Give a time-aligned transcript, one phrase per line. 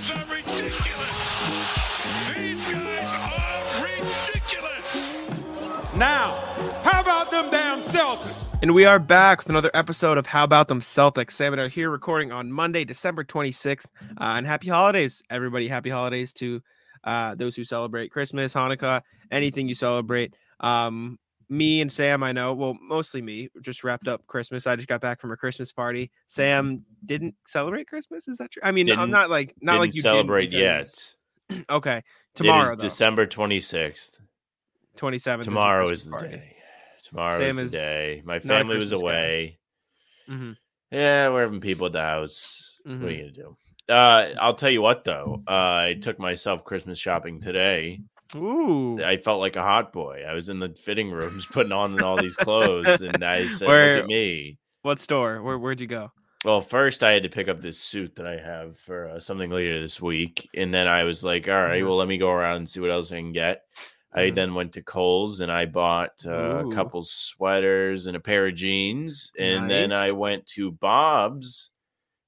[0.00, 1.40] guys are ridiculous.
[2.34, 5.10] These guys are ridiculous.
[5.94, 6.36] Now,
[6.82, 8.58] how about them damn Celtics?
[8.62, 11.32] And we are back with another episode of How About Them Celtics.
[11.32, 13.84] Sam and I are here recording on Monday, December 26th.
[14.00, 15.68] Uh, and happy holidays, everybody.
[15.68, 16.62] Happy holidays to
[17.04, 20.32] uh, those who celebrate Christmas, Hanukkah, anything you celebrate.
[20.60, 21.18] Um,
[21.50, 24.66] me and Sam, I know, well, mostly me, just wrapped up Christmas.
[24.66, 26.10] I just got back from a Christmas party.
[26.28, 28.28] Sam didn't celebrate Christmas.
[28.28, 28.62] Is that true?
[28.64, 31.16] I mean, I'm Didn't- not like, not like you celebrate didn't because-
[31.50, 31.66] yet.
[31.70, 32.02] Okay.
[32.36, 34.20] Tomorrow, is December 26th.
[34.96, 35.42] 27th.
[35.44, 36.28] Tomorrow Christmas is the party.
[36.28, 36.56] day.
[37.02, 38.22] Tomorrow Same is the day.
[38.24, 39.58] My family was away.
[40.28, 40.56] Mhm.
[40.92, 42.78] Yeah, we're having people at the house.
[42.84, 43.12] What are Mhm.
[43.12, 43.56] you gonna do?
[43.88, 45.42] Uh, I'll tell you what though.
[45.48, 48.00] Uh, I took myself Christmas shopping today.
[48.34, 49.02] Ooh.
[49.04, 50.22] I felt like a hot boy.
[50.28, 53.96] I was in the fitting rooms putting on all these clothes, and I said, Where-
[53.96, 55.42] "Look at me." What store?
[55.42, 56.10] Where, where'd you go?
[56.44, 59.50] Well, first I had to pick up this suit that I have for uh, something
[59.50, 61.86] later this week, and then I was like, "All right, Mhm.
[61.86, 63.62] well, let me go around and see what else I can get."
[64.12, 64.34] I Mhm.
[64.34, 68.54] then went to Kohl's and I bought uh, a couple sweaters and a pair of
[68.54, 71.70] jeans, and then I went to Bob's.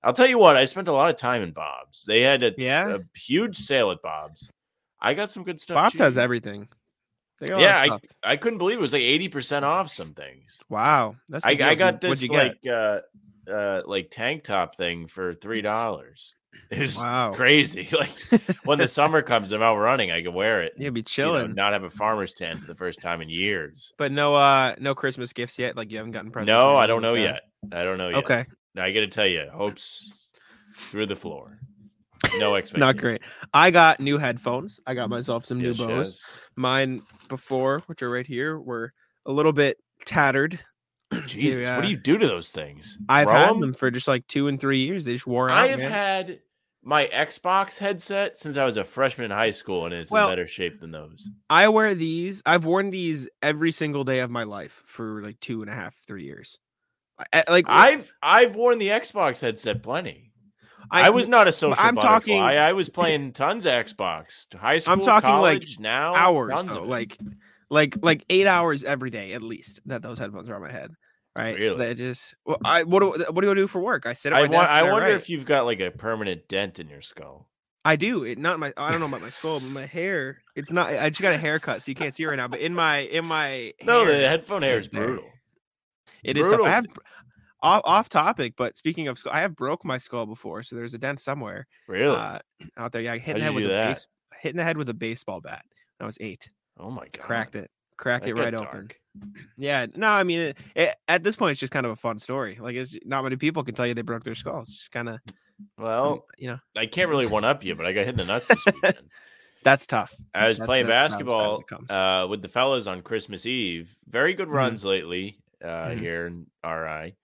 [0.05, 2.05] I'll tell you what, I spent a lot of time in Bob's.
[2.05, 2.96] They had a, Yeah.
[2.96, 4.50] a huge sale at Bob's.
[5.03, 5.75] I got some good stuff.
[5.75, 6.69] Bob's has everything.
[7.41, 7.77] They got Yeah,
[8.25, 8.33] I.
[8.33, 10.61] I couldn't believe it was like eighty percent off some things.
[10.69, 12.31] Wow, that's I, I got this get?
[12.31, 13.00] like uh
[13.50, 16.34] uh like tank top thing for three dollars.
[16.70, 17.33] It was Wow.
[17.34, 17.86] crazy.
[17.92, 18.14] Like
[18.64, 20.73] when the summer comes, I'm out running, I can wear it.
[20.78, 23.28] You'll be you know, chilling, not have a farmer's tan for the first time in
[23.28, 23.92] years.
[23.98, 25.77] but no, uh, no Christmas gifts yet.
[25.77, 26.48] Like you haven't gotten presents.
[26.48, 27.42] No, I don't know yet.
[27.73, 28.25] I don't know yet.
[28.25, 30.12] Okay, Now, I got to tell you, hopes
[30.75, 31.58] through the floor.
[32.38, 32.80] No expectation.
[32.86, 33.20] not great.
[33.52, 34.80] I got new headphones.
[34.86, 36.20] I got myself some Yes, new Bose.
[36.30, 36.39] yes.
[36.56, 38.92] Mine before, which are right here, were
[39.27, 40.58] a little bit tattered.
[41.27, 42.97] Jesus, what uh, do you do to those things?
[43.08, 43.61] I've Throw had 'em?
[43.61, 45.05] them for just like two and three years.
[45.05, 45.58] They just wore out.
[45.58, 45.91] I have man.
[45.91, 46.41] had
[46.83, 50.33] my Xbox headset since I was a freshman in high school, and it's Well- in
[50.33, 51.28] better shape than those.
[51.50, 52.42] I wear these.
[52.46, 55.95] I've worn these every single day of my life for like two and a half,
[56.06, 56.58] three years.
[57.33, 60.31] I- like I've I've worn the Xbox headset plenty.
[60.90, 62.18] I, was not a social I'm butterfly.
[62.18, 64.48] talking- I was playing tons of Xbox.
[64.50, 67.16] to High school, I'm talking, like, now hours though, like
[67.70, 70.92] like like eight hours every day at least that those headphones are on my head.
[71.34, 71.58] Right?
[71.58, 71.76] Really?
[71.78, 74.04] They just well, I what do what do I do for work?
[74.04, 74.58] I sit at I, wa-.
[74.58, 75.14] I wonder write.
[75.16, 77.48] if you've got like a permanent dent in your skull.
[77.84, 78.24] I do.
[78.24, 80.42] It not my I don't know about my skull, but my hair.
[80.54, 80.88] It's not.
[80.88, 82.48] I just got a haircut, so you can't see it right now.
[82.48, 85.24] But in my in my No, the headphone hair is brutal.
[86.22, 86.50] it is tough.
[86.50, 86.66] brutal.
[86.66, 86.86] I have
[87.62, 90.95] off, off topic, but speaking of skull, I have broke my skull before, so there's
[90.95, 92.17] a dent somewhere Really?
[92.17, 92.39] uh,
[92.77, 93.02] out there.
[93.02, 94.06] Yeah, I hit the head with a base,
[94.40, 95.64] hit in the head with a baseball bat.
[95.98, 96.50] When I was eight.
[96.78, 97.23] oh my god.
[97.23, 97.70] Cracked it.
[97.98, 98.89] Cracked That it right open.
[99.58, 102.18] Yeah, no, I mean, it, it, at this point, it's just kind of a fun
[102.18, 102.56] story.
[102.58, 104.89] Like, it's not many people can tell you they broke their skulls.
[104.90, 105.20] Kind of,
[105.79, 108.24] Well, you know, I can't really one up you, but I got hit in the
[108.24, 108.96] nuts this weekend.
[109.64, 110.14] that's tough.
[110.34, 113.02] I was That's- playing that's about as bad as basketball uh, with the fellas on
[113.02, 113.94] Christmas Eve.
[114.08, 114.52] Very good Mhm.
[114.55, 115.98] runs lately uh, Mhm.
[116.00, 117.14] here in RI.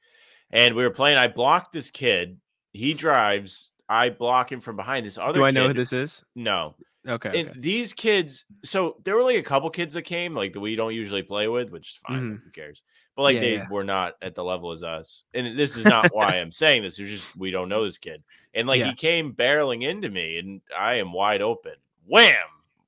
[0.51, 1.19] And we were playing.
[1.19, 2.39] I blocked this kid.
[2.73, 3.73] He drives.
[3.89, 5.07] I block him from behind.
[5.07, 6.23] This other Do I know who this is?
[6.35, 6.75] No.
[7.07, 7.41] Okay.
[7.41, 7.61] And okay.
[7.61, 10.95] these kids, so there were like a couple kids that came, like that we don't
[10.95, 12.33] usually play with, which is fine.
[12.33, 12.83] like, who cares?
[13.17, 13.45] But like Mm-hmm.
[13.45, 13.69] Yeah, they yeah.
[13.71, 15.25] were not at the level as us.
[15.35, 16.99] And this is not why I'm saying this.
[16.99, 18.23] It's just we don't know this kid.
[18.55, 18.91] And like Yeah.
[18.91, 21.75] he came barreling into me, and I am wide open.
[22.07, 22.35] Wham!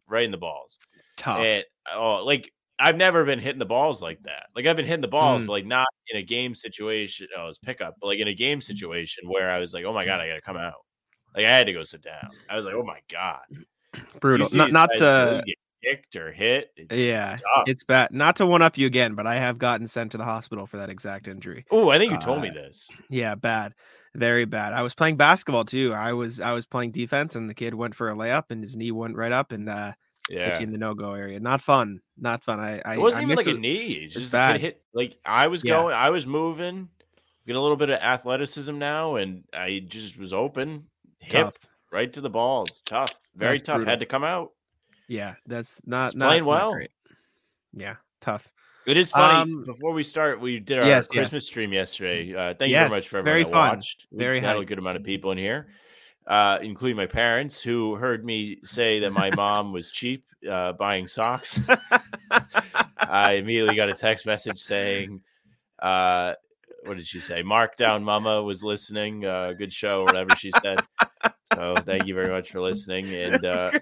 [0.09, 0.79] Right in the balls.
[1.17, 1.41] Tough.
[1.41, 4.47] And oh, like I've never been hitting the balls like that.
[4.57, 5.47] Like I've been hitting the balls, Mm.
[5.47, 7.29] but like not in a game situation.
[7.37, 9.93] Oh, it was pickup, but like in a game situation where I was like, oh
[9.93, 10.85] my god, I gotta come out.
[11.37, 12.31] Like I had to go sit down.
[12.49, 13.43] I was like, oh my god,
[14.21, 14.49] Brutal.
[14.53, 15.05] Not not to.
[15.31, 16.71] really get kicked or hit.
[16.77, 17.43] It's, Yeah, it's.
[17.67, 18.13] It's bad.
[18.13, 20.77] Not to one up you again, but I have gotten sent to the hospital for
[20.79, 21.65] that exact injury.
[21.71, 22.89] Oh, I think you told me uh, this.
[23.09, 23.75] Yeah, bad.
[24.15, 24.73] Very bad.
[24.73, 25.93] I was playing basketball too.
[25.95, 28.75] I was I was playing defense and the kid went for a layup and his
[28.77, 29.93] knee went right up and uh
[30.31, 31.41] Yeah, in the no go area.
[31.41, 32.01] Not fun.
[32.17, 32.61] Not fun.
[32.61, 33.93] I I it wasn't I even like a knee.
[34.05, 34.61] It's it's just bad.
[34.61, 34.83] hit.
[34.95, 35.75] Like I was Yeah.
[35.83, 36.89] going, I was moving,
[37.47, 40.87] get a little bit of athleticism now, and I just was open,
[41.19, 41.57] hip Tough.
[41.91, 42.83] right to the balls.
[42.83, 43.77] Tough, very That's tough.
[43.79, 43.91] brutal.
[43.91, 44.53] Had to come out.
[45.09, 46.73] Yeah, that's not It's not, playing well.
[46.75, 46.91] great.
[47.73, 48.49] Yeah, tough.
[48.87, 49.53] It is funny.
[49.53, 51.29] Um, Before we start, we did our yes, yes.
[51.29, 52.33] Christmas stream yesterday.
[52.35, 53.77] Uh, thank you very much for very everyone that fun.
[53.79, 54.07] watched.
[54.11, 55.69] We Very had a good amount of people in here,
[56.31, 61.07] uh, including my parents, who heard me say that my mom was cheap uh, buying
[61.07, 61.59] socks.
[62.99, 65.21] I immediately got a text message saying,
[65.81, 66.35] uh,
[66.85, 67.43] "What did she say?
[67.43, 69.25] Markdown Mama was listening.
[69.27, 70.79] Uh, good show, or whatever she said."
[71.53, 73.13] So thank you very much for listening.
[73.13, 73.73] And uh,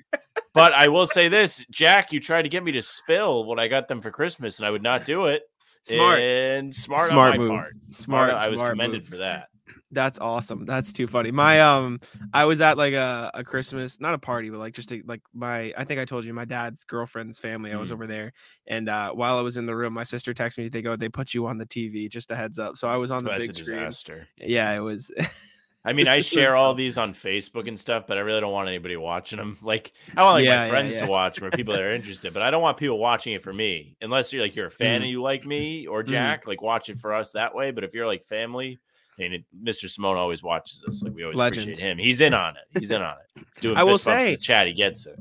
[0.54, 3.68] but I will say this, Jack, you tried to get me to spill what I
[3.68, 5.42] got them for Christmas, and I would not do it.
[5.84, 6.20] Smart.
[6.20, 7.50] and smart, Smart on my move.
[7.50, 7.72] part.
[7.90, 8.30] Smart.
[8.30, 9.08] I was smart commended move.
[9.08, 9.48] for that.
[9.90, 10.66] That's awesome.
[10.66, 11.30] That's too funny.
[11.30, 12.00] My um,
[12.34, 15.22] I was at like a, a Christmas, not a party, but like just a, like
[15.32, 15.72] my.
[15.78, 17.72] I think I told you my dad's girlfriend's family.
[17.72, 17.94] I was Mm.
[17.94, 18.32] over there,
[18.66, 20.68] and uh, while I was in the room, my sister texted me.
[20.68, 22.08] They go, they put you on the TV.
[22.10, 22.76] Just a heads up.
[22.76, 23.78] So I was on the That's big a screen.
[23.78, 24.28] disaster.
[24.36, 25.10] Yeah, it was.
[25.84, 28.68] I mean, I share all these on Facebook and stuff, but I really don't want
[28.68, 29.56] anybody watching them.
[29.62, 31.04] Like, I want like Yeah, my friends yeah.
[31.04, 33.54] to watch or people that are interested, but I don't want people watching it for
[33.54, 33.96] me.
[34.02, 35.04] Unless you're like you're a fan Mhm.
[35.04, 36.08] and you like me or Mhm.
[36.08, 37.70] Jack, like watch it for us that way.
[37.70, 38.80] But if you're like family,
[39.18, 39.88] and it, Mr.
[39.90, 41.64] Simone always watches us, like we always Legend.
[41.66, 41.98] appreciate him.
[41.98, 42.78] He's in on it.
[42.78, 43.42] He's in on it.
[43.54, 44.66] He's doing I will say- the chat.
[44.66, 45.16] He gets it.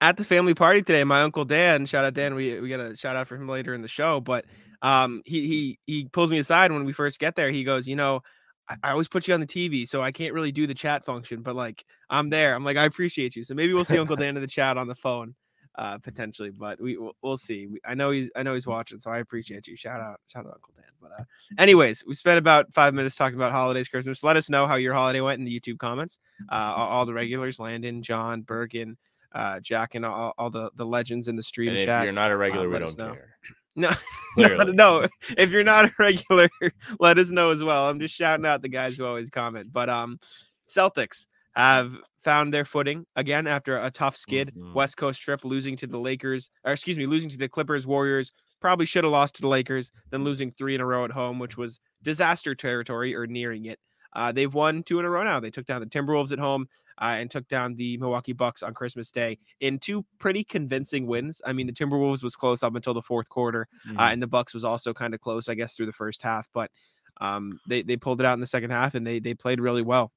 [0.00, 2.96] at the family party today, my uncle Dan, shout out Dan, we we got a
[2.96, 4.44] shout out for him later in the show, but
[4.82, 7.50] um he he he pulls me aside when we first get there.
[7.50, 8.20] He goes, you know,
[8.68, 11.04] I, I always put you on the TV, so I can't really do the chat
[11.04, 12.54] function, but like I'm there.
[12.54, 13.42] I'm like, I appreciate you.
[13.44, 15.34] So maybe we'll see Uncle Dan in the chat on the phone,
[15.78, 17.66] uh, potentially, but we we'll, see.
[17.66, 19.76] We, I know he's I know he's watching, so I appreciate you.
[19.76, 20.84] Shout out, shout out Uncle Dan.
[21.00, 21.24] But uh,
[21.58, 24.24] anyways, we spent about five minutes talking about holidays, Christmas.
[24.24, 26.18] Let us know how your holiday went in the YouTube comments.
[26.48, 28.96] Uh, all, the regulars, Landon, John, Bergen,
[29.32, 32.30] uh, Jack, and all, all the the legends in the stream And if you're not
[32.30, 33.12] a regular, we don't know.
[33.12, 33.36] care.
[33.78, 33.90] No,
[34.38, 35.06] no, no.
[35.36, 36.48] If you're not a regular,
[36.98, 37.90] let us know as well.
[37.90, 39.70] I'm just shouting out the guys who always comment.
[39.70, 40.18] But um,
[40.66, 41.26] Celtics
[41.56, 44.52] have found their footing again after a tough skid.
[44.56, 44.74] Mhm.
[44.74, 48.32] West Coast trip, losing to the Lakers, or excuse me, losing to the Clippers, Warriors.
[48.60, 51.38] Probably should have lost to the Lakers, then losing three in a row at home,
[51.38, 53.78] which was disaster territory or nearing it.
[54.14, 55.40] Uh, they've won two in a row now.
[55.40, 56.68] They took down the Timberwolves at home
[57.00, 61.42] uh, and took down the Milwaukee Bucks on Christmas Day in two pretty convincing wins.
[61.44, 64.12] I mean, the Timberwolves was close up until the fourth quarter, uh, Mhm.
[64.14, 66.48] and the Bucks was also kind of close, I guess, through the first half.
[66.54, 66.70] But
[67.20, 69.82] um, they they pulled it out in the second half, and they they played really
[69.82, 70.12] well.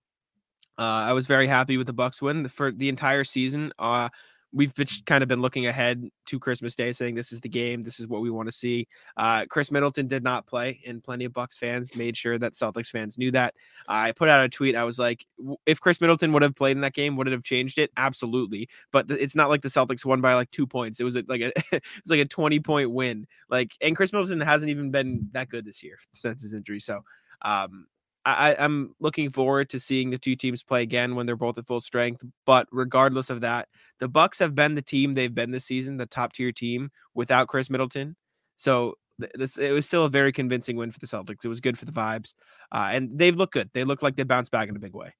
[0.79, 3.73] Uh, I was very happy with the Bucks win for the entire season.
[3.77, 4.07] Uh,
[4.53, 7.81] we've been, kind of been looking ahead to Christmas Day, saying this is the game,
[7.81, 8.87] this is what we want to see.
[9.17, 12.89] Uh, Khris Middleton did not play, and plenty of Bucks fans made sure that Celtics
[12.89, 13.55] fans knew that.
[13.89, 14.73] I put out a tweet.
[14.73, 15.25] I was like,
[15.65, 17.91] if Khris Middleton would have played in that game, would it have changed it?
[17.97, 18.69] Absolutely.
[18.93, 21.01] But it's not like the Celtics won by like two points.
[21.01, 23.27] It was a, like a it was like a twenty point win.
[23.49, 26.79] Like, and Khris Middleton hasn't even been that good this year since his injury.
[26.79, 27.01] So,
[27.41, 27.87] um,
[28.25, 31.65] I, I'm looking forward to seeing the two teams play again when they're both at
[31.65, 32.23] full strength.
[32.45, 33.69] But regardless of that,
[33.99, 37.47] the Bucks have been the team they've been this season, the top tier team without
[37.47, 38.15] Khris Middleton.
[38.57, 41.43] So this it was still a very convincing win for the Celtics.
[41.43, 42.33] It was good for the vibes,
[42.71, 43.69] uh, and they've looked good.
[43.73, 45.13] They look like they bounced back in a big way.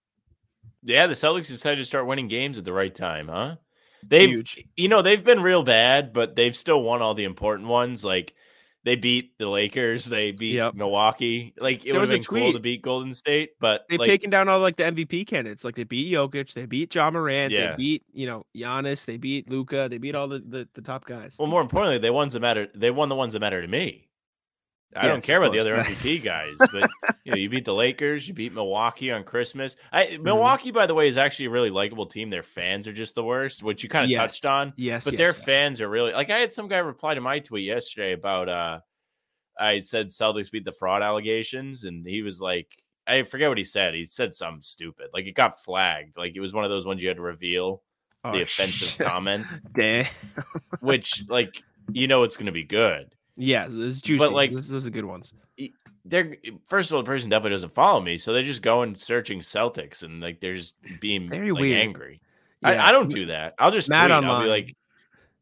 [0.84, 3.58] Yeah, the Celtics decided to start winning games at the right time, huh?
[4.08, 4.66] They've Huge.
[4.78, 8.06] you know, they've been real bad, but they've still won all the important ones.
[8.06, 8.34] Like
[8.84, 10.74] they beat the Lakers, they beat Yep.
[10.76, 11.54] Milwaukee.
[11.60, 14.60] Like it was been cool to beat Golden State, but They've like, taken down all
[14.60, 15.64] like the MVP candidates.
[15.64, 17.72] Like they beat Jokic, they beat Ja Morant, Yeah.
[17.72, 21.06] they beat you know Giannis, they beat Luka, they beat all the the, the top
[21.06, 21.36] guys.
[21.40, 22.68] well, more importantly, they won the matter.
[22.76, 24.09] They won the ones that matter to me.
[24.96, 26.90] I Yes, don't care about the other MVP guys, but
[27.24, 29.76] you know, you beat the Lakers, you beat Milwaukee on Christmas.
[29.92, 30.24] I, Mm-hmm.
[30.24, 32.30] Milwaukee, by the way, is actually a really likable team.
[32.30, 34.18] Their fans are just the worst, which you kind of Yes.
[34.20, 34.74] touched on.
[34.78, 37.40] yes, but yes, their fans are really like I had some guy reply to my
[37.40, 38.80] tweet yesterday about uh
[39.60, 43.64] I said Celtics beat the fraud allegations and he was like I forget what he
[43.64, 43.94] said.
[43.96, 45.08] He said something stupid.
[45.14, 46.16] Like it got flagged.
[46.18, 47.84] Like it was one of those ones you had to reveal
[48.24, 49.06] Oh, the offensive shit.
[49.08, 49.46] comment,
[50.80, 53.14] which like you know it's gonna be good.
[53.40, 54.20] Yeah, this is juicy.
[54.20, 55.34] But like- this, those are good ones.
[56.06, 56.38] They're
[56.68, 60.04] first of all, the person definitely doesn't follow me, so they're just going searching Celtics
[60.04, 61.80] and like they're just being Very like, weird.
[61.82, 62.22] angry.
[62.62, 62.70] Yeah.
[62.70, 63.54] I, I don't do that.
[63.60, 64.30] I'll just Mad tweet.
[64.30, 64.76] I'll be like,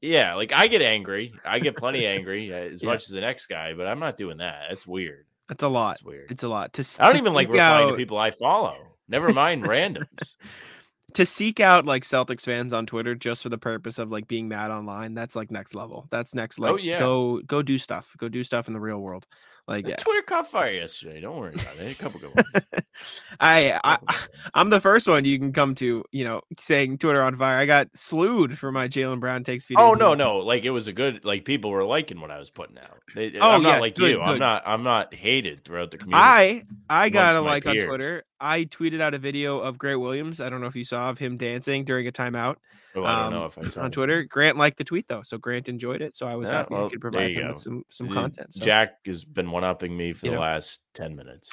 [0.01, 1.33] yeah, like I get angry.
[1.45, 2.89] I get plenty angry uh, as Yeah.
[2.89, 4.63] much as the next guy, but I'm not doing that.
[4.69, 5.25] That's weird.
[5.47, 5.91] That's a lot.
[5.97, 6.31] That's weird.
[6.31, 6.85] It's a lot to.
[6.99, 8.77] I don't even like replying out- to people I follow.
[9.07, 10.35] Never mind randoms.
[11.17, 14.47] to seek out like Celtics fans on Twitter just for the purpose of like being
[14.47, 15.13] mad online.
[15.15, 16.07] That's like next level.
[16.11, 16.59] That's next.
[16.59, 16.99] Oh, like, Oh, yeah.
[16.99, 18.15] go go do stuff.
[18.17, 19.27] Go do stuff in the real world.
[19.67, 19.85] Like.
[19.97, 21.19] Twitter caught fire yesterday.
[21.19, 21.91] Don't worry about it.
[21.91, 22.65] A couple good ones.
[23.39, 24.19] I, I good.
[24.53, 26.03] I'm the first one you can come to.
[26.11, 27.57] You know, saying Twitter on fire.
[27.57, 29.65] I got slewed for my Jaylen Brown takes.
[29.65, 30.15] few Oh no, ago.
[30.15, 30.37] no!
[30.37, 31.25] Like it was a good.
[31.25, 32.97] Like people were liking what I was putting out.
[33.13, 34.21] They, Oh, I'm not yes, like good, you.
[34.21, 34.63] I'm not.
[34.65, 36.23] I'm not hated throughout the community.
[36.23, 37.77] I I got a like on.
[37.77, 38.23] Twitter.
[38.39, 40.39] I tweeted out a video of Grant Williams.
[40.39, 42.55] I don't know if you saw of him dancing during a timeout
[43.03, 43.93] Oh, I don't know um, if I saw on this.
[43.95, 44.23] Twitter.
[44.23, 46.15] Grant liked the tweet though, so Grant enjoyed it.
[46.15, 47.53] So I was Yeah, happy well, I could provide him go.
[47.53, 48.53] with some some content.
[48.53, 48.63] So.
[48.65, 50.41] Jack has been one upping me for You the know.
[50.41, 51.51] last ten minutes.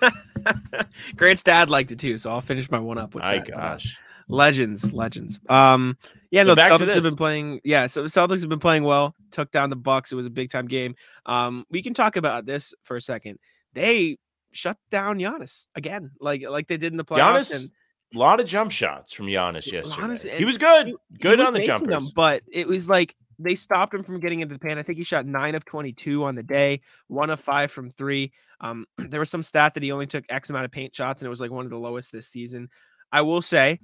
[1.16, 3.52] Grant's dad liked it too, so I'll finish my one up with My that.
[3.54, 3.98] uh, gosh.
[4.28, 5.38] legends, legends.
[5.48, 5.96] Um,
[6.30, 7.60] yeah, no, to Celtics have been playing.
[7.64, 9.14] Yeah, so Celtics have been playing well.
[9.30, 10.12] Took down the Bucks.
[10.12, 10.94] It was a big time game.
[11.26, 13.38] Um, we can talk about this for a second.
[13.74, 14.18] They
[14.52, 17.50] shut down Giannis again, like like they did in the playoffs.
[17.52, 17.70] Giannis, and
[18.14, 20.06] a lot of jump shots from Giannis yesterday.
[20.08, 20.92] Giannis- he was good.
[21.20, 21.88] good was on the jumpers.
[21.88, 24.78] them, but it was like they stopped him from getting into the pan.
[24.78, 28.32] I think he shot nine of twenty-two on the day, one of five from three.
[28.60, 31.26] Um, there was some stat that he only took X amount of paint shots, and
[31.26, 32.68] it was like one of the lowest this season.
[33.12, 33.78] I will say,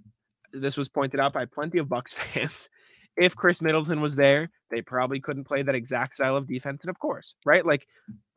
[0.52, 2.68] this was pointed out by plenty of Bucks fans.
[3.16, 6.82] If Khris Middleton was there, they probably couldn't play that exact style of defense.
[6.82, 7.64] And of course, right?
[7.64, 7.86] Like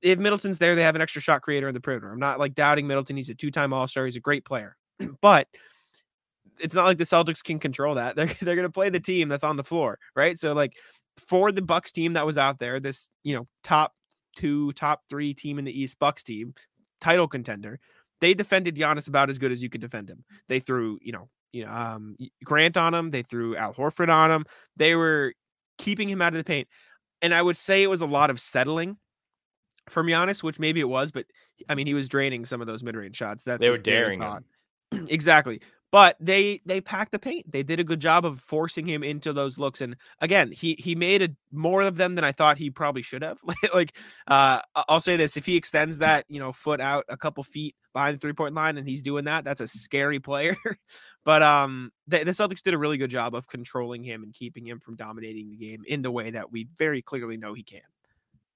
[0.03, 2.11] if Middleton's there, they have an extra shot creator in the perimeter.
[2.11, 3.17] I'm not like doubting Middleton.
[3.17, 4.05] He's a two-time All-Star.
[4.05, 4.77] He's a great player,
[5.21, 5.47] but
[6.59, 8.15] it's not like the Celtics can control that.
[8.17, 10.37] They're they're gonna play the team that's on the floor, right?
[10.39, 10.73] So like
[11.17, 13.93] for the Bucks team that was out there, this you know top
[14.35, 16.53] two, top three team in the East Bucks team,
[17.01, 17.79] title contender,
[18.21, 20.23] they defended Giannis about as good as you could defend him.
[20.47, 23.09] They threw you know you know um, Grant on him.
[23.09, 24.45] They threw Al Horford on him.
[24.75, 25.33] They were
[25.77, 26.67] keeping him out of the paint,
[27.21, 28.97] and I would say it was a lot of settling
[29.89, 31.25] from Giannis, which maybe it was, but
[31.69, 33.43] I mean he was draining some of those mid range shots.
[33.43, 34.21] That they were daring
[35.09, 37.51] exactly but they they packed the paint.
[37.51, 39.81] They did a good job of forcing him into those looks.
[39.81, 43.23] And again, he he made a, more of them than I thought he probably should
[43.23, 43.39] have.
[43.73, 43.95] like
[44.27, 47.75] uh, I'll say this: if he extends that you know foot out a couple feet
[47.93, 50.57] behind the three point line, and he's doing that, that's a scary player.
[51.23, 54.67] but um, the, the Celtics did a really good job of controlling him and keeping
[54.67, 57.81] him from dominating the game in the way that we very clearly know he can.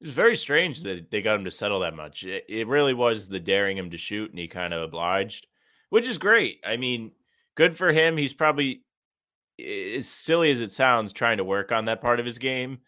[0.01, 2.23] It was very strange that they got him to settle that much.
[2.23, 5.47] It, it really was the daring him to shoot, and he kind of obliged,
[5.89, 6.59] which is great.
[6.65, 7.11] I mean,
[7.55, 8.17] good for him.
[8.17, 8.83] He's probably
[9.59, 12.79] as silly as it sounds trying to work on that part of his game.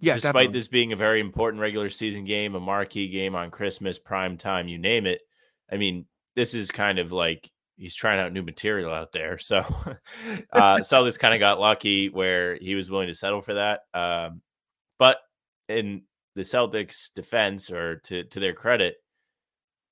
[0.00, 0.58] Yeah, despite definitely.
[0.58, 4.66] this being a very important regular season game, a marquee game on Christmas, prime time,
[4.66, 5.20] you name it.
[5.70, 9.38] I mean, this is kind of like he's trying out new material out there.
[9.38, 9.58] So
[10.52, 13.80] uh Celtics kind of got lucky where he was willing to settle for that.
[13.94, 14.42] Um,
[14.98, 15.18] but
[15.68, 16.02] in
[16.34, 18.96] the Celtics defense or to to their credit,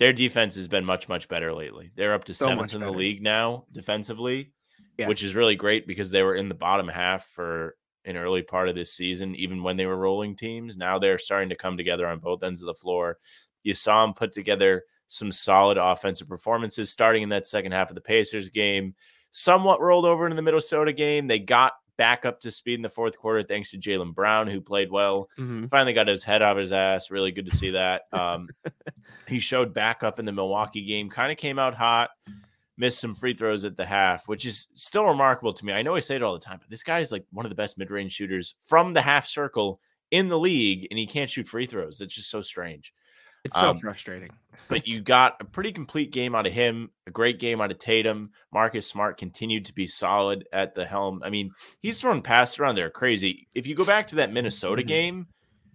[0.00, 1.92] their defense has been much much better lately.
[1.95, 4.50] They're up to so seventh in the league now defensively,
[4.97, 5.09] yes.
[5.09, 7.76] which is really great because they were in the bottom half for
[8.07, 10.78] an early part of this season, even when they were rolling teams.
[10.78, 13.19] Now they're starting to come together on both ends of the floor.
[13.62, 17.95] You saw them put together some solid offensive performances starting in that second half of
[17.95, 18.95] the Pacers game.
[19.33, 21.26] Somewhat rolled over into the Minnesota game.
[21.26, 24.62] They got back up to speed in the fourth quarter thanks to Jaylen Brown, who
[24.62, 25.28] played well.
[25.38, 25.66] Mm-hmm.
[25.66, 27.11] Finally got his head out of his ass.
[27.11, 28.02] Really good to see that.
[28.12, 28.49] Um,
[29.26, 32.11] he showed back up in the Milwaukee game, kind of came out hot,
[32.76, 35.73] missed some free throws at the half, which is still remarkable to me.
[35.73, 37.50] I know I say it all the time, but this guy is like one of
[37.50, 39.80] the best mid range shooters from the half circle
[40.11, 42.00] in the league, and he can't shoot free throws.
[42.00, 42.92] It's just so strange.
[43.44, 44.30] It's so um, frustrating.
[44.68, 47.78] but you got a pretty complete game out of him, a great game out of
[47.78, 48.30] Tatum.
[48.52, 51.23] Marcus Smart continued to be solid at the helm.
[51.25, 53.49] I mean, he's throwing passes around there crazy.
[53.54, 54.88] If you go back to that Minnesota mm-hmm.
[54.88, 55.26] game,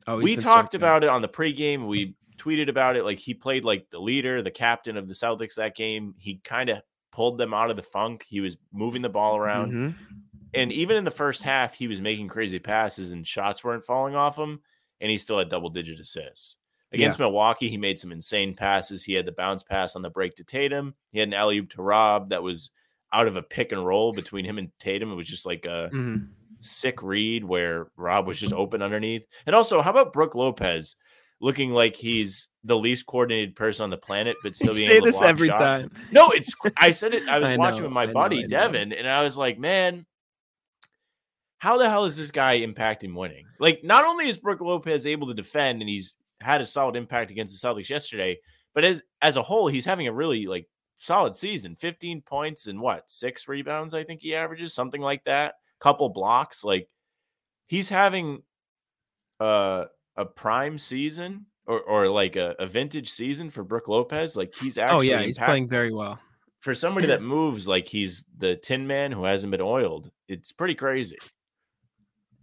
[0.07, 1.87] oh, we talked so about it on the pregame.
[1.87, 3.03] We tweeted about it.
[3.03, 6.15] Like he played like the leader, the captain of the Celtics that game.
[6.17, 6.81] He kind of
[7.11, 8.25] pulled them out of the funk.
[8.27, 9.71] He was moving the ball around.
[9.71, 9.89] Mm-hmm.
[10.53, 14.15] And even in the first half, he was making crazy passes and shots weren't falling
[14.15, 14.61] off him.
[15.01, 16.57] And he still had double digit assists.
[16.95, 17.25] Against yeah.
[17.25, 19.03] Milwaukee, he made some insane passes.
[19.03, 20.95] He had the bounce pass on the break to Tatum.
[21.11, 22.71] He had an alley oop to Rob that was
[23.11, 25.11] out of a pick and roll between him and Tatum.
[25.11, 26.25] It was just like a mm-hmm.
[26.61, 29.23] sick read where Rob was just open underneath.
[29.45, 30.95] And also, how about Brook Lopez
[31.41, 35.11] looking like he's the least coordinated person on the planet, but still being able to
[35.11, 35.85] say this every shots?
[35.85, 35.91] time?
[36.11, 37.27] No, it's I said it.
[37.27, 39.59] I was I watching know, with my I buddy know, Devin, and I was like,
[39.59, 40.05] man.
[41.57, 43.47] How the hell is this guy impacting winning?
[43.59, 47.31] Like, not only is Brook Lopez able to defend and he's had a solid impact
[47.31, 48.37] against the Celtics yesterday.
[48.73, 51.75] But as as a whole, he's having a really like solid season.
[51.75, 55.55] 15 points and what six rebounds, I think he averages, something like that.
[55.79, 56.63] Couple blocks.
[56.63, 56.89] Like
[57.67, 58.43] he's having
[59.39, 64.35] uh, a prime season or, or like a, a vintage season for Brook Lopez.
[64.35, 66.19] Like he's actually Oh yeah, he's playing very well.
[66.61, 70.73] For somebody that moves like he's the tin man who hasn't been oiled, it's pretty
[70.73, 71.17] crazy.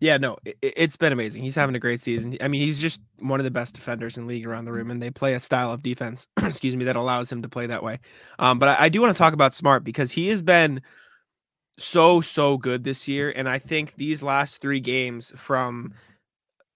[0.03, 1.45] Yeah, no, it, has been amazing.
[1.45, 2.37] He's having a great season.
[2.41, 5.01] I mean, he's just one of the best defenders in league around the rim, and
[5.01, 8.01] they play a style of defense, excuse me, that allows him to play that way.
[8.41, 10.83] Um, but I, I do want to talk about Smart because he has been
[11.79, 15.95] so so good this year, and I think these last three games from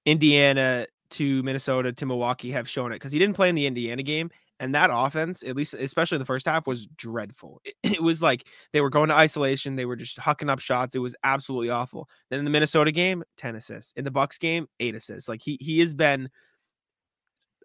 [0.04, 4.04] Indiana to Minnesota to Milwaukee have shown it because he didn't play in the Indiana
[4.04, 7.60] game, and that offense, at least especially the first half, was dreadful.
[7.64, 10.94] It, it, was like they were going to isolation, they were just hucking up shots.
[10.94, 12.08] It was absolutely awful.
[12.30, 13.92] Then in the Minnesota game, 10 assists.
[13.92, 15.28] In the Bucks game, eight assists.
[15.28, 16.30] Like he he has been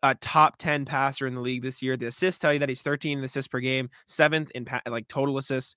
[0.04, 1.96] a top 10 passer in the league this year.
[1.96, 5.38] The assists tell you that he's 13 assists per game, seventh in pa- like total
[5.38, 5.76] assists.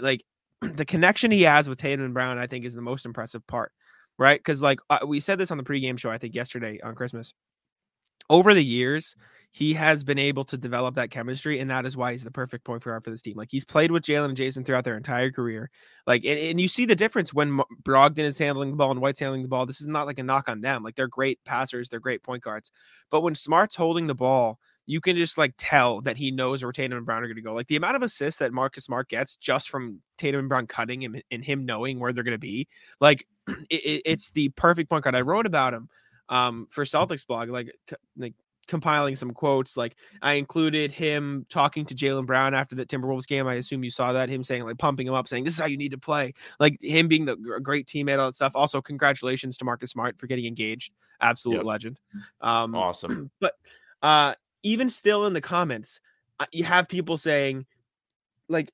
[0.00, 0.24] Like
[0.60, 3.72] the connection he has with Tatum and Brown, I think, is the most impressive part,
[4.18, 4.38] right?
[4.38, 7.32] Because like uh, we said this on the pregame show, I think yesterday on Christmas.
[8.28, 9.14] Over the years,
[9.56, 12.62] he has been able to develop that chemistry, and that is why he's the perfect
[12.62, 13.38] point guard for this team.
[13.38, 15.70] Like he's played with Jaylen and Jayson throughout their entire career.
[16.06, 19.18] Like, and, and, you see the difference when Brogdon is handling the ball and White's
[19.18, 19.64] handling the ball.
[19.64, 20.82] This is not like a knock on them.
[20.82, 22.70] Like they're great passers, they're great point guards.
[23.10, 26.70] But when Smart's holding the ball, you can just like tell that he knows where
[26.70, 27.54] Tatum and Brown are going to go.
[27.54, 31.00] Like the amount of assists that Marcus Smart gets just from Tatum and Brown cutting
[31.00, 32.68] him and him knowing where they're going to be,
[33.00, 35.16] like it, it, it's the perfect point guard.
[35.16, 35.88] I wrote about him
[36.28, 37.74] um for Celtics blog, like
[38.18, 38.34] like
[38.66, 39.76] compiling some quotes.
[39.76, 43.46] Like I included him talking to Jaylen Brown after the Timberwolves game.
[43.46, 45.66] I assume you saw that him saying like pumping him up, saying this is how
[45.66, 46.34] you need to play.
[46.60, 48.52] Like him being the great teammate, all that stuff.
[48.54, 50.92] Also, congratulations to Marcus Smart for getting engaged.
[51.20, 51.64] Absolute yep.
[51.64, 52.00] legend.
[52.40, 53.30] Um, awesome.
[53.40, 53.54] But
[54.02, 56.00] uh, even still in the comments,
[56.40, 57.66] uh, you have people saying
[58.48, 58.70] like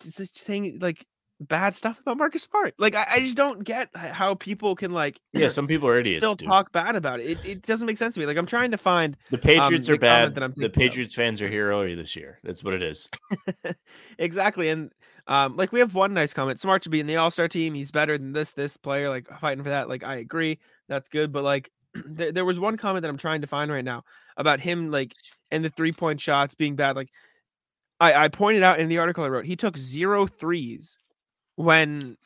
[0.00, 1.06] saying like
[1.40, 2.74] bad stuff about Marcus Smart.
[2.78, 6.18] Like I, I, just don't get how people can like yeah, some people are idiots.
[6.18, 6.48] Still dude.
[6.48, 7.30] talk bad about it.
[7.30, 7.38] it.
[7.44, 8.26] It doesn't make sense to me.
[8.26, 10.34] Like I'm trying to find the Patriots um, are the bad.
[10.34, 11.16] That I'm the Patriots of.
[11.16, 12.38] fans are here early this year.
[12.44, 13.08] That's what it is.
[14.18, 14.92] exactly, and
[15.26, 16.60] um, like we have one nice comment.
[16.60, 17.74] Smart to be in the All Star team.
[17.74, 19.08] He's better than this this player.
[19.08, 19.88] Like fighting for that.
[19.88, 21.32] Like I agree, that's good.
[21.32, 21.70] But like
[22.06, 24.04] there, there was one comment that I'm trying to find right now
[24.36, 25.14] about him like
[25.50, 26.96] and the three point shots being bad.
[26.96, 27.08] Like
[27.98, 30.98] I, I pointed out in the article I wrote, he took zero threes
[31.60, 32.16] when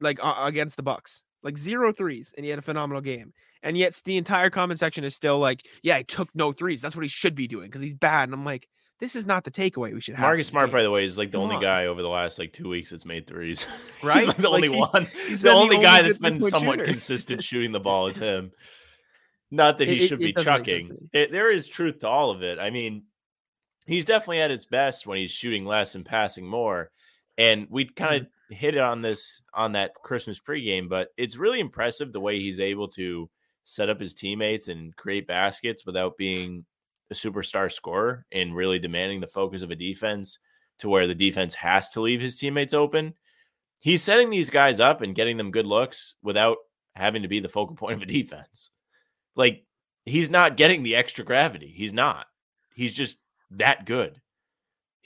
[0.00, 1.22] like uh, against the Bucks.
[1.42, 3.32] Like zero threes, and he had a phenomenal game.
[3.62, 6.82] And yet the entire comment section is still like, yeah, he took no threes.
[6.82, 8.24] That's what he should be doing because he's bad.
[8.24, 8.66] And I'm like,
[8.98, 10.22] this is not the takeaway we should have.
[10.22, 11.62] Marcus Smart, by the way, is like the Come only on.
[11.62, 13.64] guy over the last like two weeks that's made threes.
[14.02, 14.18] Right?
[14.18, 15.06] he's like the like only he, one.
[15.26, 16.84] He's the only, the guy that's been somewhat shooter.
[16.84, 18.50] consistent shooting the ball is him.
[19.50, 20.90] Not that he it, should it, be it chucking.
[21.12, 22.58] there is truth to all of it.
[22.58, 23.04] I mean,
[23.86, 26.90] he's definitely at his best when he's shooting less and passing more.
[27.38, 28.30] And we kind of mm-hmm.
[28.50, 32.60] Hit it on this on that Christmas pregame, but it's really impressive the way he's
[32.60, 33.28] able to
[33.64, 36.64] set up his teammates and create baskets without being
[37.10, 40.38] a superstar scorer and really demanding the focus of a defense
[40.78, 43.14] to where the defense has to leave his teammates open.
[43.80, 46.58] He's setting these guys up and getting them good looks without
[46.94, 48.70] having to be the focal point of a defense.
[49.34, 49.64] Like
[50.04, 51.72] he's not getting the extra gravity.
[51.76, 52.26] He's not.
[52.74, 53.18] He's just
[53.50, 54.20] that good.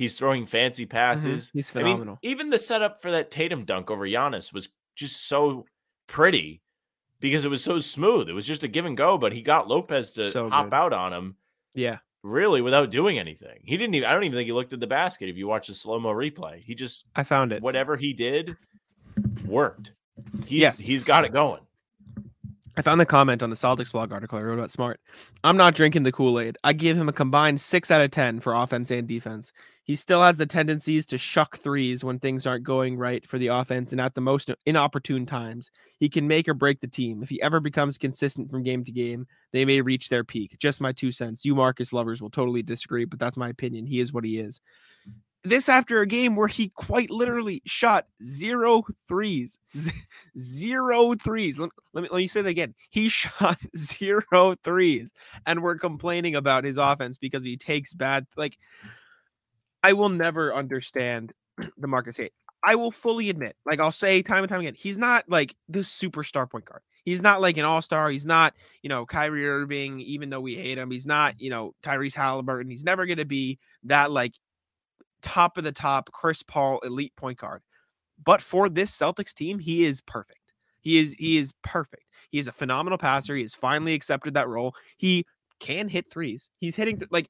[0.00, 0.96] He's throwing fancy mm-hmm.
[0.96, 1.48] passes.
[1.48, 1.58] Mm-hmm.
[1.58, 2.18] He's phenomenal.
[2.22, 5.66] I mean, even the setup for that Tatum dunk over Giannis was just so
[6.06, 6.62] pretty
[7.20, 8.30] because it was so smooth.
[8.30, 10.74] It was just a give and go, but he got Lopez to so hop good.
[10.74, 11.36] out on him.
[11.74, 11.98] Yeah.
[12.22, 13.58] Really without doing anything.
[13.62, 15.66] He didn't even I don't even think he looked at the basket if you watch
[15.66, 16.62] the slow-mo replay.
[16.62, 17.62] He just I found it.
[17.62, 18.56] Whatever he did
[19.44, 19.92] worked.
[20.46, 20.78] He's yes.
[20.78, 21.60] he's got it going.
[22.74, 24.98] I found the comment on the Celtics blog article I wrote about Smart.
[25.44, 26.56] I'm not drinking the Kool Aid.
[26.64, 29.52] I give him a combined six out of 10 for offense and defense.
[29.90, 33.48] He still has the tendencies to shuck threes when things aren't going right for the
[33.48, 35.72] offense and at the most inopportune times.
[35.98, 37.24] He can make or break the team.
[37.24, 40.56] If he ever becomes consistent from game to game, they may reach their peak.
[40.60, 41.44] Just my two cents.
[41.44, 43.84] You Marcus lovers will totally disagree, but that's my opinion.
[43.84, 44.60] He is what he is
[45.42, 49.58] this after a game where he quite literally shot zero threes,
[50.38, 51.58] zero threes.
[51.58, 52.74] Let, let, me let me say that again.
[52.90, 55.12] He shot zero threes,
[55.46, 58.26] and we're complaining about his offense because he takes bad.
[58.36, 58.58] Like,
[59.82, 61.32] I will never understand
[61.78, 62.32] the Marcus Hate.
[62.62, 65.78] I will fully admit, like I'll say time and time again, he's not like the
[65.78, 66.82] superstar point guard.
[67.04, 68.10] He's not like an all star.
[68.10, 70.90] He's not, you know, Kyrie Irving, even though we hate him.
[70.90, 72.70] He's not, you know, Tyrese Halliburton.
[72.70, 74.34] He's never going to be that like
[75.22, 77.62] top of the top Chris Paul elite point guard.
[78.22, 80.38] But for this Celtics team, he is perfect.
[80.80, 82.04] He is he is perfect.
[82.30, 83.34] He is a phenomenal passer.
[83.34, 84.74] He has finally accepted that role.
[84.98, 85.24] He
[85.58, 86.50] can hit threes.
[86.58, 87.28] He's hitting th- like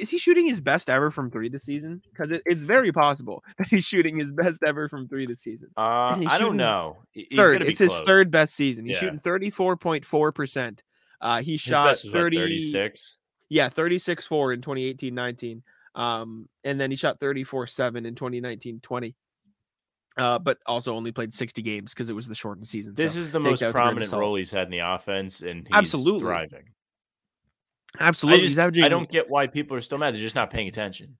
[0.00, 2.00] is he shooting his best ever from three this season?
[2.10, 5.70] Because it, it's very possible that he's shooting his best ever from three this season.
[5.76, 6.98] Uh, I don't know.
[7.34, 7.62] Third.
[7.62, 7.92] It's close.
[7.92, 8.86] his third best season.
[8.86, 9.00] He's yeah.
[9.00, 10.82] shooting thirty four point four percent.
[11.20, 13.18] Uh, he shot 30, 36.
[13.48, 15.62] Yeah, 36 4 in 2018 19.
[15.94, 19.16] Um, and then he shot 34 7 in 2019 20.
[20.16, 22.94] Uh, but also only played 60 games because it was the shortened season.
[22.94, 26.20] This so is the most prominent role he's had in the offense, and he's Absolutely.
[26.20, 26.64] thriving.
[28.00, 28.42] Absolutely.
[28.42, 28.84] I, just, averaging...
[28.84, 30.14] I don't get why people are still mad.
[30.14, 31.16] They're just not paying attention.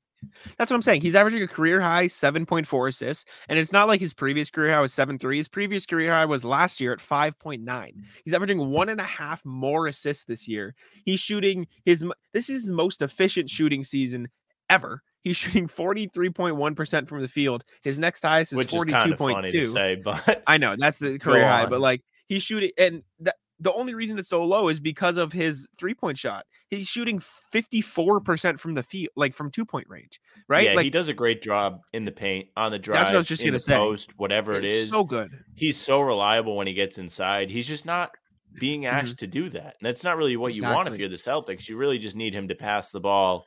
[0.57, 1.03] That's what I'm saying.
[1.03, 4.81] He's averaging a career high 7.4 assists, and it's not like his previous career high
[4.81, 5.37] was 7.3.
[5.37, 7.93] His previous career high was last year at 5.9.
[8.25, 10.75] He's averaging one and a half more assists this year.
[11.05, 14.29] He's shooting his this is his most efficient shooting season
[14.71, 15.03] ever.
[15.23, 17.65] He's shooting 43.1% from the field.
[17.83, 19.73] His next highest is 42.2.
[19.73, 23.73] Say, but I know that's the career high, but like he's shooting and that the
[23.73, 26.45] only reason it's so low is because of his three point shot.
[26.69, 27.23] He's shooting
[27.55, 30.69] 54% from the field, like from two point range, right?
[30.69, 32.97] Yeah, like, he does a great job in the paint, on the drive.
[32.97, 33.77] That's what I was just gonna say.
[33.77, 34.90] Post, whatever it's it is.
[34.90, 35.31] So good.
[35.55, 37.51] He's so reliable when he gets inside.
[37.51, 38.11] He's just not
[38.59, 38.95] being mm-hmm.
[38.95, 39.17] asked mm-hmm.
[39.17, 39.77] to do that.
[39.81, 40.71] And that's not really what exactly.
[40.71, 41.69] you want if you're the Celtics.
[41.69, 43.47] You really just need him to pass the ball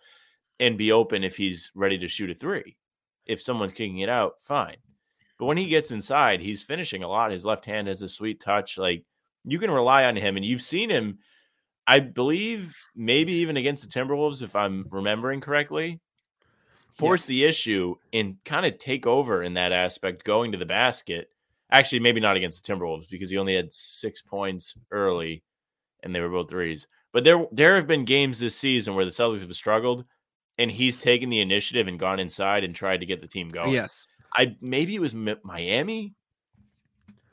[0.59, 2.77] and be open if he's ready to shoot a three.
[3.25, 4.77] If someone's kicking it out, fine.
[5.37, 7.31] But when he gets inside, he's finishing a lot.
[7.31, 8.77] His left hand has a sweet touch.
[8.77, 9.03] Like
[9.45, 11.19] you can rely on him, and you've seen him.
[11.85, 16.01] I believe maybe even against the Timberwolves, if I'm remembering correctly,
[16.91, 21.29] force the issue and kind of take over in that aspect, going to the basket.
[21.71, 25.43] Actually, maybe not against the Timberwolves because he only had six points early,
[26.03, 26.87] and they were both threes.
[27.13, 30.05] But there, there have been games this season where the Celtics have struggled,
[30.57, 33.73] and he's taken the initiative and gone inside and tried to get the team going.
[33.73, 34.07] Yes.
[34.35, 36.13] I maybe it was Mi- Miami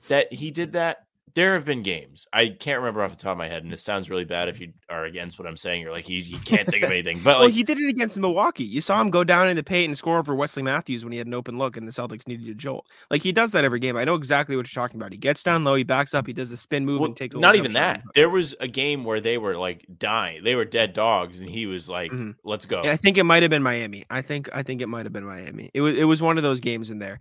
[0.08, 1.03] that he did that.
[1.34, 2.28] There have been games.
[2.32, 4.60] I can't remember off the top of my head, and it sounds really bad if
[4.60, 5.80] you are against what I'm saying.
[5.82, 7.18] You're like, he, he can't think of anything.
[7.24, 8.62] But well, like, he did it against Milwaukee.
[8.62, 11.18] You saw him go down in the paint and score over Wesley Matthews when he
[11.18, 12.86] had an open look and the Celtics needed a jolt.
[13.10, 13.96] Like he does that every game.
[13.96, 15.10] I know exactly what you're talking about.
[15.10, 17.32] He gets down low, he backs up, he does the spin move well, and take
[17.32, 18.02] the not even that.
[18.14, 20.44] There was a game where they were like dying.
[20.44, 22.36] They were dead dogs, and he was like, Mhm.
[22.44, 24.04] "Let's go." Yeah, I think it might have been Miami.
[24.08, 25.70] I think I think it might have been Miami.
[25.74, 27.18] It was it was one of those games in there.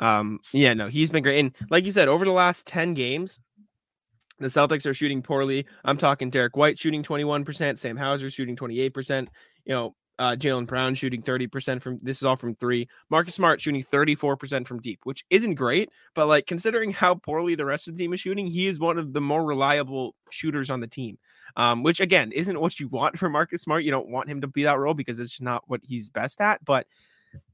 [0.00, 1.38] Um, yeah, no, he's been great.
[1.38, 3.38] And like you said, over the last 10 games,
[4.38, 5.66] the Celtics are shooting poorly.
[5.84, 9.28] I'm talking Derrick White shooting 21%, Sam Hauser shooting 28%,
[9.66, 12.86] you know, uh, Jaylen Brown shooting 30% from this is all from three.
[13.08, 17.64] Marcus Smart shooting 34% from deep, which isn't great, but like considering how poorly the
[17.64, 20.80] rest of the team is shooting, he is one of the more reliable shooters on
[20.80, 21.18] the team.
[21.56, 23.82] Um, which again isn't what you want for Marcus Smart.
[23.82, 26.64] You don't want him to be that role because it's not what he's best at.
[26.64, 26.86] But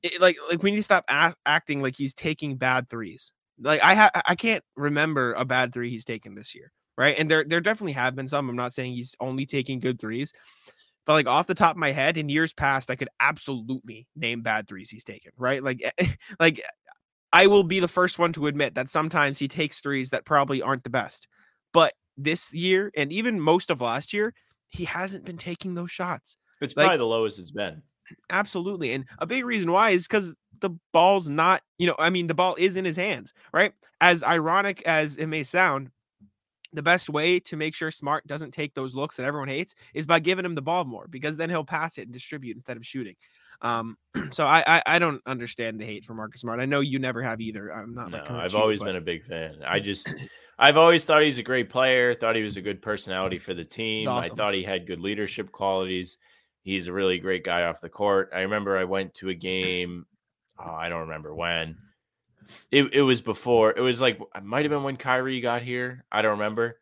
[0.02, 3.32] it, like, like we need to stop a- acting like he's taking bad threes.
[3.60, 7.16] Like I ha- I can't remember a bad three he's taken this year, right?
[7.18, 8.48] And there there definitely have been some.
[8.48, 10.32] I'm not saying he's only taking good threes,
[11.06, 14.42] but like off the top of my head, in years past, I could absolutely name
[14.42, 15.62] bad threes he's taken, right?
[15.62, 16.06] Like eh,
[16.40, 16.62] like
[17.32, 20.60] I will be the first one to admit that sometimes he takes threes that probably
[20.60, 21.26] aren't the best,
[21.72, 24.34] but this year and even most of last year,
[24.68, 26.36] he hasn't been taking those shots.
[26.60, 27.82] it's like- probably the lowest it's been.
[28.30, 28.92] Absolutely.
[28.92, 32.34] And a big reason why is because the ball's not, you know, I mean, the
[32.34, 33.72] ball is in his hands, right?
[34.00, 35.90] As ironic as it may sound,
[36.72, 40.06] the best way to make sure Smart doesn't take those looks that everyone hates is
[40.06, 42.86] by giving him the ball more because then he'll pass it and distribute instead of
[42.86, 43.16] shooting.
[43.62, 43.96] Um,
[44.30, 46.60] so I, I I don't understand the hate for Marcus Smart.
[46.60, 47.70] I know you never have either.
[47.72, 49.62] I'm not No, like I've you, always but been a big fan.
[49.64, 50.08] I just,
[50.58, 52.14] I've always thought he's a great player.
[52.14, 54.08] Thought he was a good personality for the team.
[54.08, 54.32] awesome.
[54.32, 56.18] I thought he had good leadership qualities.
[56.66, 58.30] He's a really great guy off the court.
[58.34, 60.04] I remember I went to a game.
[60.58, 61.76] Oh, I don't remember when.
[62.70, 63.72] It it was before.
[63.76, 66.04] It was like it might have been when Kyrie got here.
[66.10, 66.78] I don't remember,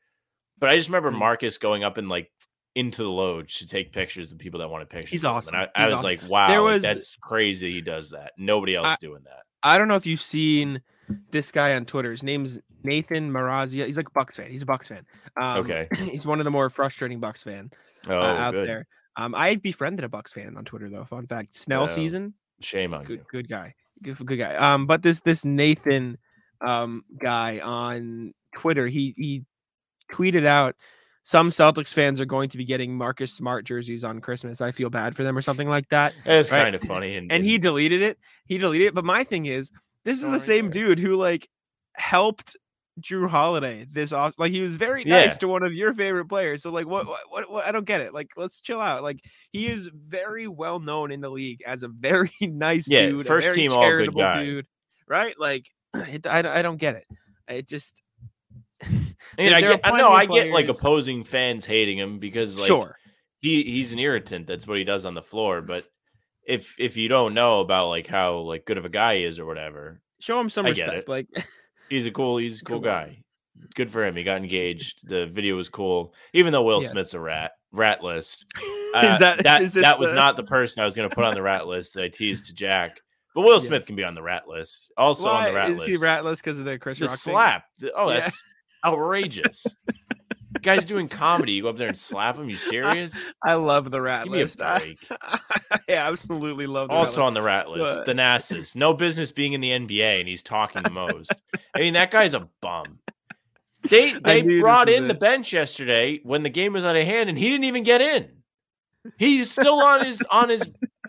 [0.58, 1.18] but I just remember Hmm.
[1.18, 2.30] Marcus going up and like
[2.74, 5.10] into the loge to take pictures of people that wanted pictures.
[5.10, 5.54] He's awesome.
[5.54, 6.04] And I, I was awesome.
[6.04, 7.72] like, wow, There was- that's crazy.
[7.72, 8.32] He does that.
[8.38, 9.42] Nobody else I- doing that.
[9.62, 10.82] I don't know if you've seen
[11.30, 12.10] this guy on Twitter.
[12.10, 13.86] His name's Nathan Marazia.
[13.86, 14.50] He's like a Bucks fan.
[14.50, 15.06] He's a Bucks fan.
[15.40, 15.88] Um, Okay.
[15.96, 17.70] he's one of the more frustrating Bucks fan
[18.08, 18.68] Oh, uh, out good.
[18.68, 18.86] there.
[19.16, 21.04] Um, I befriended a Bucks fan on Twitter though.
[21.04, 21.86] Fun fact: Snell Wow.
[21.86, 23.24] season, Shame on good, you.
[23.30, 24.54] good guy, good, good guy.
[24.56, 26.18] Um, but this this Nathan
[26.60, 29.44] um guy on Twitter, he he
[30.12, 30.74] tweeted out
[31.22, 34.60] some Celtics fans are going to be getting Marcus Smart jerseys on Christmas.
[34.60, 36.12] I feel bad for them or something like that.
[36.26, 36.64] It's right?
[36.64, 37.16] kind of funny.
[37.16, 38.18] And, And he deleted it.
[38.46, 38.94] He deleted it.
[38.94, 39.70] But my thing is,
[40.04, 40.84] this is Oh, the same there.
[40.88, 41.48] dude who like
[41.94, 42.56] helped
[43.00, 44.34] Jrue Holiday this off.
[44.38, 45.26] Like he was very Yeah.
[45.26, 46.62] nice to one of your favorite players.
[46.62, 47.66] So like, what, what, what, what?
[47.66, 48.14] I don't get it.
[48.14, 49.02] Like, let's chill out.
[49.02, 49.20] Like
[49.52, 53.24] he is very well known in the league as a very nice Yeah, dude, a
[53.24, 54.44] first team all good guy.
[54.44, 54.66] dude,
[55.08, 55.34] right?
[55.38, 57.06] Like, it, I, I don't get it.
[57.48, 58.00] It just
[59.38, 62.96] I get, I know I get like opposing fans hating him because like sure.
[63.40, 64.46] he he's an irritant.
[64.46, 65.62] That's what he does on the floor.
[65.62, 65.84] But
[66.46, 69.38] if if you don't know about like how like good of a guy he is
[69.38, 71.08] or whatever, Show him some I respect.
[71.08, 71.26] Like
[71.88, 73.18] he's a cool he's a cool guy.
[73.74, 74.16] Good for him.
[74.16, 75.00] He got engaged.
[75.08, 76.90] The video was cool, even though Will Yes.
[76.90, 77.52] Smith's a rat.
[77.72, 78.44] Rat list.
[78.94, 81.08] Uh, is that that is this that was the- not the person I was going
[81.08, 83.00] to put on the rat list that I teased to Jack.
[83.34, 83.86] But Will Smith Yes.
[83.86, 84.92] can be on the rat list.
[84.96, 85.82] Also on the rat list.
[85.82, 86.00] is list.
[86.02, 87.64] he ratless because of the Chris the Rock slap.
[87.80, 88.20] The- oh, Yeah.
[88.20, 88.40] that's
[88.84, 89.66] outrageous.
[90.64, 91.52] Guy's doing comedy.
[91.52, 92.50] You go up there and slap him.
[92.50, 93.32] You serious?
[93.44, 94.60] I love the rat Give list.
[94.62, 94.96] I.
[95.10, 97.26] I absolutely love the Also list.
[97.26, 98.74] on the rat list, But- the Nassus.
[98.74, 101.32] No business being in the NBA, and he's talking the most.
[101.76, 102.98] I mean, that guy's a bum.
[103.88, 107.38] They they brought in the bench yesterday when the game was out of hand, and
[107.38, 108.28] he didn't even get in.
[109.18, 110.62] He's still on his on his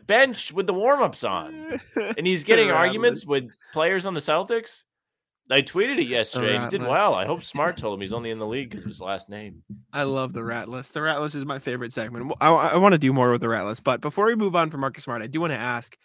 [0.06, 4.84] bench with the warm ups on, and he's getting arguments with players on the Celtics.
[5.52, 6.92] I tweeted it yesterday, he did list.
[6.92, 7.14] well.
[7.14, 9.62] I hope Smart told him he's only in the league because of his last name.
[9.94, 10.94] I love the rat list.
[10.96, 12.34] The rat list is my favorite segment.
[12.42, 14.72] I, I want to do more with the rat list, but before we move on
[14.72, 15.96] from Marcus Smart, I do want to ask,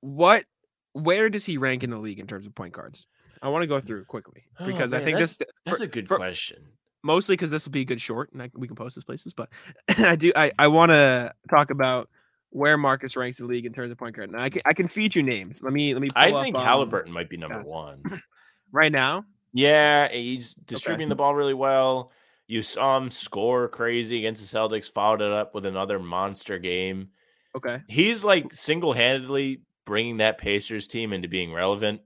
[0.00, 0.44] what,
[0.92, 3.06] where does he rank in the league in terms of point guards?
[3.42, 5.88] I want to go through quickly Oh, because I man, think this That's for- a
[5.88, 6.58] good for- question.
[7.02, 9.34] mostly because this will be a good short and I, we can post this places,
[9.34, 9.48] but
[9.98, 12.08] I do I, I want to talk about
[12.56, 14.30] where Marcus ranks the league in terms of point guard.
[14.30, 15.62] And I can I can feed you names.
[15.62, 16.08] Let me let me.
[16.16, 17.66] I think up, um, Halliburton might be number guys.
[17.66, 18.02] one.
[18.72, 19.24] right now.
[19.52, 22.12] Yeah, he's distributing the ball really well.
[22.46, 27.08] You saw him score crazy against the Celtics, followed it up with another monster game.
[27.56, 27.80] Okay.
[27.88, 32.00] He's like single handedly bringing that Pacers team into being relevant,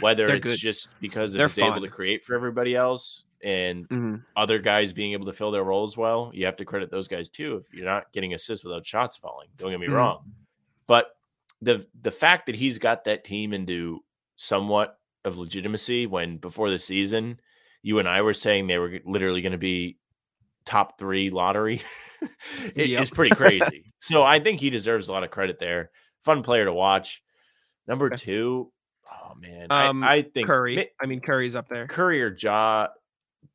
[0.00, 0.58] whether They're it's good.
[0.58, 4.24] just because They're he's able to create for everybody else and Mhm.
[4.36, 6.30] other guys being able to fill their roles well.
[6.34, 9.48] You have to credit those guys too if you're not getting assists without shots falling.
[9.56, 9.92] Don't get me Mhm.
[9.94, 10.32] wrong.
[10.86, 11.16] But
[11.60, 14.02] the the fact that he's got that team into
[14.36, 17.40] somewhat of legitimacy when before the season
[17.82, 19.98] you and I were saying they were literally going to be
[20.64, 21.80] top 3 lottery
[22.74, 23.02] it Yep.
[23.02, 23.92] is pretty crazy.
[24.00, 25.90] so I think he deserves a lot of credit there.
[26.22, 27.22] Fun player to watch.
[27.86, 28.16] Number Okay.
[28.16, 28.72] 2,
[29.12, 30.90] oh man, Um, I, I think Curry.
[31.00, 31.86] I mean, Curry's up there.
[31.86, 32.88] Curry or Ja,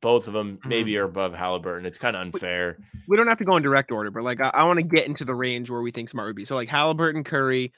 [0.00, 0.68] both of them Mm-hmm.
[0.68, 1.86] maybe are above Halliburton.
[1.86, 2.78] It's kind of unfair.
[3.08, 5.06] We don't have to go in direct order, but like I, I want to get
[5.06, 6.44] into the range where we think Smart would be.
[6.44, 7.72] So like Halliburton, Curry,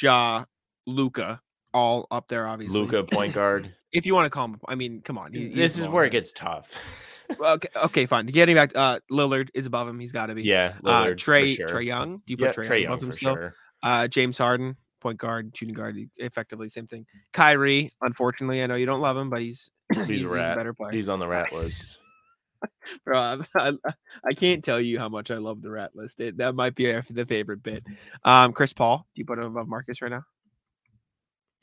[0.00, 0.44] Ja,
[0.86, 1.40] Luka,
[1.74, 2.80] all up there, obviously.
[2.80, 3.74] Luka point guard.
[3.92, 5.32] if you want to call him, I mean, come on.
[5.32, 7.24] he- this is where it gets tough.
[7.40, 7.68] okay.
[7.76, 8.26] Okay, fine.
[8.26, 9.98] Getting back, uh, Lillard is above him.
[10.00, 10.42] He's got to be.
[10.44, 11.68] yeah, Uh, Lillard, for Trae sure.
[11.68, 12.16] Trae Young.
[12.18, 13.34] Do you put Yeah, Trae, Young Young for still?
[13.34, 13.54] sure.
[13.82, 17.06] Uh, James Harden, point guard, shooting guard, effectively same thing.
[17.32, 19.70] Kyrie, unfortunately, I know you don't love him, but he's
[20.06, 20.56] He's, a rat.
[20.56, 20.92] better player.
[20.92, 21.98] He's on the rat list.
[23.04, 23.72] Bro, I,
[24.26, 26.20] I, can't tell you how much I love the rat list.
[26.20, 27.84] It, that might be the favorite bit.
[28.24, 30.24] Um, Chris Paul, do you put him above Marcus right now?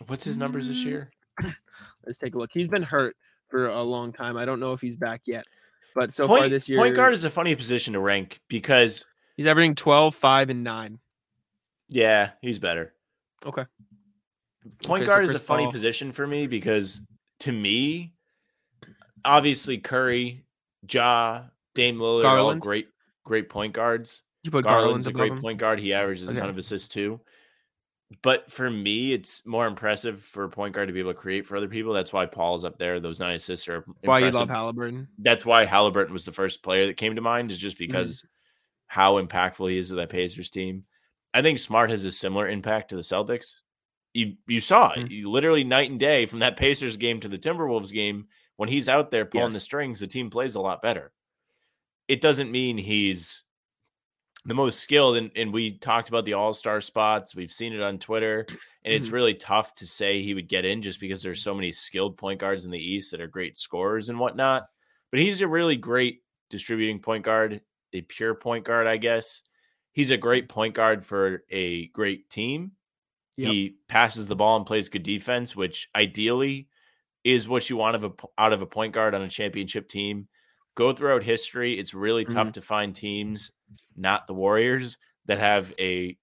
[0.08, 1.10] What's his numbers this Mm, year?
[2.06, 2.50] Let's take a look.
[2.54, 3.16] He's been hurt
[3.50, 4.38] for a long time.
[4.38, 5.46] I don't know if he's back yet,
[5.94, 9.06] but so far this year, point guard is a funny position to rank because
[9.38, 11.00] he's averaging 12, 5, and 9.
[11.90, 12.95] yeah, he's better.
[13.46, 13.66] Okay.
[14.84, 17.02] Point Okay, so guard is a funny Paul- position for me because
[17.42, 18.14] to me,
[19.24, 20.46] obviously Curry,
[20.90, 21.44] Ja,
[21.74, 22.88] Dame Lillard, all great,
[23.24, 24.24] great point guards.
[24.44, 25.42] You put Garland Garland's a great him?
[25.42, 25.80] point guard.
[25.80, 27.20] He averages a ton of assists too.
[28.22, 31.48] But for me, it's more impressive for a point guard to be able to create
[31.48, 31.94] for other people.
[31.94, 33.00] That's why Paul's up there.
[33.00, 33.98] Those nine assists are impressive.
[34.04, 35.08] Why you love Halliburton?
[35.18, 37.88] That's why Halliburton was the first player that came to mind, is just mm-hmm.
[37.92, 38.26] because
[38.86, 40.84] how impactful he is to that Pacers team.
[41.36, 43.56] I think Smart has a similar impact to the Celtics.
[44.14, 45.00] You you saw it.
[45.00, 45.10] Mhm.
[45.12, 48.28] You literally night and day from that Pacers game to the Timberwolves game.
[48.56, 51.12] When he's out there pulling the strings, the team plays a lot better.
[52.08, 53.44] It doesn't mean he's
[54.46, 57.36] the most skilled, and, and we talked about the All Star spots.
[57.36, 58.46] We've seen it on Twitter,
[58.86, 59.14] and it's Mhm.
[59.14, 62.40] really tough to say he would get in just because there's so many skilled point
[62.40, 64.68] guards in the East that are great scorers and whatnot.
[65.12, 69.42] But he's a really great distributing point guard, a pure point guard, I guess.
[69.96, 72.74] He's a great point guard for a great team.
[73.38, 73.50] Yep.
[73.50, 76.68] He passes the ball and plays good defense, which ideally
[77.24, 80.26] is what you want of a out of a point guard on a championship team.
[80.76, 83.52] Go throughout history, it's really tough to find teams,
[83.96, 86.18] not the Warriors, that have a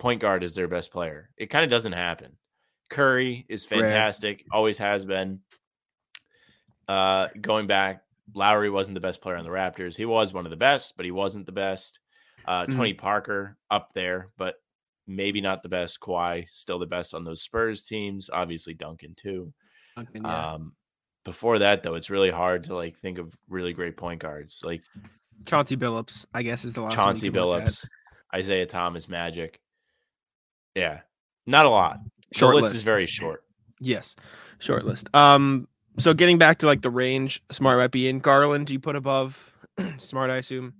[0.00, 1.30] point guard as their best player.
[1.36, 2.32] It kind of doesn't happen.
[2.90, 5.42] Curry is fantastic, always has been.
[6.88, 8.02] Uh, going back,
[8.34, 9.96] Lowry wasn't the best player on the Raptors.
[9.96, 12.00] He was one of the best, but he wasn't the best.
[12.46, 12.76] Uh, Mhm.
[12.76, 14.56] Tony Parker up there, but
[15.06, 16.00] maybe not the best.
[16.00, 18.28] Kawhi still the best on those Spurs teams.
[18.32, 19.52] Obviously Duncan too.
[19.96, 20.52] Duncan, yeah.
[20.54, 20.74] Um,
[21.24, 24.82] before that though, it's really hard to like think of really great point guards like
[25.44, 27.30] Chauncey Billups, I guess, is the last Chauncey.
[27.30, 27.86] Billups,
[28.34, 29.60] Isaiah Thomas, Magic.
[30.74, 31.00] Yeah,
[31.46, 31.98] not a lot.
[32.32, 32.74] Short list, list.
[32.76, 33.44] is very short.
[33.80, 34.16] Yes,
[34.58, 35.08] short list.
[35.14, 38.18] Um, so getting back to like the range, Smart might be in.
[38.20, 39.52] Garland, do you put above
[39.98, 40.30] Smart?
[40.30, 40.74] I assume.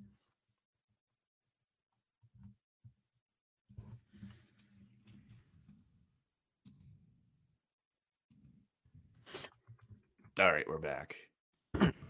[10.38, 11.16] All right, we're back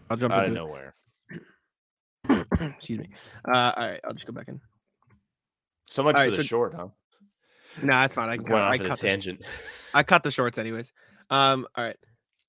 [0.09, 0.95] I'll jump out of nowhere.
[2.29, 3.09] Excuse me.
[3.47, 4.61] Uh, all right, I'll just go back in.
[5.89, 6.87] So much All for right, the so- short, huh?
[7.83, 8.29] Nah, that's fine.
[8.29, 9.41] I Went I a cut the, tangent.
[9.93, 10.91] I cut the shorts anyways.
[11.29, 11.97] Um, all right.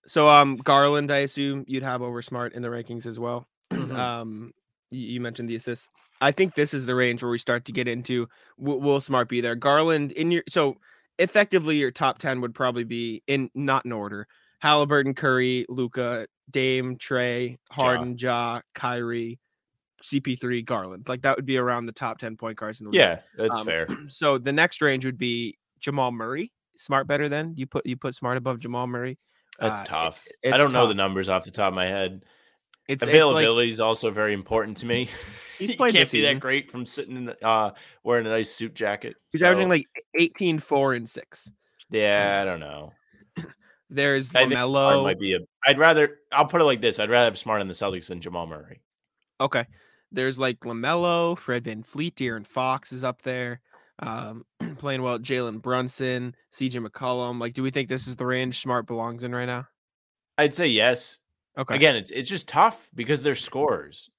[0.07, 3.47] So um, Garland, I assume you'd have over Smart in the rankings as well.
[3.73, 3.95] Mhm.
[3.97, 4.53] Um,
[4.91, 5.89] you, you mentioned the assists.
[6.23, 9.29] I think this is the range where we start to get into will, will Smart
[9.29, 9.55] be there?
[9.55, 10.77] Garland in your so
[11.19, 14.27] effectively your top ten would probably be in not in order.
[14.61, 19.39] Halliburton, Curry, Luka, Dame, Trae, Harden, Ja, Kyrie,
[20.03, 21.09] CP3, Garland.
[21.09, 22.99] Like that would be around the top ten point guards in the league.
[23.01, 23.87] yeah, that's Um, fair.
[24.09, 26.53] So the next range would be Jamal Murray.
[26.77, 29.19] Smart better than you put you put Smart above Jamal Murray.
[29.59, 30.25] That's uh, tough.
[30.43, 32.23] it's I don't know the numbers off the top of my head.
[32.87, 35.09] It's it's like- Availability is also very important to me.
[35.59, 37.73] He's he played can't be that great from sitting in the, uh
[38.05, 39.17] wearing a nice suit jacket.
[39.33, 41.51] he's So, averaging like 18, 4, and 6.
[41.91, 42.93] yeah, I don't know.
[43.91, 45.03] There's Lamelo.
[45.03, 45.39] might be a.
[45.67, 46.19] I'd rather.
[46.33, 46.99] I'll put it like this.
[46.99, 48.81] I'd rather have Smart in the Celtics than Jamal Murray.
[49.41, 49.65] Okay.
[50.11, 53.61] There's like LaMelo, Fred VanVleet, De'Aaron Fox is up there.
[54.01, 54.45] Um,
[54.79, 57.41] playing well, Jalen Brunson, CJ McCollum.
[57.41, 59.67] Like, do we think this is the range Smart belongs in right now?
[60.39, 61.19] I'd say yes.
[61.59, 61.75] Okay.
[61.75, 64.11] Again, it's it's just tough because they're scorers.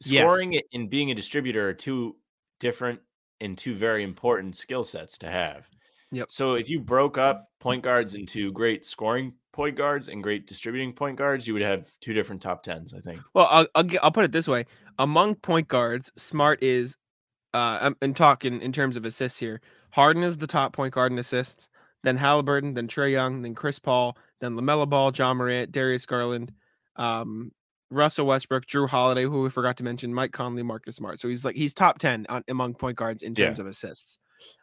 [0.00, 2.16] Scoring it and being a distributor are two
[2.60, 3.00] different
[3.40, 5.68] and two very important skill sets to have.
[6.10, 6.30] Yep.
[6.30, 10.92] So if you broke up point guards into great scoring point guards and great distributing
[10.92, 13.22] point guards, you would have two different top tens, I think.
[13.34, 14.66] Well, I'll, I'll I'll put it this way:
[14.98, 16.96] among point guards, Smart is,
[17.54, 19.60] uh, and talking in terms of assists here.
[19.92, 21.68] Harden is the top point guard in assists.
[22.04, 26.52] Then Halliburton, then Trae Young, then Chris Paul, then LaMelo Ball, Ja Morant, Darius Garland,
[26.96, 27.50] um,
[27.90, 31.18] Russell Westbrook, Jrue Holiday, who we forgot to mention, Mike Conley, Marcus Smart.
[31.20, 33.46] So he's like he's top ten on, among point guards in Yeah.
[33.46, 34.18] terms of assists.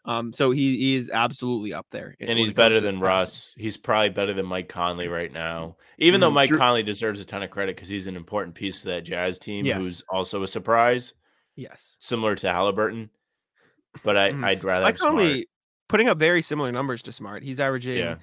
[0.05, 2.99] Um, so he, he is absolutely up there, And he's better than.
[2.99, 3.53] Russ.
[3.57, 5.77] He's probably better than Mike Conley right now.
[5.97, 6.33] Even though Mhm.
[6.35, 9.01] Mike Drew- Conley deserves a ton of credit because he's an important piece to that
[9.01, 9.77] Jazz team, Yes.
[9.77, 11.13] who's also a surprise,
[11.55, 13.09] Yes, similar to Halliburton.
[14.03, 14.43] But I, Mhm.
[14.43, 14.97] I'd rather Mike.
[14.97, 15.47] Conley
[15.87, 17.43] putting up very similar numbers to Smart.
[17.43, 18.15] He's averaging Yeah.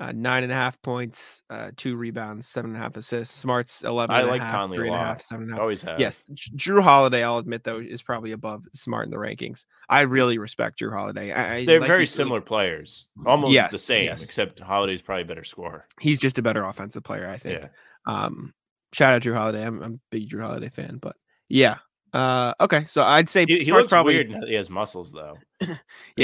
[0.00, 3.34] Uh, nine and a half points, uh, two rebounds, seven and a half assists.
[3.34, 4.14] Smart's eleven.
[4.14, 5.06] I like half, Conley a three and a lot.
[5.06, 5.60] half, seven and a half.
[5.60, 5.98] Always have.
[5.98, 7.24] Yes, Jrue Holiday.
[7.24, 9.64] I'll admit though is probably above Smart in the rankings.
[9.88, 11.32] I really respect Jrue Holiday.
[11.32, 14.24] I, They're like very similar players, almost the same, yes.
[14.24, 15.84] except Holiday's probably a better scorer.
[16.00, 17.62] He's just a better offensive player, I think.
[17.62, 17.68] Yeah,
[18.06, 18.54] Um,
[18.92, 19.66] shout out Jrue Holiday.
[19.66, 21.16] I'm, I'm a big Jrue Holiday fan, but
[21.48, 21.78] yeah.
[22.12, 24.44] Uh, okay, so I'd say he, he looks probably weird.
[24.46, 25.36] He has muscles though.
[25.60, 25.76] yeah.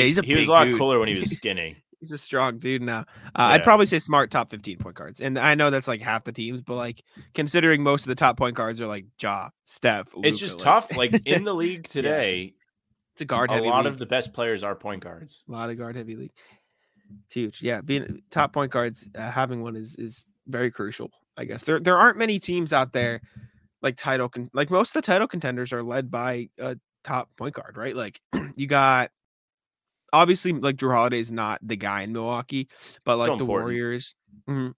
[0.05, 0.79] He's a he was a lot dude.
[0.79, 1.84] cooler when he was skinny.
[2.05, 3.01] He's a strong dude now.
[3.29, 5.21] Uh, I'd probably say smart top 15 point guards.
[5.23, 7.03] And I know that's like half the teams, but like
[7.35, 10.09] considering most of the top point guards are like Ja, Steph.
[10.19, 10.97] it's just like, tough.
[10.97, 12.53] Like in the league today,
[13.15, 13.93] it's a guard a lot league.
[13.95, 15.45] of the best players are point guards.
[15.49, 16.33] a lot of guard heavy league.
[17.25, 17.63] It's huge.
[17.63, 21.11] Yeah, being top point guards, uh, having one is is very crucial.
[21.39, 23.23] I guess there there aren't many teams out there
[23.83, 27.55] like title con- like most of the title contenders are led by a top point
[27.55, 27.95] guard, right?
[27.97, 28.21] Like
[28.57, 29.11] you got
[30.15, 32.69] obviously like Jrue Holiday is not the guy in Milwaukee,
[33.05, 33.49] but Still like the important.
[33.49, 34.15] Warriors,
[34.49, 34.75] mhm.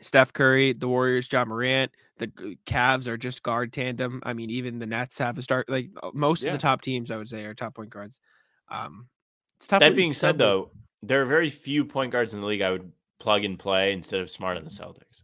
[0.00, 2.26] Steph Curry, the Warriors, Ja Morant, the
[2.66, 4.20] Cavs are just guard tandem.
[4.24, 5.70] I mean, even the Nets have a start.
[5.70, 8.20] Like uh, most of the top teams, I would say, are top point guards.
[8.68, 9.08] Um,
[9.56, 9.80] it's tough.
[9.80, 10.38] That league, being said, league.
[10.38, 10.70] though,
[11.02, 14.20] there are very few point guards in the league I would plug and play instead
[14.20, 15.22] of Smart on the Celtics.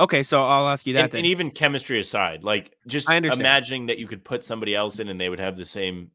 [0.00, 1.18] Okay, so I'll ask you that And, then.
[1.20, 5.20] and even chemistry aside, like just imagining that you could put somebody else in and
[5.20, 6.10] they would have the same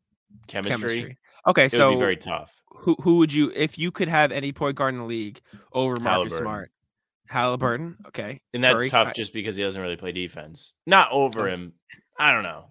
[0.47, 2.61] chemistry, Okay, it so would be very tough.
[2.88, 5.41] Who who would you if you could have any point guard in the league
[5.73, 6.38] over Marcus Halliburton.
[6.38, 6.71] Smart?
[7.28, 7.97] Halliburton.
[8.08, 10.71] Okay, And that's Curry, tough just because he doesn't really play defense.
[10.86, 11.52] Not over Oh.
[11.52, 11.73] him.
[12.17, 12.67] I don't know.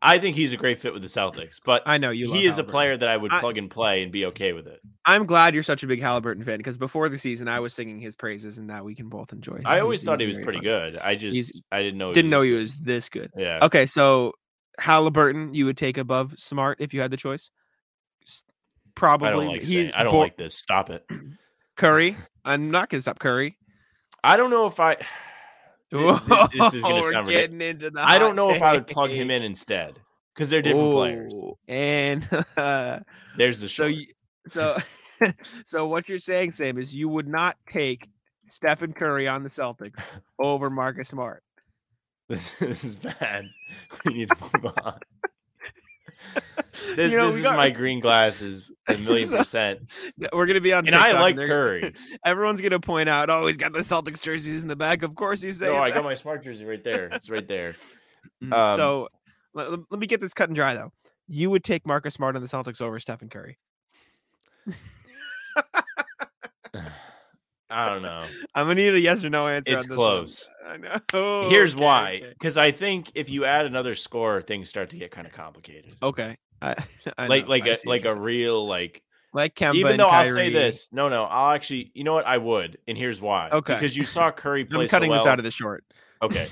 [0.00, 2.32] I think he's a great fit with the Celtics, but I know you.
[2.32, 4.68] he is a player that I would I- plug and play and be okay with
[4.68, 4.80] it.
[5.04, 7.98] I'm glad you're such a big Halliburton fan because before the season I was singing
[7.98, 9.56] his praises, and now we can both enjoy.
[9.56, 9.62] him.
[9.66, 10.64] I always He's- thought he's he was pretty fun.
[10.92, 10.98] good.
[10.98, 13.32] I just He's- I didn't know Didn't know he was this good.
[13.36, 13.58] Yeah.
[13.62, 14.34] Okay, so
[14.78, 17.50] Halliburton you would take above Smart if you had the choice.
[18.98, 19.28] Probably.
[19.28, 20.54] I don't like he's saying, I don't bo- like this.
[20.54, 21.04] Stop it.
[21.76, 22.16] Curry.
[22.44, 23.56] I'm not gonna stop Curry.
[24.24, 24.94] I don't know if I
[25.90, 27.34] Th- th- this is gonna We're sound ridiculous.
[27.36, 28.00] getting into the.
[28.06, 29.94] I don't know if I would plug him in instead
[30.34, 31.32] because they're different players.
[31.34, 33.00] Oh, And uh,
[33.36, 34.06] There's the so you,
[34.48, 34.76] so
[35.64, 38.08] so what you're saying, Sam, is you would not take
[38.48, 40.02] Stephen Curry on the Celtics
[40.38, 41.42] over Marcus Smart.
[42.28, 43.46] This, is bad.
[44.04, 44.98] We need to move on.
[46.94, 49.80] This, You know, this is got- my green glasses a million So- percent.
[50.32, 50.86] We're gonna be on.
[50.86, 51.94] And I like they're- Curry.
[52.24, 55.02] Everyone's gonna point out, oh, he's got the Celtics jerseys in the back.
[55.02, 55.72] Of course, he's saying.
[55.72, 57.08] No, I got my smart jersey right there.
[57.12, 57.74] It's right there.
[58.42, 59.08] Mm, um, so
[59.54, 60.92] let, let- me get this cut and dry though.
[61.26, 63.58] You would take Marcus Smart on the Celtics over Stephen Curry.
[67.70, 68.24] I don't know.
[68.54, 69.74] I'm gonna need a yes or no answer.
[69.74, 70.50] It's on this close.
[70.57, 70.57] One.
[70.68, 70.98] I know.
[71.14, 72.20] Oh, here's Okay, why.
[72.22, 72.28] okay.
[72.30, 75.96] Because I think if you add another score, things start to get kind of complicated.
[76.02, 76.36] Okay.
[76.60, 76.74] I,
[77.18, 79.02] I like know, like I a like a real like
[79.32, 82.38] like Kemba even though I'll say this, no, no, I'll actually, you know what, I
[82.38, 83.50] would, and here's why.
[83.50, 83.74] Okay.
[83.74, 84.84] because you saw Curry play.
[84.84, 85.24] I'm cutting so well.
[85.24, 85.84] this out of the short.
[86.22, 86.48] Okay,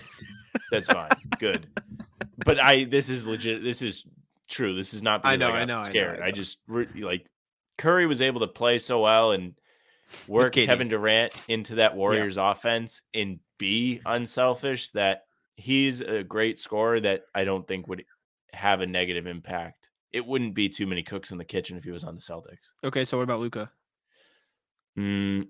[0.71, 1.67] that's fine, good.
[2.45, 3.65] But I, this is legit.
[3.65, 4.05] This is
[4.49, 4.75] true.
[4.75, 5.23] This is not.
[5.25, 6.21] I know, I, I know, I know, Scared.
[6.21, 7.27] I I, just like
[7.79, 9.55] Curry was able to play so well and
[10.29, 14.91] work Kevin Durant into that Warriors offense and be unselfish.
[14.91, 15.25] That
[15.57, 18.05] he's a great scorer that I don't think would
[18.53, 19.91] have a negative impact.
[20.13, 22.71] It wouldn't be too many cooks in the kitchen if he was on the Celtics.
[22.85, 23.71] Okay, so what about Luka?
[24.99, 25.49] Mm,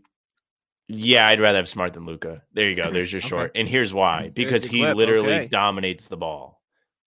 [0.89, 2.43] yeah, I'd rather have Smart than Luka.
[2.53, 2.91] There you go.
[2.91, 3.29] There's your Okay.
[3.29, 3.53] short.
[3.55, 5.49] And here's why: because he clip, literally okay.
[5.49, 6.63] dominates the ball.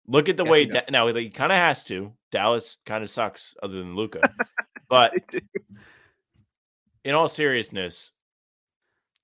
[0.07, 2.13] Look at the Yes, way da- now he kind of has to.
[2.32, 4.34] Dallas kind of sucks, other than Luka.
[4.89, 5.13] but
[7.03, 8.11] in all seriousness,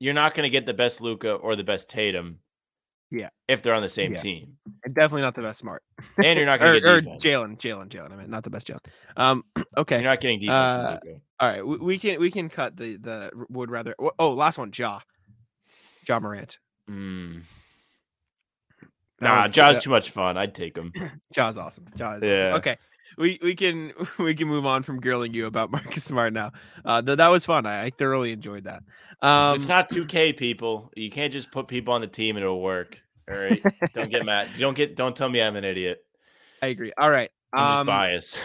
[0.04, 2.40] you're not going to get the best Luka or the best Tatum.
[3.10, 3.30] Yeah.
[3.48, 4.22] if they're on the same Yeah.
[4.22, 5.84] team, And definitely not the best Smart.
[6.24, 7.24] and you're not going to get or defense.
[7.24, 8.12] Jaylen, Jaylen, Jaylen.
[8.12, 8.80] I mean, not the best Jaylen.
[9.16, 9.44] Um.
[9.78, 9.96] Okay.
[9.98, 11.22] You're not getting defense Uh, from Luka.
[11.40, 11.66] All right.
[11.68, 13.96] We, we can we can cut the the would rather.
[14.20, 14.72] Oh, last one.
[14.76, 15.00] Ja.
[16.08, 16.58] Ja Morant.
[16.90, 17.42] Mm.
[19.20, 20.38] That Nah, Ja's too much fun.
[20.38, 20.92] I'd take him.
[21.34, 21.86] Ja's awesome.
[21.96, 22.28] Ja is awesome.
[22.30, 22.56] Yeah.
[22.58, 22.78] Okay.
[23.18, 26.52] We we can we can move on from grilling you about Marcus Smart now.
[26.86, 27.66] Uh, th- that was fun.
[27.66, 28.84] I, I thoroughly enjoyed that.
[29.22, 30.92] Um, it's not 2K people.
[30.96, 33.02] You can't just put people on the team and it'll work.
[33.30, 33.62] All right.
[33.94, 34.50] don't get mad.
[34.58, 36.04] Don't get don't tell me I'm an idiot.
[36.62, 36.92] I agree.
[36.98, 37.30] All right.
[37.54, 38.40] I'm just Um, biased.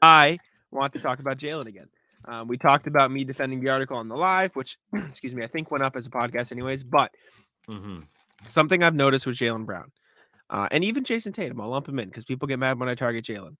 [0.00, 0.38] I
[0.70, 1.88] want to talk about Jaylen again.
[2.24, 5.46] Um, we talked about me defending the article on the live, which, excuse me, I
[5.46, 6.84] think went up as a podcast anyways.
[6.84, 7.10] But
[7.66, 8.00] hmm
[8.44, 9.90] something I've noticed with Jaylen Brown,
[10.50, 12.94] uh, and even Jayson Tatum, I'll lump him in because people get mad when I
[12.94, 13.56] target Jaylen.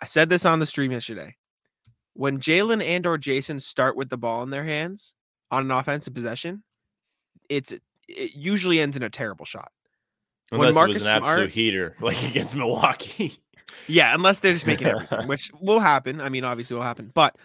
[0.00, 1.36] I said this on the stream yesterday.
[2.14, 5.14] When Jaylen and or Jayson start with the ball in their hands
[5.50, 6.62] on an offensive possession,
[7.48, 9.70] it's it usually ends in a terrible shot.
[10.48, 13.38] When Unless it Marcus was an absolute Smart- heater, like against Milwaukee.
[13.86, 16.20] Yeah, unless they're just making everything, which will happen.
[16.20, 17.10] I mean, obviously will happen.
[17.14, 17.36] But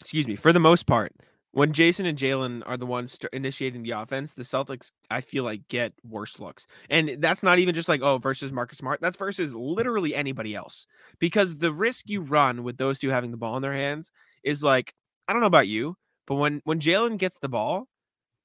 [0.00, 1.12] excuse me, for the most part,
[1.52, 5.68] when Jayson and Jaylen are the ones initiating the offense, the Celtics, I feel like,
[5.68, 6.66] get worse looks.
[6.88, 9.00] And that's not even just like, oh, versus Marcus Smart.
[9.00, 10.86] That's versus literally anybody else.
[11.18, 14.10] Because the risk you run with those two having the ball in their hands
[14.42, 14.94] is like,
[15.28, 15.96] I don't know about you,
[16.26, 17.86] but when when Jaylen gets the ball,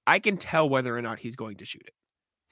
[0.05, 1.93] I can tell whether or not he's going to shoot it.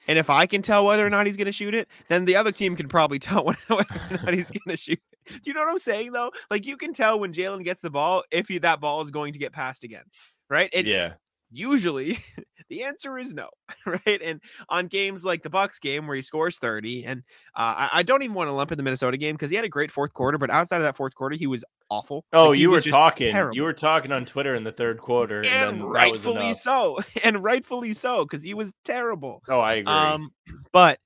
[0.08, 2.36] And if I can tell whether or not he's going to shoot it, then the
[2.36, 5.00] other team can probably tell whether or not he's going to shoot.
[5.26, 5.42] it.
[5.42, 6.30] Do you know what I'm saying though?
[6.50, 9.32] Like you can tell when Jaylen gets the ball if he, that ball is going
[9.32, 10.04] to get passed again,
[10.48, 10.70] right?
[10.74, 11.14] And yeah.
[11.50, 12.18] usually
[12.68, 13.48] the answer is no,
[13.86, 14.20] right?
[14.22, 17.22] And on games like the Bucks game where he scores 30, and
[17.54, 19.64] uh, I, I don't even want to lump in the Minnesota game because he had
[19.64, 22.24] a great fourth quarter, but outside of that fourth quarter, he was awful.
[22.32, 23.32] Oh, Like, you were talking.
[23.32, 23.56] terrible.
[23.56, 26.54] You were talking on Twitter in the third quarter, and, and then that was rightfully
[26.54, 29.42] so, and rightfully so because he was terrible.
[29.48, 29.92] Oh, I agree.
[29.92, 30.30] Um,
[30.72, 30.98] but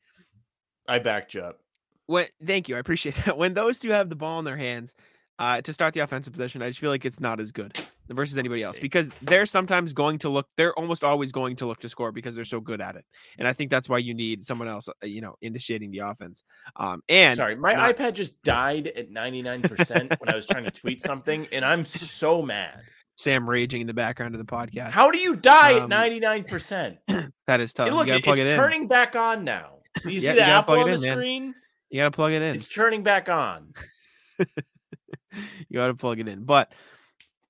[0.89, 1.61] I backed you up.
[2.07, 3.37] when thank you, I appreciate that.
[3.37, 4.95] When those two have the ball in their hands
[5.41, 7.77] uh, to start the offensive possession, I just feel like it's not as good
[8.09, 10.47] versus anybody else because they're sometimes going to look.
[10.57, 13.05] They're almost always going to look to score because they're so good at it,
[13.39, 16.43] and I think that's why you need someone else, uh, you know, initiating the offense.
[16.77, 20.71] Um, and Sorry, my not- iPad just died at 99% when I was trying to
[20.71, 22.81] tweet something, and I'm so mad.
[23.17, 24.91] Sam raging in the background of the podcast.
[24.93, 26.97] How do you die Um, at 99%?
[27.47, 27.87] that is tough.
[27.87, 28.59] Hey, you look, gotta it- plug it's it in.
[28.59, 29.79] turning back on now.
[30.03, 31.17] do You see the you apple on it the man.
[31.17, 31.55] screen?
[31.91, 32.55] You gotta plug it in.
[32.55, 33.73] It's turning back on.
[35.69, 36.45] you gotta plug it in.
[36.45, 36.73] But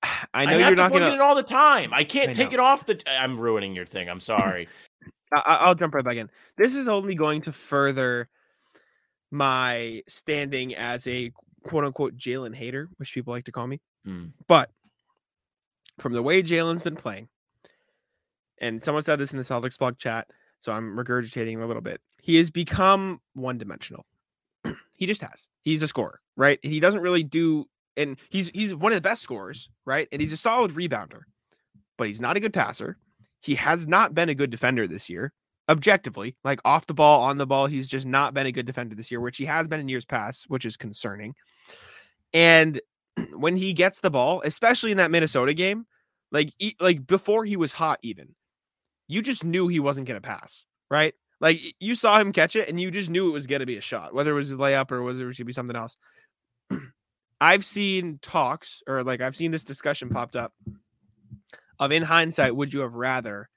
[0.35, 1.13] I know have you're to not plug gonna.
[1.13, 1.93] it in all the time.
[1.93, 3.01] I can't I take it off the.
[3.09, 4.09] I'm ruining your thing.
[4.09, 4.69] I'm sorry.
[5.33, 6.29] I- I- I'll jump right back in.
[6.57, 8.29] This is only going to further
[9.31, 11.31] my standing as a
[11.63, 13.81] quote unquote Jaylen hater, which people like to call me.
[14.05, 14.27] Hmm.
[14.49, 14.71] But
[15.99, 17.29] from the way Jaylen's been playing,
[18.59, 20.27] and someone said this in the Celtics blog chat,
[20.61, 22.01] so I'm regurgitating a little bit.
[22.23, 24.05] He has become one dimensional.
[24.97, 25.49] he just has.
[25.63, 26.59] He's a scorer, right?
[26.63, 30.09] He doesn't really do, and he's he's one of the best scorers, right?
[30.13, 31.23] And he's a solid rebounder,
[31.99, 32.97] but he's not a good passer.
[33.41, 35.33] He has not been a good defender this year,
[35.69, 36.37] objectively.
[36.45, 39.11] Like off the ball, on the ball, he's just not been a good defender this
[39.11, 41.35] year, which he has been in years past, which is concerning.
[42.33, 42.81] And
[43.35, 45.87] when he gets the ball, especially in that Minnesota game,
[46.33, 48.35] like like before he was hot, even
[49.09, 51.15] you just knew he wasn't going to pass, right?
[51.41, 53.79] Like you saw him catch it, and you just knew it was going to be
[53.79, 55.97] a shot, whether it was a layup or was it going to be something else.
[57.41, 60.53] I've seen talks, or like I've seen this discussion popped up
[61.79, 63.49] of in hindsight, would you have rather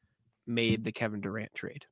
[0.47, 1.85] made the Kevin Durant trade?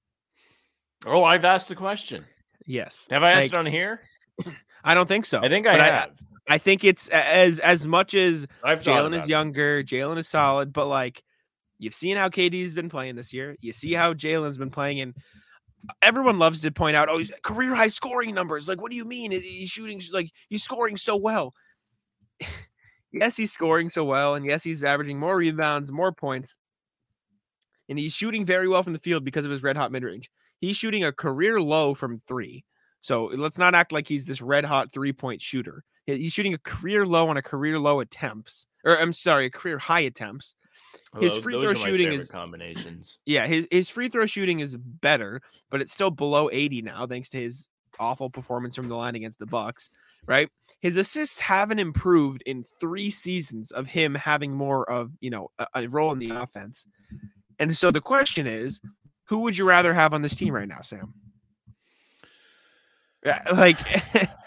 [1.06, 2.26] Oh, I've asked the question.
[2.66, 3.08] Yes.
[3.12, 4.02] Have I asked Like, it on here?
[4.84, 5.40] I don't think so.
[5.40, 6.12] I think I but have.
[6.48, 10.88] I, think it's as as much as I've Jaylen is younger, Jaylen is solid, but
[10.88, 11.22] like
[11.78, 13.56] you've seen how KD's been playing this year.
[13.60, 15.16] You see how Jaylen's been playing, and
[16.02, 18.68] everyone loves to point out, oh, he's career high scoring numbers.
[18.68, 19.32] Like, what do you mean?
[19.32, 21.54] Is he shooting like he's scoring so well?
[23.12, 26.56] yes, he's scoring so well, and yes, he's averaging more rebounds, more points,
[27.90, 30.30] and he's shooting very well from the field because of his red hot mid range.
[30.60, 32.64] He's shooting a career low from three.
[33.02, 35.84] So let's not act like he's this red hot three point shooter.
[36.06, 39.78] He's shooting a career low on a career low attempts, or I'm sorry, a career
[39.78, 40.56] high attempts.
[41.20, 43.20] His free those throw shooting is- combinations.
[43.26, 47.30] Yeah, his his free throw shooting is better, but it's still below 80 now, thanks
[47.30, 47.68] to his
[48.00, 49.90] awful performance from the line against the Bucks.
[50.28, 50.50] Right,
[50.82, 55.68] his assists haven't improved in three seasons of him having more of you know a,
[55.76, 56.86] a role in the offense.
[57.60, 58.82] And so the question is,
[59.26, 61.14] who would you rather have on this team right now, Sam?
[63.26, 63.78] Yeah, like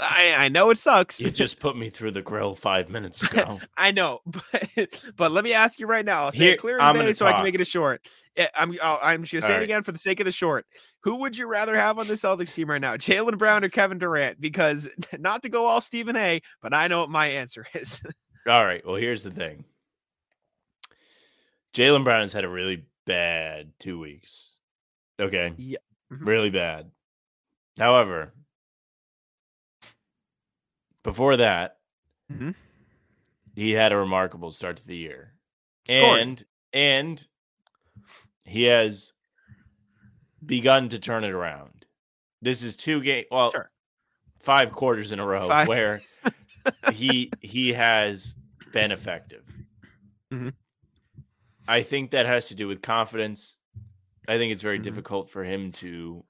[0.00, 1.20] I I know it sucks.
[1.20, 3.60] You just put me through the grill five minutes ago.
[3.76, 6.24] I know, but but let me ask you right now.
[6.24, 7.64] I'll say Here, it clear as I'm day gonna so I can make it a
[7.66, 8.06] short.
[8.54, 9.62] I'm I'll, I'm just gonna say All it right.
[9.64, 10.66] again for the sake of the short.
[11.02, 13.98] Who would you rather have on the Celtics team right now, Jaylen Brown or Kevin
[13.98, 14.40] Durant?
[14.40, 14.88] Because
[15.18, 18.02] not to go all Stephen A, but I know what my answer is.
[18.48, 18.84] All right.
[18.86, 19.64] Well, here's the thing.
[21.74, 24.56] Jaylen Brown's had a really bad two weeks.
[25.18, 25.52] Okay.
[25.56, 25.78] Yeah.
[26.12, 26.26] Mhm.
[26.26, 26.90] Really bad.
[27.78, 28.32] However,
[31.02, 31.78] before that,
[32.30, 32.54] Mhm.
[33.54, 35.34] he had a remarkable start to the year.
[35.86, 36.20] Scoring.
[36.20, 37.26] And and
[38.44, 39.12] he has
[40.44, 41.84] begun to turn it around.
[42.42, 43.70] This is two game well Sure.
[44.38, 45.68] five quarters in a row Five.
[45.68, 46.02] where
[46.92, 48.36] he he has
[48.72, 49.44] been effective.
[50.30, 50.54] Mhm.
[51.66, 53.58] I think that has to do with confidence.
[54.28, 54.82] I think it's very Mhm.
[54.84, 56.24] difficult for him to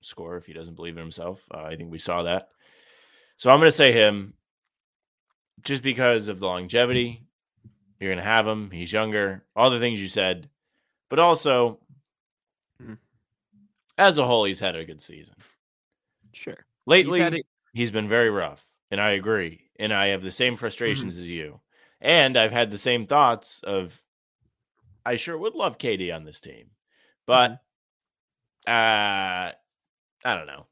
[0.00, 1.44] score if he doesn't believe in himself.
[1.52, 2.48] Uh, I think we saw that.
[3.36, 4.34] So I'm going to say him
[5.62, 7.22] just because of the longevity.
[8.00, 8.70] You're going to have him.
[8.70, 9.44] He's younger.
[9.54, 10.48] All the things you said.
[11.08, 11.78] But also,
[12.82, 12.98] Mhm.
[13.98, 15.36] as a whole, he's had a good season.
[16.32, 16.66] Sure.
[16.86, 19.70] Lately, He's a- he's been very rough, and I agree.
[19.78, 21.60] And I have the same frustrations as you.
[22.00, 24.02] And I've had the same thoughts of
[25.04, 26.70] I sure would love KD on this team.
[27.26, 27.52] But
[28.66, 29.54] uh I
[30.24, 30.66] don't know.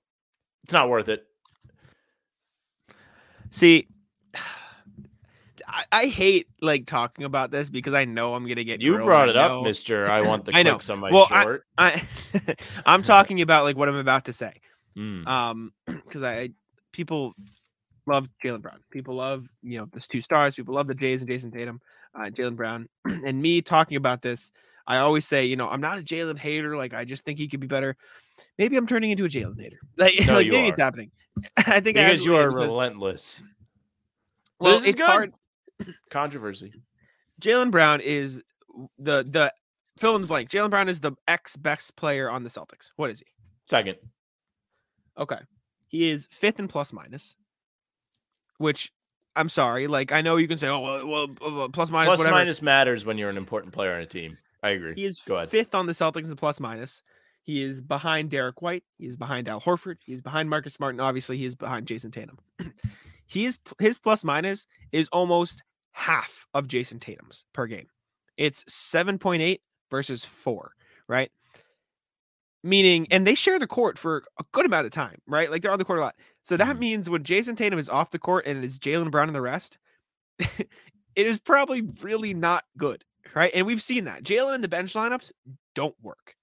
[0.65, 1.27] It's not worth it.
[3.55, 3.87] See,
[5.69, 8.81] I, I hate like talking about this because I know I'm gonna get.
[8.83, 9.07] You grilled.
[9.07, 10.07] brought it up, Mister.
[10.11, 10.79] I want the I know.
[10.91, 11.65] on my Well, I- short.
[11.79, 12.03] I,
[12.87, 14.61] I'm talking about like what I'm about to say.
[14.99, 16.51] Mm, Um, because I, I
[16.93, 17.35] people
[18.07, 18.81] love Jaylen Brown.
[18.91, 20.57] People love you know there's two stars.
[20.57, 21.81] People love the Jays and Jayson Tatum,
[22.19, 24.51] uh, Jaylen Brown, and me talking about this.
[24.87, 26.77] I always say, you know, I'm not a Jaylen hater.
[26.77, 27.97] Like I just think he could be better.
[28.59, 29.79] Maybe I'm turning into a Jaylen hater.
[29.97, 30.69] Like, No, like maybe are.
[30.69, 31.11] it's happening.
[31.57, 33.43] I think I because you are because- relentless.
[34.61, 35.01] Well, it's good.
[35.07, 35.35] hard.
[36.11, 36.73] Controversy.
[37.41, 38.43] Jaylen Brown is
[38.99, 39.53] the the
[39.99, 40.49] fill in the blank.
[40.51, 42.91] Jaylen Brown is the ex best player on the Celtics.
[42.97, 43.27] What is he?
[43.67, 43.97] Second.
[45.19, 45.39] Okay,
[45.89, 47.35] he is fifth in plus minus.
[48.59, 48.93] Which
[49.37, 52.19] I'm sorry, like I know you can say, oh well, well, well plus minus Plus
[52.19, 52.37] whatever.
[52.37, 54.37] minus matters when you're an important player on a team.
[54.65, 54.95] I agree.
[54.97, 55.51] He is Go ahead.
[55.51, 57.03] fifth on the Celtics in plus minus.
[57.43, 58.83] He is behind Derrick White.
[58.97, 59.97] He is behind Al Horford.
[60.05, 60.99] He is behind Marcus Smart.
[60.99, 62.39] obviously he is behind Jayson Tatum.
[63.27, 65.63] he is his plus minus is almost
[65.93, 67.87] half of Jayson Tatum's per game.
[68.39, 69.61] It's seven point eight
[69.91, 70.73] versus four,
[71.07, 71.31] right?
[72.63, 75.51] Meaning, and they share the court for a good amount of time, right?
[75.51, 76.17] Like they're on the court a lot.
[76.43, 76.81] So that Mhm.
[76.81, 79.77] means when Jayson Tatum is off the court and it's Jaylen Brown and the rest,
[80.39, 80.67] it
[81.15, 83.05] is probably really not good,
[83.35, 83.51] right?
[83.55, 85.33] And we've seen that Jaylen in the bench lineups
[85.75, 86.35] don't work.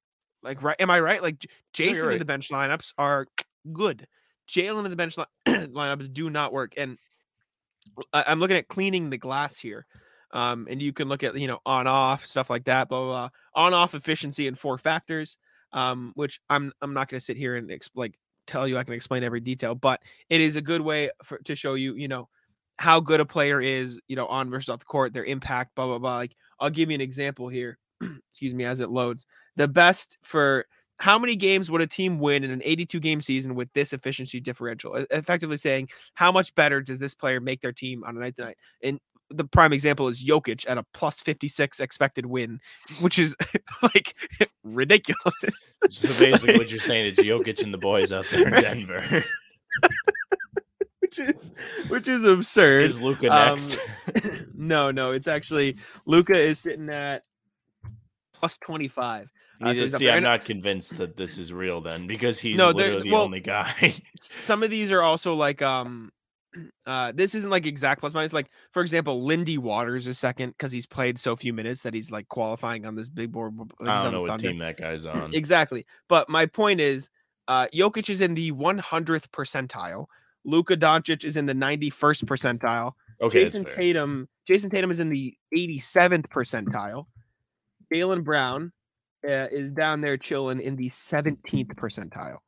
[0.44, 0.80] Like, right?
[0.80, 1.22] Am I right?
[1.22, 3.28] Like J- you're Jayson in the bench lineups are
[3.72, 4.08] good.
[4.50, 6.74] Jaylen in the bench li- lineups do not work.
[6.78, 6.98] And
[8.14, 9.86] I- I'm looking at cleaning the glass here.
[10.34, 13.08] Um, and you can look at you know on off stuff like that, blah blah
[13.10, 13.30] blah.
[13.66, 15.38] On off efficiency and four factors.
[15.74, 18.18] Um, which I'm I'm not going to sit here and exp- like
[18.48, 21.56] tell you I can explain every detail, but it is a good way for to
[21.56, 22.28] show you you know
[22.78, 25.86] how good a player is you know on versus off the court, their impact, blah
[25.88, 26.16] blah blah.
[26.16, 27.78] Like I'll give you an example here.
[28.30, 29.26] Excuse me as it loads.
[29.58, 30.66] The best for
[31.00, 34.40] how many games would a team win in an 82 game season with this efficiency
[34.40, 34.96] differential?
[35.10, 38.44] Effectively saying, how much better does this player make their team on a night to
[38.44, 38.58] night?
[38.84, 39.00] And
[39.32, 42.60] the prime example is Jokic at a plus 56 expected win,
[43.00, 43.36] which is
[43.82, 44.16] like
[44.64, 45.34] ridiculous.
[45.90, 49.24] So basically, what you're saying is Jokic and the boys out there in Denver.
[51.18, 51.52] Which is
[51.90, 52.86] which is absurd.
[52.86, 53.78] is Luka Um, next?
[54.56, 57.24] no, no, it's actually Luka is sitting at
[58.34, 59.30] plus 25.
[59.62, 60.10] Uh, so You he's up see.
[60.10, 63.42] I'm not convinced that this is real then because he's No, literally the well- only
[63.42, 63.96] guy.
[64.22, 66.12] some of these are also like um
[66.86, 70.72] uh this isn't like exact plus minus like for example lindy waters is second because
[70.72, 74.04] he's played so few minutes that he's like qualifying on this big board like, I
[74.04, 75.34] don't know what team that guy's on.
[75.34, 77.10] exactly but my point is
[77.48, 80.08] uh Jokic is in the 100th percentile
[80.44, 82.94] Luka Doncic is in the 91st percentile.
[83.22, 83.76] Okay, Jayson.
[83.76, 87.06] Tatum Jayson Tatum is in the 87th percentile.
[87.94, 88.72] Jaylen Brown
[89.28, 92.40] uh, is down there chilling in the 17th percentile.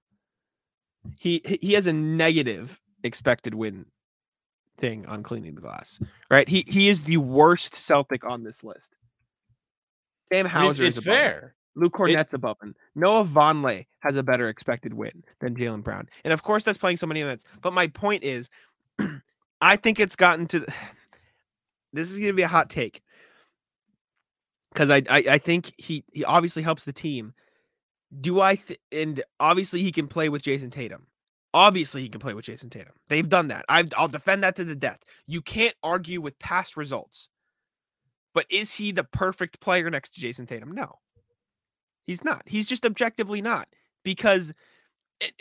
[1.20, 3.86] He he- has a negative expected win
[4.78, 6.00] thing on cleaning the glass
[6.34, 6.50] right?
[6.50, 8.96] He he is the worst Celtic on this list.
[10.32, 11.54] Sam I mean, it's is fair.
[11.76, 12.76] Luke Kornet's above him.
[12.96, 16.08] Noah Vonleh has a better expected win than Jaylen Brown.
[16.24, 17.46] And of course, that's playing so many minutes.
[17.62, 18.50] But my point is,
[19.62, 20.60] I think it's gotten to
[21.94, 23.02] this is going to be a hot take
[24.72, 27.34] because I, I I think he he obviously helps the team.
[28.22, 31.08] Do I th- and obviously he can play with Jayson Tatum.
[31.56, 32.94] Obviously he can play with Jayson Tatum.
[33.10, 33.66] They've done that.
[33.70, 35.00] I've, I'll defend that to the death.
[35.28, 37.30] You can't argue with past results.
[38.34, 40.72] But is he the perfect player next to Jayson Tatum?
[40.72, 41.00] No.
[42.06, 42.44] He's not.
[42.46, 43.68] He's just objectively not.
[44.04, 44.52] Because,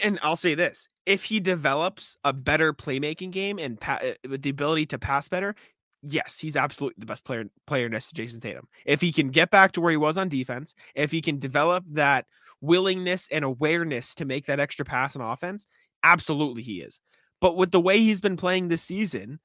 [0.02, 4.42] and I'll say this: if he develops a better playmaking game and pa- uh, with
[4.42, 5.54] the ability to pass better,
[6.02, 8.68] yes, he's absolutely the best player player next to Jayson Tatum.
[8.84, 11.84] If he can get back to where he was on defense, if he can develop
[11.90, 12.26] that
[12.60, 15.66] willingness and awareness to make that extra pass on offense,
[16.04, 17.00] absolutely he is.
[17.40, 19.40] But with the way he's been playing this season,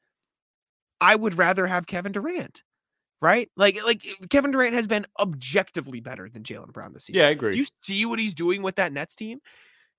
[1.01, 2.63] I would rather have Kevin Durant.
[3.21, 3.49] Right?
[3.57, 7.19] Like like Kevin Durant has been objectively better than Jaylen Brown this season.
[7.21, 7.51] Yeah, I agree.
[7.53, 9.39] Do you see what he's doing with that Nets team?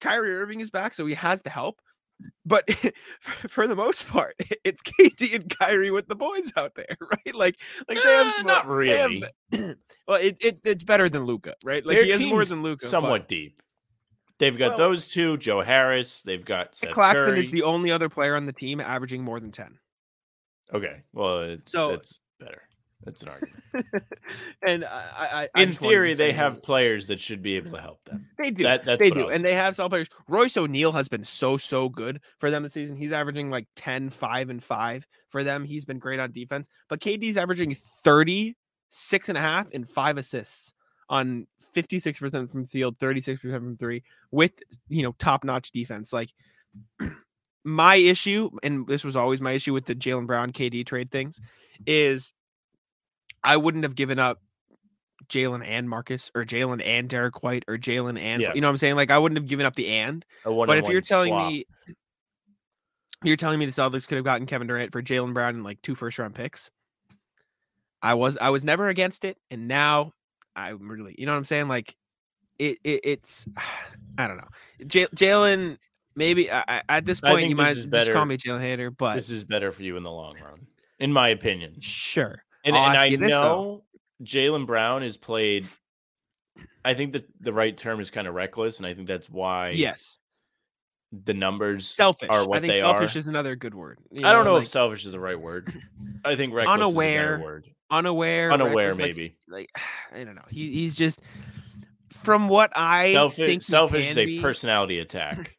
[0.00, 1.80] Kyrie Irving is back, so he has the help.
[2.46, 2.68] But
[3.48, 7.34] for the most part, it's KD and Kyrie with the boys out there, right?
[7.34, 7.56] Like,
[7.88, 9.22] like they have Eh, some, not they have- really.
[10.06, 11.84] well, it, it it's better than Luka, right?
[11.84, 12.86] Like Their he has more than Luka.
[12.86, 13.60] somewhat deep.
[14.38, 16.22] They've got Well- those two, Joe Harris.
[16.22, 17.40] They've got Seth Claxton Curry.
[17.40, 19.78] is the only other player on the team averaging more than ten.
[20.72, 21.02] okay.
[21.12, 22.62] Well, it's So- it's better.
[23.04, 23.62] That's an argument.
[24.62, 27.70] and I, I, In just wanted to theory, they have players that should be able
[27.72, 28.26] to help them.
[28.38, 28.64] They do.
[28.64, 29.28] That- that's they do.
[29.28, 30.08] And they have solid players.
[30.26, 32.96] Royce O'Neale has been so, so good for them this season.
[32.96, 35.64] He's averaging like 10, 5, and 5 for them.
[35.64, 36.68] He's been great on defense.
[36.88, 38.56] But KD's averaging 30,
[38.90, 40.74] six and a half, and five assists
[41.08, 44.52] on 56% from field, 36% from three, with
[44.88, 46.12] you know, top-notch defense.
[46.12, 46.32] Like
[47.64, 51.40] my issue, and this was always my issue with the Jaylen Brown KD trade things,
[51.86, 52.32] is
[53.44, 54.40] I wouldn't have given up
[55.28, 58.52] Jaylen and Marcus or Jaylen and Derrick White or Jaylen and Yeah.
[58.54, 58.96] you know what I'm saying?
[58.96, 60.24] Like I wouldn't have given up the and.
[60.66, 61.64] But if you're telling me
[63.24, 65.82] you're telling me the Celtics could have gotten Kevin Durant for Jaylen Brown and like
[65.82, 66.70] two first round picks,
[68.02, 70.12] I was I was never against it, and now
[70.54, 71.68] I'm really you know what I'm saying?
[71.68, 71.94] Like
[72.58, 73.46] it, it it's
[74.18, 74.48] I don't know.
[74.84, 75.78] Jaylen
[76.16, 79.14] maybe I, I- at this point you this might just call me Jaylen hater, but
[79.16, 80.66] this is better for you in the long run,
[80.98, 81.76] in my opinion.
[81.80, 82.42] sure.
[82.68, 83.84] And, and I this, know
[84.22, 85.66] Jaylen Brown has played.
[86.84, 89.70] I think that the right term is kind of reckless, and I think that's why
[89.70, 90.18] Yes,
[91.12, 92.28] the numbers selfish.
[92.28, 93.18] are I what think they selfish are.
[93.18, 93.98] is another good word.
[94.10, 95.72] you I don't know like, if selfish is the right word.
[96.24, 97.66] I think reckless is a Unaware, word.
[97.90, 99.36] unaware, Unaware, reckless, like- maybe.
[99.48, 99.70] like
[100.14, 100.44] I don't know.
[100.50, 101.20] He he's just
[102.12, 105.56] from what I Selfish, think selfish is a be- personality attack.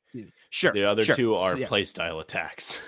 [0.49, 0.71] Sure.
[0.73, 1.69] The other sure, two are yes.
[1.69, 2.79] play style attacks.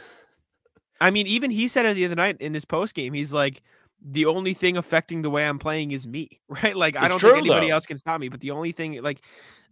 [1.02, 3.14] I mean, even he said it the other night in his post game.
[3.14, 3.62] He's like,
[4.04, 6.76] the only thing affecting the way I'm playing is me, right?
[6.76, 7.74] Like I don't true, think anybody though.
[7.76, 8.30] else can stop me.
[8.30, 9.24] But the only thing, like,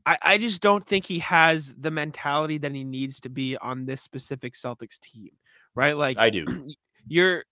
[0.06, 3.86] I I just don't think he has the mentality that he needs to be on
[3.86, 5.30] this specific Celtics team,
[5.76, 5.96] right?
[5.98, 6.46] Like I do.
[7.08, 7.44] you're.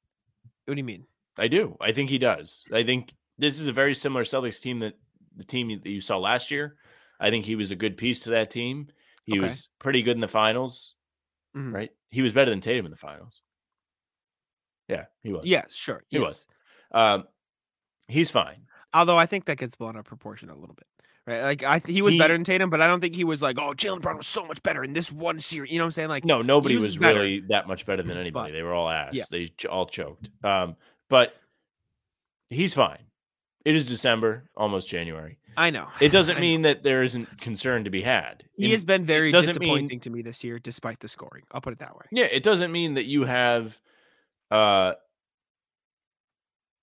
[0.66, 1.06] What do you mean?
[1.40, 1.78] I do.
[1.80, 2.66] I think he does.
[2.74, 4.94] I think this is a very similar Celtics team that
[5.36, 6.78] the team that you saw last year.
[7.20, 8.90] I think he was a good piece to that team.
[9.26, 9.48] He Okay.
[9.48, 10.96] was pretty good in the finals,
[11.56, 11.74] Mhm.
[11.74, 11.90] right?
[12.12, 13.42] He was better than Tatum in the finals.
[14.88, 15.46] Yeah, he was.
[15.46, 16.04] Yes, sure.
[16.10, 16.24] He yes.
[16.26, 16.46] was.
[16.92, 17.26] Um,
[18.08, 18.58] he's fine.
[18.94, 20.88] Although I think that gets blown out of proportion a little bit.
[21.28, 21.42] Right.
[21.42, 23.58] Like I he was better He- than Tatum, but I don't think he was like,
[23.60, 25.72] oh, Jaylen Brown was so much better in this one series.
[25.72, 26.08] You know what I'm saying?
[26.10, 28.52] Like No, nobody was was, really that much better than anybody.
[28.52, 29.10] but- they were all ass.
[29.14, 29.26] yeah.
[29.30, 30.30] They ch- all choked.
[30.44, 30.78] Um,
[31.10, 31.36] but
[32.50, 33.00] he's fine.
[33.66, 35.38] It is December, almost January.
[35.58, 35.88] I know.
[36.00, 36.42] It doesn't I know.
[36.42, 38.46] mean that there isn't concern to be had.
[38.56, 41.44] he In- has been very doesn't mean- disappointing to me this year, despite the scoring.
[41.52, 42.06] I'll put it that way.
[42.10, 43.78] Yeah, it doesn't mean that you have
[44.50, 44.94] uh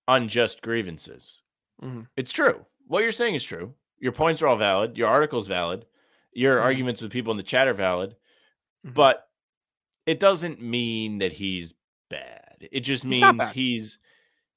[0.08, 1.42] unjust grievances.
[1.82, 2.08] Mhm.
[2.16, 2.66] It's true.
[2.86, 3.74] What you're saying is true.
[3.98, 4.96] Your points are all valid.
[4.96, 5.86] Your article's valid.
[6.32, 6.62] Your Mhm.
[6.62, 8.16] arguments with people in the chat are valid.
[8.84, 8.94] Mhm.
[8.94, 9.28] But
[10.06, 11.74] it doesn't mean that he's
[12.10, 12.68] bad.
[12.72, 13.98] It just He's means he's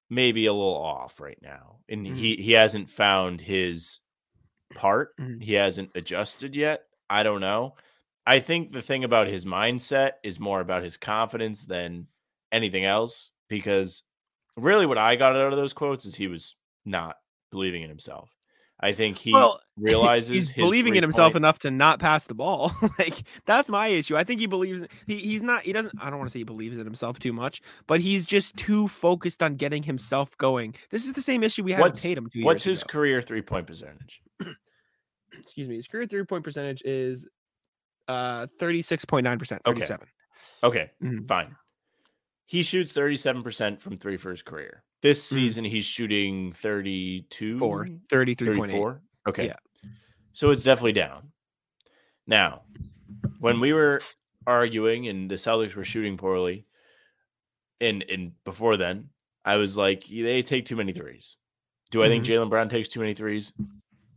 [0.10, 1.80] maybe a little off right now.
[1.89, 2.18] And Mhm.
[2.18, 4.00] he he hasn't found his
[4.76, 5.16] part.
[5.18, 5.41] Mhm.
[5.41, 6.88] He hasn't adjusted yet.
[7.10, 7.76] I don't know.
[8.26, 12.08] I think the thing about his mindset is more about his confidence than
[12.52, 14.04] anything else because
[14.58, 16.55] really what I got out of those quotes is he was
[16.86, 17.16] not
[17.51, 18.30] believing in himself.
[18.80, 22.28] I think he well, realizes he's his believing in himself three-point- enough to not pass
[22.28, 22.72] the ball.
[22.99, 24.16] like that's my issue.
[24.16, 25.64] I think he believes he, he's not.
[25.64, 25.93] He doesn't.
[25.99, 28.88] I don't want to say he believes in himself too much, but he's just too
[28.88, 30.76] focused on getting himself going.
[30.91, 32.30] This is the same issue we had What's, with Tatum.
[32.32, 32.89] Two what's his ago.
[32.91, 34.22] career three point percentage?
[35.39, 35.76] Excuse me.
[35.76, 37.28] His career three point percentage is
[38.08, 39.62] uh thirty six point nine percent.
[39.66, 39.74] Okay.
[39.80, 40.08] Thirty seven.
[40.64, 41.28] Okay, Mhm.
[41.28, 41.55] fine.
[42.48, 44.84] He shoots 37% from three for his career.
[45.02, 45.34] This Mhm.
[45.36, 47.88] season, he's shooting 32, Four.
[48.10, 48.76] Thirty three point eight.
[48.76, 49.02] 34.
[49.28, 49.45] Okay.
[49.48, 49.89] Yeah.
[50.34, 51.32] So it's definitely down.
[52.26, 52.64] Now,
[53.39, 54.02] when we were
[54.48, 56.66] arguing and the Celtics were shooting poorly,
[57.80, 59.10] and and before then,
[59.45, 61.38] I was like, they take too many threes.
[61.91, 62.34] Do I think Mm-hmm.
[62.34, 63.54] Jaylen Brown takes too many threes?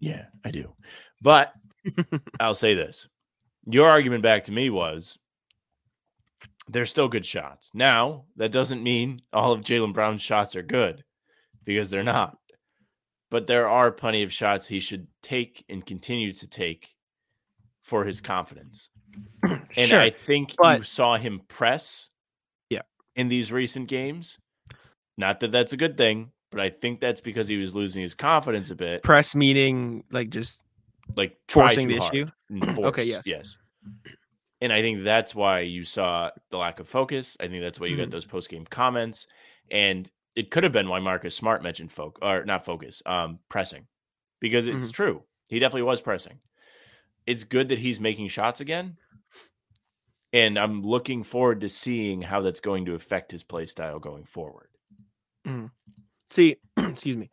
[0.01, 0.75] Yeah, I do.
[1.21, 1.55] But
[2.41, 3.09] I'll say this.
[3.67, 5.19] Your argument back to me was
[6.73, 7.71] they're still good shots.
[7.75, 11.05] Now, that doesn't mean all of Jaylen Brown's shots are good
[11.65, 12.37] because they're not.
[13.31, 16.95] But there are plenty of shots he should take and continue to take
[17.83, 18.91] for his confidence.
[19.77, 20.01] And sure.
[20.01, 22.11] I think you saw him press
[22.71, 22.83] Yeah.
[23.17, 24.39] in these recent games.
[25.17, 28.15] Not that that's a good thing, but I think that's because he was losing his
[28.17, 29.03] confidence a bit.
[29.05, 30.61] Press meeting, like just
[31.17, 32.27] Like forcing the hard issue.
[32.49, 33.23] and Okay, yes.
[33.27, 33.57] yes.
[34.61, 37.37] And I think that's why you saw the lack of focus.
[37.41, 38.01] I think that's why you Mhm.
[38.01, 39.27] got those post game comments.
[39.71, 43.87] And it could have been why Marcus Smart mentioned folk or not focus, um, pressing.
[44.41, 44.95] Because it's Mhm.
[44.95, 45.25] true.
[45.49, 46.41] He definitely was pressing.
[47.27, 48.99] It's good that he's making shots again.
[50.33, 54.25] And I'm looking forward to seeing how that's going to affect his play style going
[54.25, 54.69] forward.
[56.31, 57.31] See, excuse me.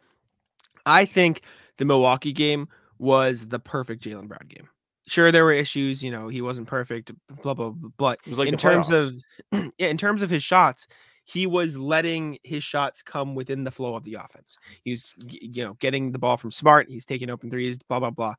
[0.85, 1.41] I think
[1.77, 2.67] the Milwaukee game
[2.97, 4.69] was the perfect Jaylen Brown game.
[5.07, 6.03] Sure, there were issues.
[6.03, 7.11] You know, he wasn't perfect.
[7.41, 7.89] Blah blah blah.
[7.97, 9.23] But was like in terms playoffs.
[9.51, 10.87] of yeah, in terms of his shots,
[11.23, 14.57] he was letting his shots come within the flow of the offense.
[14.83, 16.89] He was, you know, getting the ball from Smart.
[16.89, 17.77] He's taking open threes.
[17.77, 18.33] Blah blah blah.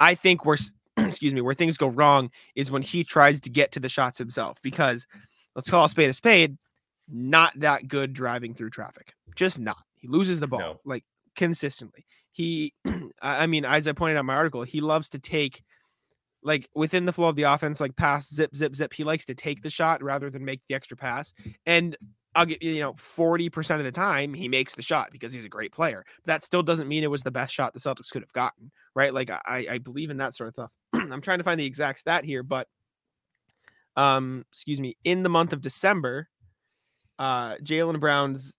[0.00, 0.58] I think where,
[0.96, 4.16] excuse me, where things go wrong is when he tries to get to the shots
[4.18, 4.56] himself.
[4.62, 5.06] Because
[5.54, 6.56] let's call a spade a spade.
[7.08, 9.14] Not that good driving through traffic.
[9.36, 9.82] Just not.
[9.96, 10.80] He loses the ball No.
[10.84, 11.04] like
[11.36, 12.06] consistently.
[12.32, 15.62] He, I I mean, as I pointed out in my article, he loves to take
[16.46, 18.92] like within the flow of the offense, like pass, zip, zip, zip.
[18.92, 21.34] He likes to take the shot rather than make the extra pass.
[21.66, 21.96] And
[22.36, 25.50] I'll get you know, 40% of the time he makes the shot because he's a
[25.50, 26.04] great player.
[26.24, 28.70] But that still doesn't mean it was the best shot the Celtics could have gotten,
[28.94, 29.12] right?
[29.12, 30.70] Like I, I believe in that sort of stuff.
[30.94, 32.68] I'm trying to find the exact stat here, but
[33.96, 36.28] um, excuse me, in the month of December,
[37.18, 38.54] uh Jaylen Brown's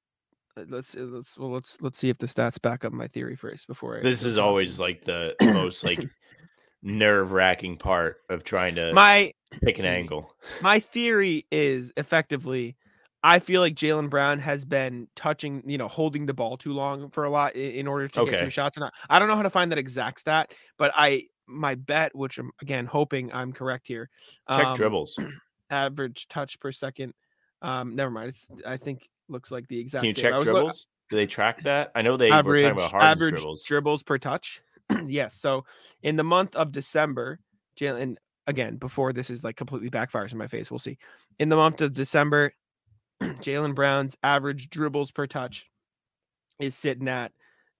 [0.57, 3.35] uh, let's uh, let's well let's let's see if the stats back up my theory
[3.35, 5.99] first before I This is always like the most like
[6.83, 9.31] nerve wracking part of trying to my
[9.63, 10.33] pick an angle.
[10.61, 12.75] my theory is effectively
[13.23, 17.09] I feel like Jaylen Brown has been touching, you know, holding the ball too long
[17.09, 18.37] for a lot i- in order to get Okay.
[18.37, 18.77] to his shots.
[18.77, 22.15] And I, I don't know how to find that exact stat, but I my bet,
[22.15, 24.09] which I'm again hoping I'm correct here.
[24.51, 25.19] Check um, dribbles.
[25.69, 27.13] Average touch per second.
[27.61, 28.29] Um, never mind.
[28.29, 30.01] It's, I think looks like the exact.
[30.03, 30.21] Can you same.
[30.23, 30.87] check I was lo- dribbles?
[31.09, 31.91] Do they track that?
[31.95, 33.63] I know they were average talking about Harden's average dribbles.
[33.65, 34.61] dribbles per touch.
[35.05, 35.35] yes.
[35.35, 35.65] So
[36.01, 37.39] in the month of December,
[37.79, 38.15] Jaylen
[38.45, 40.71] again before this is like completely backfires in my face.
[40.71, 40.97] We'll see.
[41.39, 42.53] In the month of December,
[43.21, 45.65] Jaylen Brown's average dribbles per touch
[46.59, 47.31] is sitting at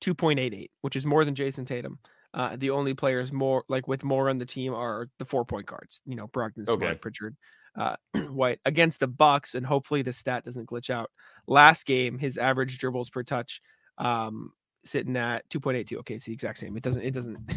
[0.01, 1.99] 2.88, which is more than Jayson Tatum.
[2.34, 5.66] Uh, the only players more like with more on the team are the four point
[5.66, 6.01] guards.
[6.05, 6.95] You know, Brogdon, Smart, Okay.
[6.95, 7.36] Pritchard,
[7.76, 7.95] uh,
[8.30, 11.10] White against the Bucks, and hopefully the stat doesn't glitch out.
[11.47, 13.62] Last game, his average dribbles per touch
[13.97, 14.51] um
[14.88, 16.75] sitting at 2.82 okay it's the exact same.
[16.77, 17.38] It doesn't it doesn't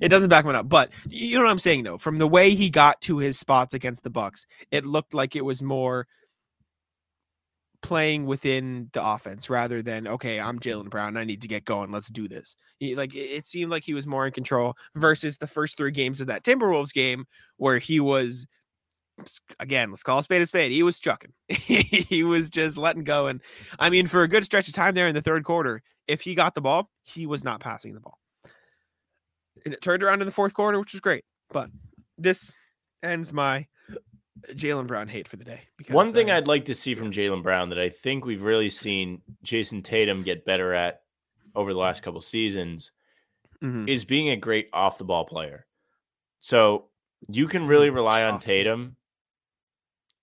[0.00, 0.68] it doesn't back one up.
[0.68, 1.98] But you know what i'm saying though?
[1.98, 5.44] From the way he got to his spots against the bucks it looked like it
[5.44, 6.06] was more
[7.82, 11.18] playing within the offense rather than okay i'm jaylen brown.
[11.18, 11.90] I need to get going.
[11.92, 12.56] Let's do this.
[12.78, 15.90] He- like it- it seemed like he was more in control versus the first three
[15.90, 17.26] games of that timberwolves game
[17.58, 18.46] where he was
[19.60, 20.72] again, let's call a spade a spade.
[20.72, 21.32] He was chucking.
[21.48, 23.26] he was just letting go.
[23.26, 23.40] And
[23.78, 26.34] I mean, for a good stretch of time there in the third quarter, if he
[26.34, 28.18] got the ball, he was not passing the ball.
[29.64, 31.24] And it turned around in the fourth quarter, which was great.
[31.50, 31.70] But
[32.18, 32.54] this
[33.02, 33.66] ends my
[34.50, 35.60] Jaylen Brown hate for the day.
[35.78, 38.42] Because One thing uh, I'd like to see from Jaylen Brown that I think we've
[38.42, 41.00] really seen Jayson Tatum get better at
[41.54, 42.92] over the last couple seasons
[43.62, 45.66] mhm, is being a great off the ball player.
[46.40, 46.88] So
[47.28, 48.96] you can really Mm, rely on Tatum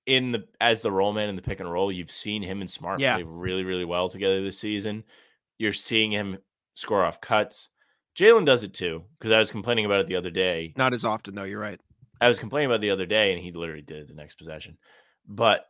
[0.05, 1.91] in the as the roll man in the pick and roll.
[1.91, 3.15] You've seen him and Smart Yeah.
[3.15, 5.03] play really, really well together this season.
[5.57, 6.39] You're seeing him
[6.73, 7.69] score off cuts.
[8.15, 10.73] Jaylen does it too, because I was complaining about it the other day.
[10.75, 11.43] not as often though.
[11.43, 11.79] You're right.
[12.19, 14.77] I was complaining about it the other day, and he literally did the next possession.
[15.27, 15.65] But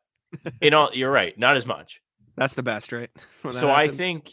[0.62, 2.02] in all, you're right, not as much.
[2.38, 3.10] That's the best, right?
[3.52, 4.32] So I think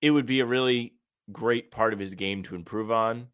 [0.00, 0.94] it would be a really
[1.32, 3.28] great part of his game to improve on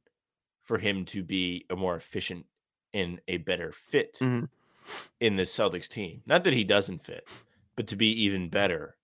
[0.65, 2.45] for him to be a more efficient
[2.93, 4.49] and a better fit Mhm.
[5.21, 6.23] In this Celtics team.
[6.27, 7.27] Not that he doesn't fit,
[7.77, 8.97] but to be even better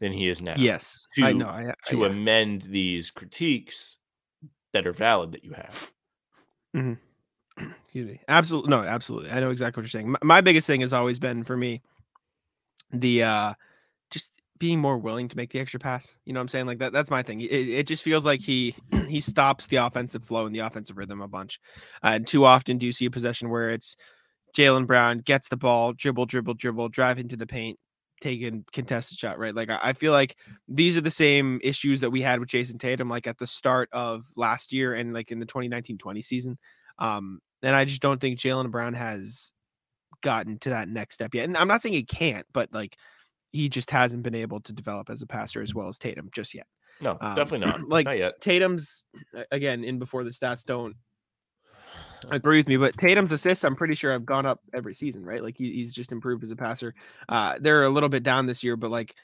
[0.00, 0.54] than he is now.
[0.56, 1.46] yes, I to- know.
[1.48, 2.06] I, I- To yeah.
[2.06, 3.98] amend these critiques
[4.72, 5.90] that are valid that you have.
[7.56, 8.20] Excuse me.
[8.26, 8.70] Absolutely.
[8.70, 9.30] No, absolutely.
[9.30, 10.10] I know exactly what you're saying.
[10.10, 11.80] My, my biggest thing has always been for me
[12.92, 13.54] the uh
[14.10, 16.16] just being more willing to make the extra pass.
[16.24, 16.66] You know what I'm saying?
[16.66, 17.40] Like that that's my thing.
[17.40, 18.74] It, it just feels like he
[19.08, 21.60] he stops the offensive flow and the offensive rhythm a bunch.
[22.02, 23.96] Uh, and too often do you see a possession where it's
[24.56, 27.78] Jaylen Brown gets the ball, dribble, dribble, dribble, drive into the paint,
[28.20, 29.54] taking contested shot, right?
[29.54, 30.36] Like I, I feel like
[30.68, 33.88] these are the same issues that we had with Jayson Tatum, like at the start
[33.92, 36.58] of last year and like in the 2019-20 season.
[36.98, 39.52] Um, and I just don't think Jaylen Brown has
[40.22, 41.44] gotten to that next step yet.
[41.44, 42.96] And I'm not saying he can't, but like
[43.52, 46.54] he just hasn't been able to develop as a passer as well as Tatum just
[46.54, 46.66] yet.
[47.00, 47.80] No, Um, definitely not.
[47.88, 48.40] like- not yet.
[48.40, 49.04] Tatum's
[49.50, 50.94] again in before the stats don't
[52.30, 55.42] agree with me, but Tatum's assists, I'm pretty sure I've gone up every season, right?
[55.42, 56.94] Like he, he's just improved as a passer.
[57.28, 59.14] Uh, they're a little bit down this year, but like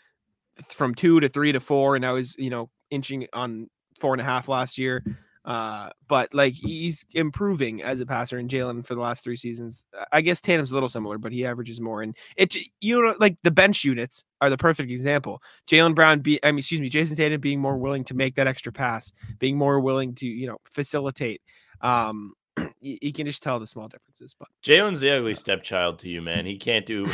[0.69, 3.69] from two to three to four, and now he's you know inching on
[3.99, 5.05] four and a half last year.
[5.43, 9.85] Uh, but like he's improving as a passer, and Jaylen for the last three seasons,
[10.13, 12.03] I guess Tatum's a little similar, but he averages more.
[12.03, 15.43] And it, you know, like the bench units are the perfect example.
[15.67, 18.47] Jaylen Brown, be I mean, excuse me, Jayson Tatum being more willing to make that
[18.47, 21.41] extra pass, being more willing to you know facilitate.
[21.81, 22.35] Um,
[22.81, 24.35] you, you can just tell the small differences.
[24.39, 26.47] But Jaylen's the ugly stepchild to you, man.
[26.47, 27.07] He can't do.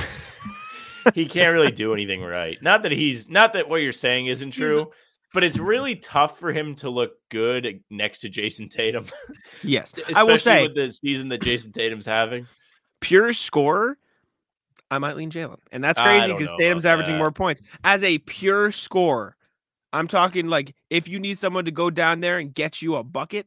[1.15, 2.61] he can't really do anything right.
[2.63, 4.91] Not that he's not that what you're saying isn't true,
[5.33, 9.07] but it's really tough for him to look good next to Jayson Tatum.
[9.63, 12.47] yes, I will say with the season that Jayson Tatum's having.
[13.01, 13.99] pure scorer.
[14.89, 17.19] I might lean Jaylen, and that's crazy because Tatum's averaging that.
[17.19, 19.37] more points as a pure scorer.
[19.93, 23.03] I'm talking like if you need someone to go down there and get you a
[23.03, 23.47] bucket,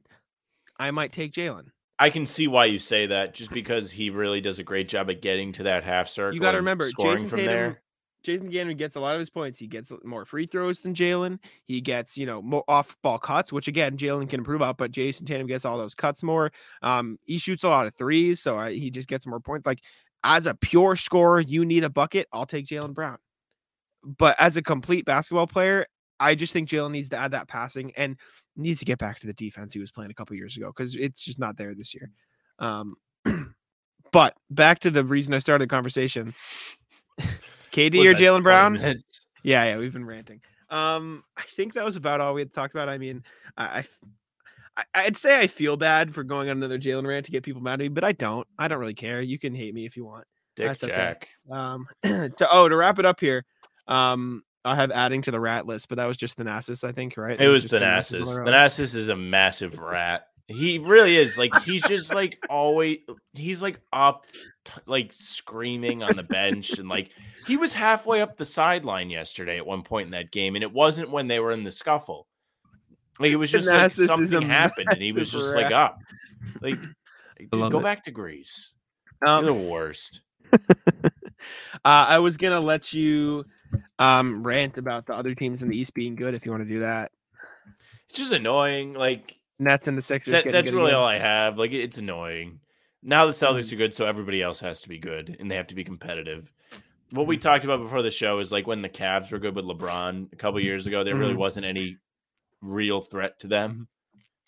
[0.78, 1.68] I might take Jaylen.
[2.00, 5.10] I can see why you say that, just because he really does a great job
[5.10, 6.34] at getting to that half circle.
[6.34, 7.54] You got to remember, scoring Jayson from Tatum.
[7.54, 7.82] there.
[8.24, 9.60] Jayson Tatum gets a lot of his points.
[9.60, 11.40] He gets more free throws than Jaylen.
[11.66, 14.92] He gets, you know, more off ball cuts, which again Jaylen can improve up, but
[14.92, 16.52] Jayson Tatum gets all those cuts more.
[16.82, 19.66] Um, he shoots a lot of threes, so I, he just gets more points.
[19.66, 19.80] Like
[20.24, 22.28] as a pure scorer, you need a bucket.
[22.32, 23.18] I'll take Jaylen Brown.
[24.04, 25.86] But as a complete basketball player,
[26.20, 28.18] I just think Jaylen needs to add that passing and
[28.56, 30.96] needs to get back to the defense he was playing a couple years ago because
[30.96, 32.12] it's just not there this year.
[32.60, 32.96] Um,
[34.12, 36.34] but back to the reason I started the conversation.
[37.72, 38.74] KD or Jaylen Brown?
[38.74, 39.22] minutes?
[39.44, 40.42] Yeah, yeah, we've been ranting.
[40.70, 42.90] Um, I think that was about all we had talked about.
[42.90, 43.24] I mean,
[43.58, 43.86] I,
[44.78, 47.62] I I'd say I feel bad for going on another Jaylen rant to get people
[47.62, 48.48] mad at me, but I don't.
[48.58, 49.22] I don't really care.
[49.22, 50.26] You can hate me if you want.
[50.56, 50.94] Dick That's okay.
[50.94, 51.28] Jack.
[51.52, 53.46] Um, to oh, to wrap it up here,
[53.88, 57.16] um, I have adding to the rat list, but that was just Thanasis, I think,
[57.18, 57.40] right?
[57.40, 58.36] It was just Thanasis Thanasis.
[58.36, 58.48] the road.
[58.48, 60.26] Thanasis is a massive rat.
[60.48, 61.38] He really is.
[61.38, 62.98] Like he's just like always.
[63.34, 64.26] He's like up,
[64.66, 67.12] t- like screaming on the bench, and like
[67.46, 70.74] he was halfway up the sideline yesterday at one point in that game, and it
[70.74, 72.28] wasn't when they were in the scuffle.
[73.20, 75.66] Like it was just like Thanasis is a something happened, and he was just like
[75.66, 75.74] rat.
[75.74, 76.00] up.
[76.62, 76.80] Like,
[77.38, 77.84] dude, go it.
[77.84, 78.74] back to Greece.
[79.26, 80.22] Um, You're the worst.
[80.54, 81.08] uh,
[81.84, 83.46] I was gonna let you
[84.00, 86.70] um rant about the other teams in the East being good if you want to
[86.70, 87.12] do that.
[88.10, 88.94] It's just annoying.
[88.94, 90.32] Like Nets and the Sixers.
[90.32, 91.00] that, getting that's really again.
[91.00, 91.58] all I have.
[91.58, 92.60] Like it's annoying.
[93.04, 93.56] Now the Mm-hmm.
[93.58, 95.84] Celtics are good, so everybody else has to be good, and they have to be
[95.84, 96.52] competitive.
[97.12, 97.30] What Mm-hmm.
[97.30, 100.32] we talked about before the show is like when the Cavs were good with LeBron
[100.34, 101.38] a couple years ago, there really Mhm.
[101.38, 101.98] wasn't any
[102.62, 103.88] real threat to them.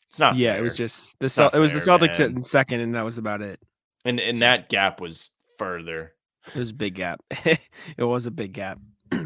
[0.08, 0.36] It's not.
[0.36, 2.36] yeah, it was just the Cel- it was the fair, Celtics man.
[2.38, 3.60] in second, and that was about it.
[4.04, 6.14] and and so- that gap was further.
[6.48, 7.22] It was a big gap.
[7.46, 7.60] it
[8.04, 8.80] was a big gap.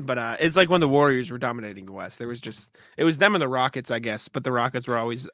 [0.06, 2.20] But uh it's like when the Warriors were dominating the West.
[2.20, 4.28] There was just it was them and the Rockets, I guess.
[4.28, 5.28] But the Rockets were always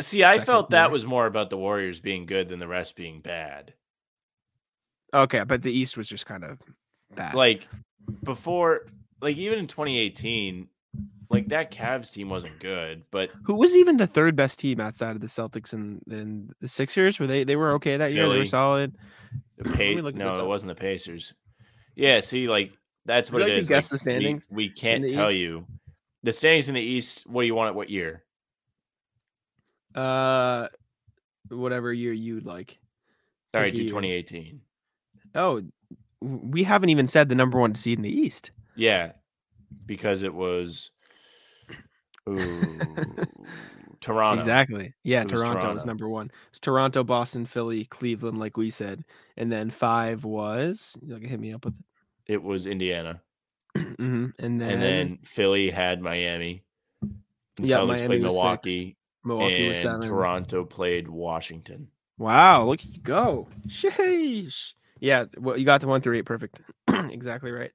[0.00, 3.20] See, I felt that was more about the Warriors being good than the rest being
[3.20, 3.74] bad.
[5.12, 5.44] okay.
[5.44, 6.58] But the East was just kind of
[7.14, 7.34] bad.
[7.34, 7.68] Like
[8.24, 8.86] before,
[9.20, 10.68] like even in 2018,
[11.30, 15.14] like that Cavs team wasn't good, but who was even the third best team outside
[15.14, 17.20] of the Celtics and, and the Sixers?
[17.20, 18.28] Were they they were okay that year?
[18.28, 18.96] They were solid.
[19.58, 21.34] The pa- no, it wasn't the Pacers.
[21.94, 22.72] Yeah, see, like
[23.06, 23.68] that's what you it like is.
[23.68, 25.40] guess like, the standings We, we can't tell East?
[25.40, 25.66] you
[26.22, 27.26] the standings in the East.
[27.26, 28.24] What do you want at what year?
[29.94, 30.68] Uh
[31.48, 32.78] whatever year you'd like.
[33.52, 34.60] All right, do 2018.
[35.36, 35.62] Oh,
[36.20, 38.50] we haven't even said the number one seed in the East.
[38.74, 39.12] Yeah,
[39.86, 40.90] because it was
[42.28, 42.78] ooh,
[44.00, 44.40] Toronto.
[44.40, 44.94] Exactly.
[45.04, 46.30] Yeah, It was Toronto, was number one.
[46.50, 49.04] It's Toronto, Boston, Philly, Cleveland, like we said,
[49.36, 51.84] and then five was you can hit me up with It
[52.42, 53.20] was Indiana,
[53.74, 53.96] it.
[53.98, 56.64] hmm And then and then Philly had Miami.
[57.02, 58.22] And Yeah, Celtics Miami played.
[58.22, 60.02] Milwaukee, Milwaukee was and.
[60.02, 61.88] Toronto played Washington.
[62.18, 63.48] Wow, look at you go.
[63.68, 64.74] Sheesh.
[65.00, 66.60] Yeah, well, you got the one through eight perfect.
[66.88, 67.72] exactly right.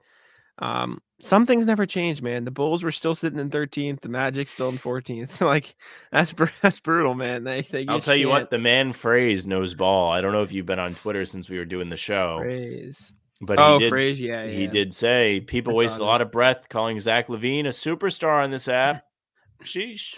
[0.60, 2.46] Um, some things never change, man.
[2.46, 5.42] The Bulls were still sitting in 13th, the Magic still in 14th.
[5.42, 5.76] like
[6.12, 7.44] that's br- that's brutal, man.
[7.44, 10.12] They, they I'll tell you what, can't the man phrase knows ball.
[10.12, 13.14] I don't know if you've been on Twitter since we were doing the show, praise.
[13.42, 13.90] But Oh, he did.
[13.90, 17.70] phrase, yeah, He did say people waste a lot of breath calling Zach LaVine a
[17.70, 19.04] superstar on this app.
[19.64, 20.18] Sheesh.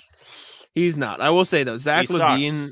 [0.73, 1.21] He's not.
[1.21, 2.19] I will say though, Zach sucks.
[2.19, 2.71] LaVine,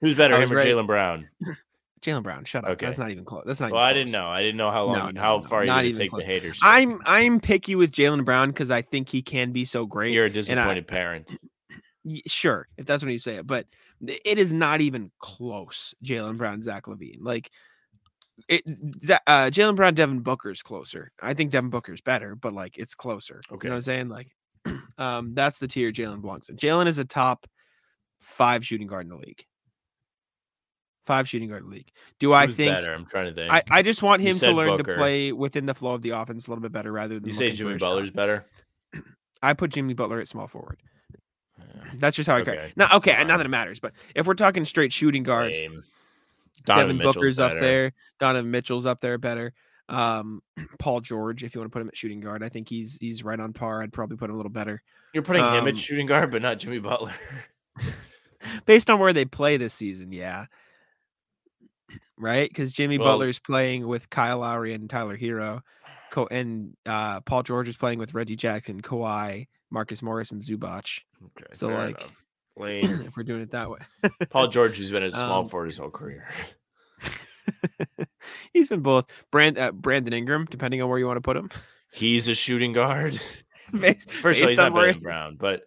[0.00, 0.66] Who's better, him or right.
[0.66, 1.28] Jaylen Brown?
[2.02, 2.44] Jaylen Brown.
[2.44, 2.70] Shut up.
[2.72, 2.86] Okay.
[2.86, 3.44] That's not even close.
[3.46, 3.72] That's not.
[3.72, 4.26] Well, I didn't know.
[4.28, 6.20] I didn't know how long, No, no, how no, far you take close.
[6.20, 6.60] the haters.
[6.62, 10.12] I'm I'm picky with Jaylen Brown because I think he can be so great.
[10.12, 11.36] You're a I- disappointed parent.
[12.28, 13.66] Sure, if that's when you say it, but
[14.00, 15.92] it is not even close.
[16.04, 17.50] Jaylen Brown, Zach LaVine, like
[18.48, 18.62] it.
[19.26, 21.10] Uh, Jaylen Brown, Devin Booker's closer.
[21.22, 23.40] I think Devin Booker's better, but like it's closer.
[23.50, 23.68] you Okay.
[23.68, 24.08] know what I'm saying?
[24.08, 24.28] Like,
[24.98, 26.56] um, that's the tier Jaylen belongs in.
[26.56, 27.46] Jaylen is a top
[28.20, 29.44] five shooting guard in the league.
[31.06, 31.88] five shooting guard league.
[32.18, 32.92] Do I think better?
[32.92, 33.52] I'm trying to think.
[33.52, 34.94] I, I just want him to learn Booker.
[34.94, 37.34] to play within the flow of the offense a little bit better rather than you
[37.34, 37.88] say Jimmy a shot.
[37.90, 38.44] Butler's better?
[39.42, 40.78] I put Jimmy Butler at small forward.
[41.58, 41.64] Yeah,
[41.96, 42.72] That's just how I Okay, okay.
[42.76, 43.28] Now, okay, fine.
[43.28, 45.82] not that it matters, but if we're talking straight shooting guards, lame.
[46.64, 49.52] Devin Donovan Mitchell's Booker's up there, Donovan Mitchell's up there better.
[49.88, 50.42] Um,
[50.78, 53.22] Paul George, if you want to put him at shooting guard, I think he's he's
[53.24, 53.82] right on par.
[53.82, 54.82] I'd probably put him a little better
[55.12, 57.14] You're putting him Um, at shooting guard, but not Jimmy Butler.
[58.66, 60.12] based on where they play this season.
[60.12, 60.46] Yeah,
[62.18, 65.62] right, because Jimmy Well- Butler's playing with Kyle Lowry and Tyler Herro,
[66.10, 71.00] Co- and uh, Paul George is playing with Reggie Jackson, Kawhi, Marcus Morris, and Zubac.
[71.24, 72.24] Okay, So, like, enough.
[72.56, 72.84] Lame.
[73.06, 73.78] if we're doing it that way.
[74.30, 76.28] Paul George, who's been a small Um, forward his whole career.
[78.52, 81.50] He's been both Brand uh, Brandon Ingram, depending on where you want to put him.
[81.92, 83.20] He's a shooting guard.
[83.78, 85.62] Based- First of all, he's not Brown, but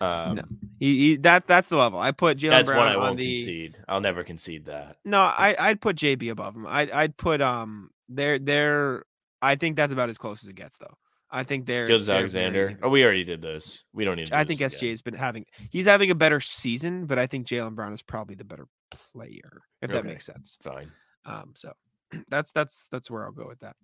[0.00, 0.42] um, No.
[0.78, 1.98] He, he that that's the level.
[1.98, 3.34] I put Jaylen Brown I on won't the.
[3.34, 3.78] concede.
[3.88, 4.96] I'll never concede that.
[5.04, 6.66] No, I I'd put JB above him.
[6.66, 9.04] I I'd put um they're they're
[9.40, 10.94] I think that's about as close as it gets though.
[11.30, 12.78] I think they're very Alexander.
[12.82, 13.84] Oh, we already did this.
[13.92, 14.32] We don't need.
[14.32, 17.74] I think SJ has been having he's having a better season, but I think Jaylen
[17.74, 20.58] Brown is probably the better player, if that makes sense.
[20.62, 20.90] fine.
[21.24, 21.72] Um, so
[22.28, 23.76] that's that's that's where I'll go with that.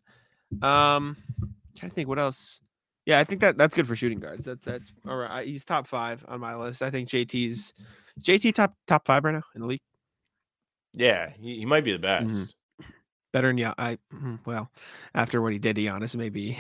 [0.67, 1.17] Um,
[1.77, 2.61] trying to think what else.
[3.05, 4.47] Yeah, I think that that's good for shooting guards.
[4.47, 5.47] That's that's all right.
[5.47, 6.83] He's top five on my list.
[6.83, 7.73] I think JT's
[8.23, 9.81] JT top top five right now in the league.
[10.95, 12.27] Yeah, he, he might be the best.
[12.27, 12.53] Mhm.
[13.33, 13.75] Better than yeah.
[13.79, 14.71] I mm, well
[15.15, 16.59] after what he did to Giannis, maybe.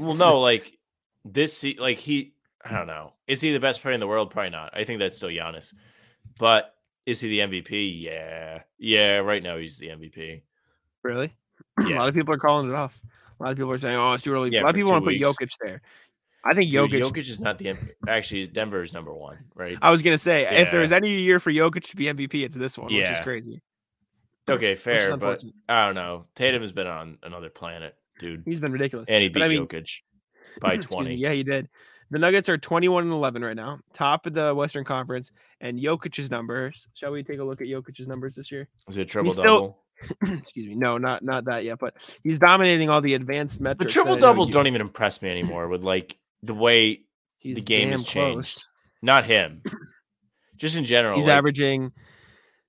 [0.00, 0.78] Well, no, like
[1.24, 3.12] this, like he, I don't know.
[3.26, 4.30] Is he the best player in the world?
[4.30, 4.76] Probably not.
[4.76, 5.74] I think that's still Giannis.
[6.38, 6.74] But
[7.06, 8.02] is he the MVP?
[8.02, 9.18] Yeah, yeah.
[9.18, 10.42] Right now, he's the MVP.
[11.02, 11.34] really.
[11.80, 13.00] a lot of people are calling it off.
[13.38, 14.90] A lot of people are saying, "Oh, it's too early." Yeah, a lot of people
[14.92, 15.20] want to put.
[15.20, 15.82] Jokic there.
[16.44, 17.02] I think Dude, Jokic.
[17.02, 19.78] Jokic is not the M- actually Denver is number one, right?
[19.80, 20.70] I was gonna say if Yeah.
[20.70, 23.60] there's any year for Jokic to be MVP, it's this one, which is crazy.
[24.48, 25.42] Okay, fair, but.
[25.68, 26.26] I don't know.
[26.34, 29.06] Tatum has been on another planet, dude, He's been ridiculous.
[29.08, 29.90] and he beat But I mean- Jokic
[30.60, 31.14] by Excuse me, twenty.
[31.16, 31.68] Yeah, he did.
[32.10, 35.32] The Nuggets are 21 and 11 right now, top of the Western Conference.
[35.60, 36.86] And Jokic's numbers.
[36.92, 38.68] Shall we take a look at Jokic's numbers this year?
[38.88, 39.82] Is it triple double?
[40.22, 40.74] Excuse me.
[40.74, 41.78] No, not not that yet.
[41.80, 43.84] But he's dominating all the advanced metrics.
[43.84, 45.66] The triple doubles don't even impress me anymore.
[45.68, 47.00] With like the way
[47.38, 48.34] He's game has changed.
[48.34, 48.68] close.
[49.02, 49.62] not him,
[50.56, 51.16] just in general.
[51.16, 51.90] He's like, averaging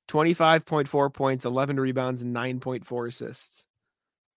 [0.07, 3.67] 25.4 points, 11 rebounds, and 9.4 assists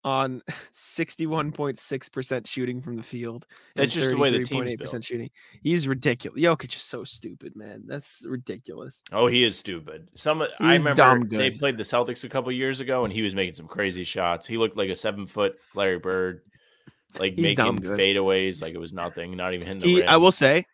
[0.03, 0.41] on
[0.71, 3.45] 61.6% shooting from the field.
[3.75, 5.29] That's just the way the team's 33.8% shooting.
[5.61, 6.39] He's ridiculous.
[6.39, 7.83] Jokic is so stupid, man.
[7.85, 9.03] That's ridiculous.
[9.11, 10.09] Oh, he is stupid.
[10.15, 13.13] Some of- I He's remember dumb they played the Celtics a couple years ago, and
[13.13, 14.47] he was making some crazy shots.
[14.47, 16.41] He looked like a seven foot Larry Bird,
[17.19, 20.09] like He's making fadeaways like it was nothing, not even hitting the He, rim.
[20.09, 20.65] I will say,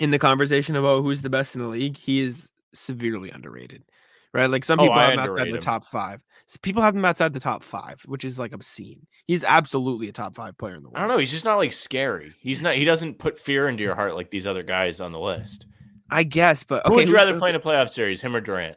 [0.00, 3.84] in the conversation about who's the best in the league, he is severely underrated.
[4.32, 4.50] Right?
[4.50, 6.20] Like some Oh, people I have him outside underrate the top five.
[6.62, 9.06] People have him outside the top five, which is like obscene.
[9.26, 10.98] He's absolutely a top five player in the world.
[10.98, 11.18] I don't know.
[11.18, 12.34] He's just not like scary.
[12.38, 12.74] He's not.
[12.74, 15.66] He doesn't put fear into your heart like these other guys on the list.
[16.10, 16.90] I guess, but okay.
[16.90, 18.76] Who would you rather play in a playoff series, him or Durant?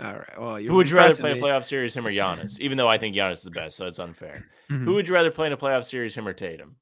[0.00, 0.40] All right.
[0.40, 2.58] Well, Who would you rather play in a playoff series, him or Giannis?
[2.58, 4.46] Even though I think Giannis is the best, so it's unfair.
[4.70, 4.84] Mhm.
[4.84, 6.76] Who would you rather play in a playoff series, him or Tatum?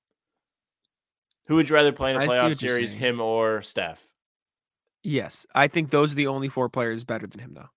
[1.46, 4.11] Who would you rather play in a playoff series, him or Steph?
[5.02, 7.68] Yes, I think those are the only four players better than him, though.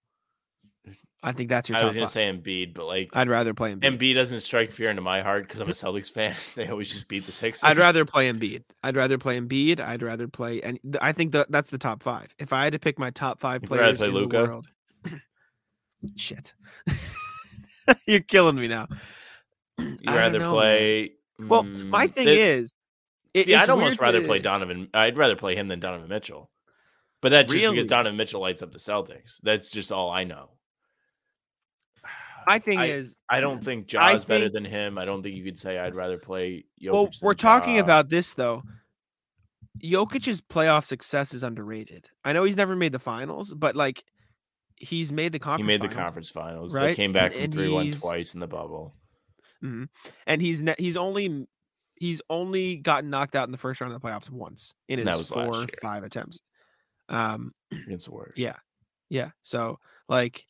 [1.23, 2.11] I think that's your I was gonna five.
[2.11, 3.97] say Embiid, but like I'd rather play Embiid.
[3.97, 6.35] Embiid doesn't strike fear into my heart because I'm a Celtics fan.
[6.55, 7.63] They always just beat the Sixers.
[7.63, 8.63] I'd rather play Embiid.
[8.83, 9.79] I'd rather play Embiid.
[9.79, 12.27] I'd rather play, and I think that that's the top five.
[12.37, 14.37] If I had to pick my top five You'd players play in Luka?
[14.37, 14.67] the world,
[16.15, 16.53] shit,
[18.07, 18.87] you're killing me now.
[19.79, 20.61] You'd rather know, man.
[20.61, 21.11] play.
[21.39, 22.71] Well, my Mm, thing the- is,
[23.33, 24.89] it- see, I'd almost rather play Donovan.
[24.93, 26.51] I'd rather play him than Donovan Mitchell.
[27.25, 27.77] But that's just Really?
[27.77, 29.39] because Donovan Mitchell lights up the Celtics.
[29.41, 30.51] That's just all I know.
[32.45, 34.99] My thing I- is, I don't think I Ja's better than him.
[34.99, 36.65] I don't think you could say I'd rather play.
[36.79, 37.81] Jokic well, we're talking Ja.
[37.81, 38.61] about this though.
[39.83, 42.07] Jokic's playoff success is underrated.
[42.23, 44.03] I know he's never made the finals, but like
[44.75, 45.57] he's made the conference.
[45.57, 45.59] Finals.
[45.61, 46.05] He made the finals.
[46.05, 46.73] conference finals.
[46.73, 46.95] They right?
[46.95, 48.93] came back from three one twice in the bubble.
[49.63, 49.89] Mhm.
[50.27, 51.47] and he's ne- he's only
[51.95, 55.29] he's only gotten knocked out in the first round of the playoffs once in his
[55.29, 56.39] four five attempts.
[57.09, 58.35] Um, against the Warriors.
[58.37, 58.55] Yeah.
[59.09, 59.31] yeah.
[59.43, 60.45] So like,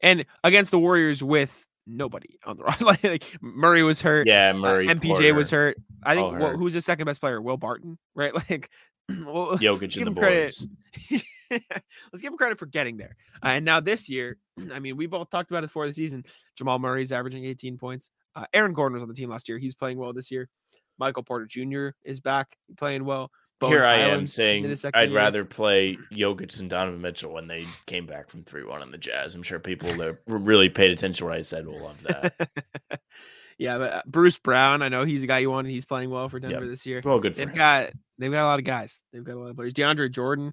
[0.00, 4.26] and against the Warriors with nobody on the roster, like, like Murray was hurt.
[4.26, 4.50] yeah.
[4.50, 5.76] uh, Murray, MPJ was hurt.
[6.02, 7.40] I think all well, who's the second best player?
[7.40, 8.32] Will Barton, right?
[8.50, 8.70] Like,
[9.24, 10.66] well, Jokic and the boys.
[11.50, 13.16] let's give him credit for getting there.
[13.42, 14.36] Uh, and now this year,
[14.72, 16.24] I mean, we both talked about it before the season.
[16.56, 18.10] Jamal Murray's averaging 18 points.
[18.36, 19.56] Uh, Aaron Gordon was on the team last year.
[19.56, 20.50] He's playing well this year.
[20.98, 21.90] Michael Porter Jr.
[22.04, 23.30] is back playing well.
[23.60, 25.16] Here Bones I am Hyland is in saying I'd year.
[25.18, 28.98] rather play Jokic and Donovan Mitchell when they came back from 3 1 on the
[28.98, 29.34] Jazz.
[29.34, 32.48] I'm sure people that really paid attention to what I said will love that.
[33.58, 35.70] yeah, but uh, Bruce Brown, I know he's a guy you wanted.
[35.70, 37.02] He's playing well for Denver this year.
[37.04, 37.54] well, good for They've him.
[37.56, 39.00] got they've got a lot of guys.
[39.12, 39.74] They've got a lot of players.
[39.74, 40.52] DeAndre Jordan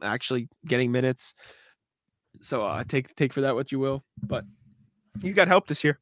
[0.00, 1.34] actually getting minutes.
[2.42, 4.04] So uh, take take for that what you will.
[4.22, 4.44] But
[5.22, 5.98] he's got help this year.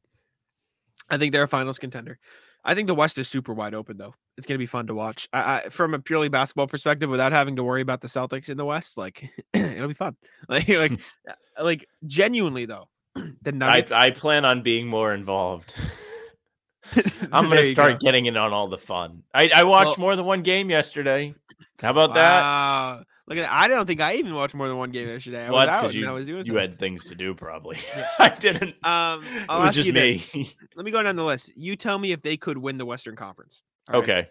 [1.09, 2.19] I think they're a finals contender.
[2.63, 4.13] I think the West is super wide open though.
[4.37, 5.29] It's gonna be fun to watch.
[5.31, 8.57] I, I from a purely basketball perspective, without having to worry about the Celtics in
[8.57, 10.15] the West, like it'll be fun.
[10.49, 10.99] Like like
[11.61, 13.91] like genuinely though, the I, Nuggets.
[13.91, 15.73] I plan on being more involved.
[17.31, 17.97] I'm gonna start go.
[17.99, 19.23] getting in on all the fun.
[19.33, 21.33] I, I watched Well- more than one game yesterday.
[21.81, 23.05] How about that?
[23.27, 23.51] Look at that.
[23.51, 25.45] I don't think I even watched more than one game yesterday.
[25.45, 26.61] I Well, was out you, I was doing you something.
[26.61, 27.77] had things to do, probably.
[28.19, 28.75] I didn't.
[28.85, 30.23] Um, it I'll was ask just me.
[30.33, 30.55] this.
[30.75, 31.51] Let me go down the list.
[31.57, 33.63] You tell me if they could win the Western Conference.
[33.91, 34.09] All right?
[34.09, 34.29] okay.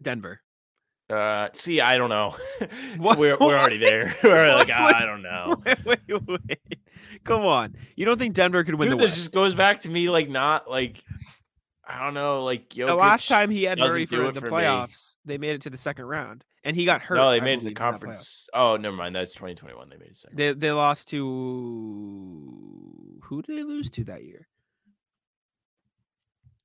[0.00, 0.40] Denver.
[1.10, 2.36] Uh, see, I don't know.
[2.98, 4.14] What- We're we're already there.
[4.22, 4.68] We're like?
[4.72, 5.56] "Ah, I don't know.
[5.86, 6.78] Wait, wait, wait.
[7.24, 7.74] Come on.
[7.96, 9.16] You don't think Denver could win Dude, the this West?
[9.16, 11.02] just goes back to me like not like
[11.86, 14.52] I don't know, like the last time he had Murray for the for me.
[14.52, 17.16] playoffs, they made it to the second round, and he got hurt.
[17.16, 17.90] No, they I made it to the believe, in that playoff.
[17.92, 18.46] conference.
[18.52, 19.16] Oh, never mind.
[19.16, 19.88] That's 2021.
[19.88, 20.36] They made it second.
[20.36, 21.18] They they lost to
[23.22, 24.46] who did they lose to that year?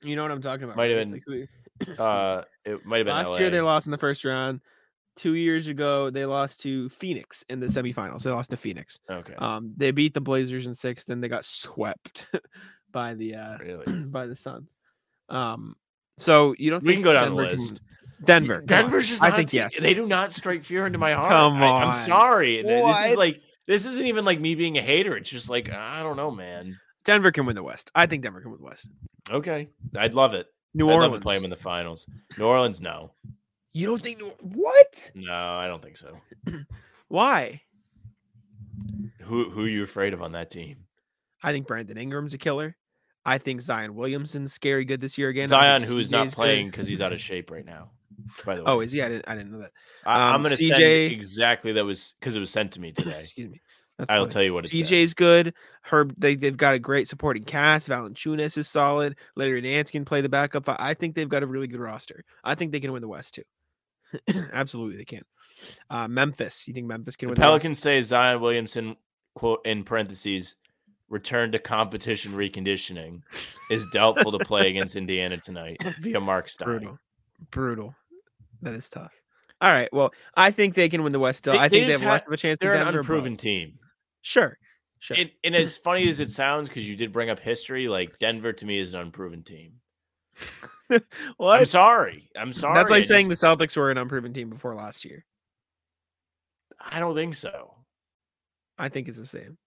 [0.01, 0.75] You know what I'm talking about?
[0.75, 1.49] Might have been Like,
[1.97, 3.37] Uh, it might have been Last LA.
[3.37, 4.61] year they lost in the first round.
[5.15, 8.23] Two years ago they lost to Phoenix in the semifinals.
[8.23, 8.99] They lost to Phoenix.
[9.09, 11.05] Okay, Um, they beat the Blazers in six.
[11.05, 12.25] Then they got swept
[12.91, 14.03] by the uh, really.
[14.07, 14.69] by the Suns.
[15.29, 15.75] Um,
[16.17, 17.81] so you don't We can go down the Denver can- list.
[18.23, 18.61] Denver.
[18.61, 19.21] Denver's just.
[19.21, 19.79] I think te- yes.
[19.79, 21.29] They do not strike fear into my heart.
[21.29, 22.59] Come I, I'm sorry.
[22.59, 23.09] and This What?
[23.11, 25.17] is like this isn't even like me being a hater.
[25.17, 26.79] It's just like I don't know, man.
[27.03, 27.91] Denver can win the West.
[27.93, 28.89] I think Denver can win the West.
[29.29, 30.47] Okay, I'd love it.
[30.73, 31.23] New I'd Orleans.
[31.23, 32.07] play them in the finals.
[32.37, 33.11] New Orleans, no,
[33.73, 35.11] You don't think New what?
[35.15, 36.13] no, I don't think so.
[37.07, 37.61] Why?
[39.21, 40.85] Who who are you afraid of on that team?
[41.41, 42.75] I think Brandon Ingram's a killer.
[43.25, 45.47] I think Zion Williamson's scary good this year again.
[45.47, 46.35] Zion, who is not CJ 's good.
[46.35, 47.91] playing because he's out of shape right now.
[48.45, 49.01] By the way, Oh, is he?
[49.01, 49.25] I didn't.
[49.27, 49.71] I didn't know that.
[50.05, 50.69] I, I'm um, going to CJ
[51.09, 53.21] send exactly that was because it was sent to me today.
[53.21, 53.61] Excuse me.
[54.07, 54.33] That's I will funny.
[54.33, 54.85] tell you what it said.
[54.85, 55.53] CJ's good.
[55.81, 57.89] Herb, they, they've got a great supporting cast.
[57.89, 59.15] Valanciunas is solid.
[59.35, 60.63] Larry Nance can play the backup.
[60.67, 62.23] I think they've got a really good roster.
[62.43, 63.43] I think they can win the West too.
[64.53, 65.23] Absolutely, they can.
[65.89, 66.67] Uh, Memphis.
[66.67, 68.95] You think Memphis can The win Pelicans say Zion Williamson,
[69.35, 70.55] quote in parentheses,
[71.09, 73.21] return to competition reconditioning,
[73.69, 76.67] is doubtful to play against Indiana tonight via Mark Stein.
[76.67, 76.99] Brutal.
[77.51, 77.95] Brutal.
[78.61, 79.11] That is tough.
[79.61, 79.89] All right.
[79.93, 81.53] Well, I think they can win the West still.
[81.53, 82.59] They- I think they have just less of a chance.
[82.59, 83.79] They're an unproven team.
[84.23, 84.57] Sure.
[84.99, 85.17] Sure.
[85.19, 88.53] And, and as funny as it sounds, because you did bring up history, like Denver
[88.53, 89.73] to me is an unproven team.
[91.37, 91.59] what?
[91.59, 92.29] I'm sorry.
[92.35, 92.73] I'm sorry.
[92.73, 95.25] That's I like saying just- the Celtics were an unproven team before last year.
[96.79, 97.75] I don't think so.
[98.77, 99.57] I think it's the same.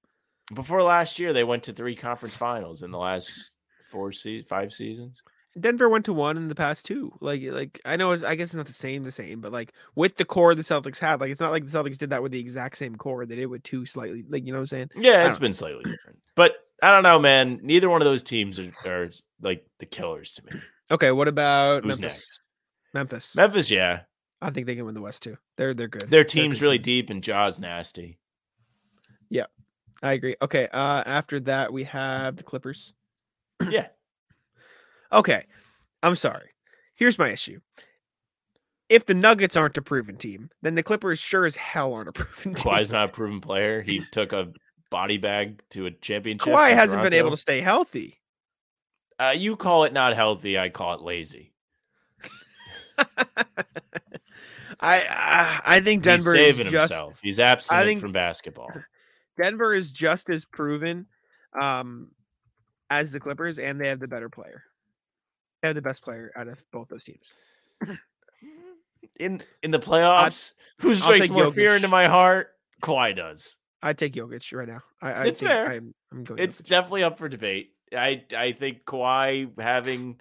[0.54, 3.50] Before last year, they went to three conference finals in the last
[3.90, 5.22] four se- five seasons.
[5.58, 7.12] Denver went to one in the past two.
[7.20, 9.72] Like, like I know, it's, I guess it's not the same, the same, but like
[9.94, 12.32] with the core the Celtics had, like it's not like the Celtics did that with
[12.32, 13.24] the exact same core.
[13.26, 14.90] They did with two slightly, like you know what I'm saying.
[14.96, 17.60] Yeah, it's don't been slightly different, but I don't know, man.
[17.62, 20.60] Neither one of those teams are, are like the killers to me.
[20.90, 22.02] Okay, what about Who's Memphis?
[22.02, 22.40] next?
[22.94, 23.36] Memphis.
[23.36, 24.00] Memphis, yeah,
[24.42, 25.36] I think they can win the West too.
[25.56, 26.10] They're they're good.
[26.10, 28.18] their team's good really deep and Ja's nasty.
[29.30, 29.46] Yeah,
[30.02, 30.36] I agree.
[30.42, 32.94] Okay, uh, after that we have the Clippers.
[33.70, 33.86] Yeah,
[35.16, 35.44] Okay,
[36.02, 36.50] I'm sorry.
[36.94, 37.58] Here's my issue.
[38.88, 42.12] If the Nuggets aren't a proven team, then the Clippers sure as hell aren't a
[42.14, 42.72] proven team.
[42.72, 43.82] Kawhi's not a proven player.
[43.82, 44.52] He took a
[44.90, 46.54] body bag to a championship.
[46.54, 48.20] Kawhi hasn't been able to stay healthy.
[49.18, 50.58] Uh, you call it not healthy.
[50.58, 51.54] I call it lazy.
[52.98, 53.06] I
[54.80, 57.18] I, I think Denver He's is saving just himself.
[57.22, 58.70] He's absent think- from basketball.
[59.42, 61.06] Denver is just as proven
[61.60, 62.10] um,
[62.88, 64.62] as the Clippers, and they have the better player.
[65.62, 67.32] They have the best player out of both those teams.
[69.18, 72.48] In in the playoffs, who strikes take more fear into my heart?
[72.82, 73.56] Kawhi does.
[73.82, 74.80] I'd take Jokic right now.
[75.00, 75.66] I, I It's think fair.
[75.70, 76.40] I'm, I'm going.
[76.40, 76.66] It's Jokic.
[76.68, 77.70] definitely up for debate.
[77.96, 80.20] I I think Kawhi having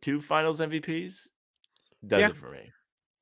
[0.00, 1.28] two Finals MVPs
[2.06, 2.28] does Yeah.
[2.30, 2.72] it for me.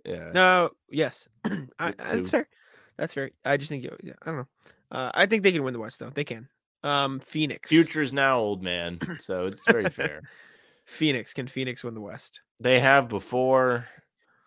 [0.06, 0.30] Yeah.
[0.32, 0.70] no.
[0.90, 1.28] Yes,
[1.78, 2.48] I, that's fair.
[2.96, 3.30] That's fair.
[3.44, 3.84] I just think.
[4.02, 4.48] Yeah, I don't know.
[4.90, 6.10] Uh, I think they can win the West though.
[6.10, 6.48] They can.
[6.82, 7.68] Um, Phoenix.
[7.68, 10.22] Future's now old man, so it's very fair.
[10.84, 12.40] Phoenix can Phoenix win the West?
[12.60, 13.86] They have before.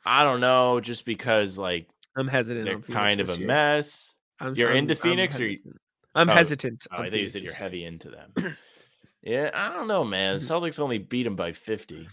[0.05, 2.65] I don't know, just because like I'm hesitant.
[2.65, 3.47] they're on kind of a year.
[3.47, 4.15] mess.
[4.39, 5.77] I'm, You're I'm- into I'm Phoenix, or you- hesitant.
[6.13, 6.87] I'm Oh, hesitant.
[6.91, 8.57] Oh, I think you said you're heavy into them.
[9.23, 10.35] yeah, I don't know, man.
[10.37, 12.07] Celtics only beat them by 50.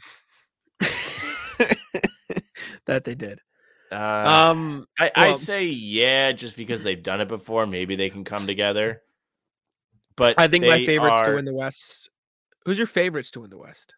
[2.86, 3.40] that they did.
[3.90, 7.66] Uh, Um, I, I say yeah, just because they've done it before.
[7.66, 9.02] Maybe they can come together.
[10.16, 12.10] But I think my favorites to win the West.
[12.64, 13.94] Who's your favorites to win the West?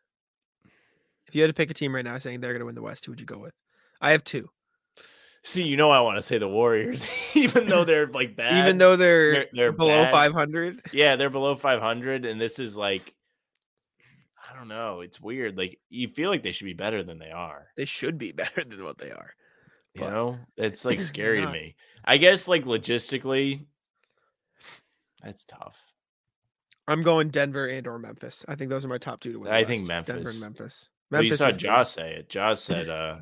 [1.34, 2.82] If you had to pick a team right now saying they're going to win the
[2.82, 3.54] West, who would you go with?
[4.00, 4.50] I have two.
[5.42, 8.64] See, you know, I want to say the Warriors, even though they're like bad.
[8.64, 10.12] Even though they're, they're- they're below bad.
[10.12, 13.12] 500, yeah, they're below 500, and this is like,
[14.48, 15.00] I don't know.
[15.00, 15.58] It's weird.
[15.58, 17.66] Like you feel like they should be better than they are.
[17.76, 19.34] they should be better than what they are.
[19.94, 21.74] You But know, it's like scary to me.
[22.04, 23.64] I guess like logistically,
[25.20, 25.80] that's tough.
[26.86, 28.44] I'm going Denver and or Memphis.
[28.46, 29.52] I think those are my top two to win.
[29.52, 30.34] I think West, Denver Memphis.
[30.34, 30.90] and Memphis.
[31.10, 31.50] Well, you saw.
[31.50, 32.28] Josh say it.
[32.28, 33.18] Josh said, uh,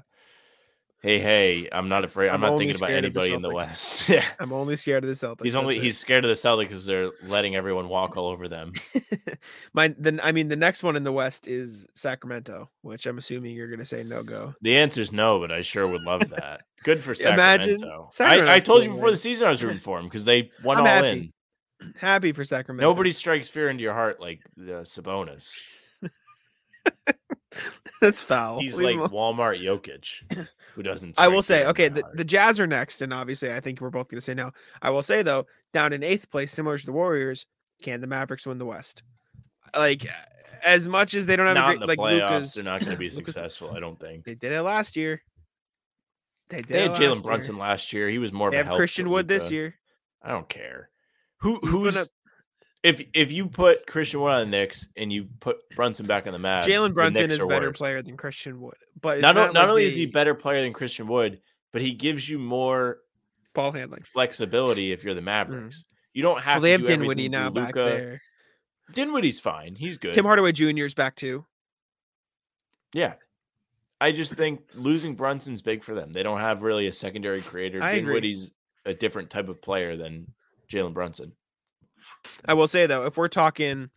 [1.02, 2.28] "Hey, hey, I'm not afraid.
[2.28, 5.04] I'm, I'm not thinking about of the anybody in the West." yeah, I'm only scared
[5.04, 5.44] of the Celtics.
[5.44, 5.86] he's only that's it.
[5.86, 8.72] he's scared of the Celtics because they're letting everyone walk all over them.
[9.74, 13.54] my then I mean the next one in the West is Sacramento, which I'm assuming
[13.54, 14.54] you're gonna say no go.
[14.62, 16.62] The answer is no, but I sure would love that.
[16.84, 17.78] Good for Imagine
[18.10, 18.50] Sacramento.
[18.50, 20.80] I, I told you before the season I was rooting for them because they went
[20.80, 21.08] I'm all happy.
[21.08, 21.32] in.
[21.96, 22.88] Happy for Sacramento.
[22.88, 25.60] Nobody strikes fear into your heart like uh, Sabonis.
[28.00, 28.60] that's foul.
[28.60, 31.18] He's Leave like Walmart Jokic, who doesn't.
[31.18, 34.08] I will say, okay, the, the Jazz are next, and obviously, I think we're both
[34.08, 34.50] going to say no.
[34.80, 37.46] I will say though, down in eighth place, similar to the Warriors,
[37.82, 39.02] can the Mavericks win the West?
[39.74, 40.06] Like,
[40.64, 42.92] as much as they don't have not a great, like playoffs, Luka's, they're not going
[42.92, 43.72] to be successful.
[43.74, 44.24] I don't think.
[44.24, 45.22] they did it last year.
[46.50, 46.68] They did.
[46.68, 47.22] They had Jalen year.
[47.22, 48.08] Brunson last year.
[48.08, 49.74] He was more They of have Christian Wood this year.
[50.22, 50.90] I don't care.
[51.38, 52.06] Who He's who's gonna-
[52.82, 56.32] if if you put Christian Wood on the Knicks and you put Brunson back on
[56.32, 57.78] the Mavs, Jalen Brunson is a better worse.
[57.78, 60.72] player than Christian Wood, but Not, not, not like only is he better player than
[60.72, 61.40] Christian Wood,
[61.72, 62.98] but he gives you more
[63.54, 64.02] ball handling.
[64.02, 65.84] flexibility if you're the Mavericks.
[66.12, 66.62] You don't have Mm.
[66.62, 68.20] Well, they to have Dinwiddie now through back there.
[68.92, 69.74] Dinwiddie's fine.
[69.74, 70.14] He's good.
[70.14, 70.84] Tim Hardaway Jr.
[70.84, 71.46] is back too.
[72.92, 73.14] Yeah.
[74.00, 76.12] I just think losing Brunson's big for them.
[76.12, 77.82] They don't have really a secondary creator.
[77.82, 78.00] I agree.
[78.00, 78.50] Dinwiddie's
[78.84, 80.32] a different type of player than
[80.68, 81.32] Jalen Brunson.
[82.44, 83.90] I will say though, if we're talking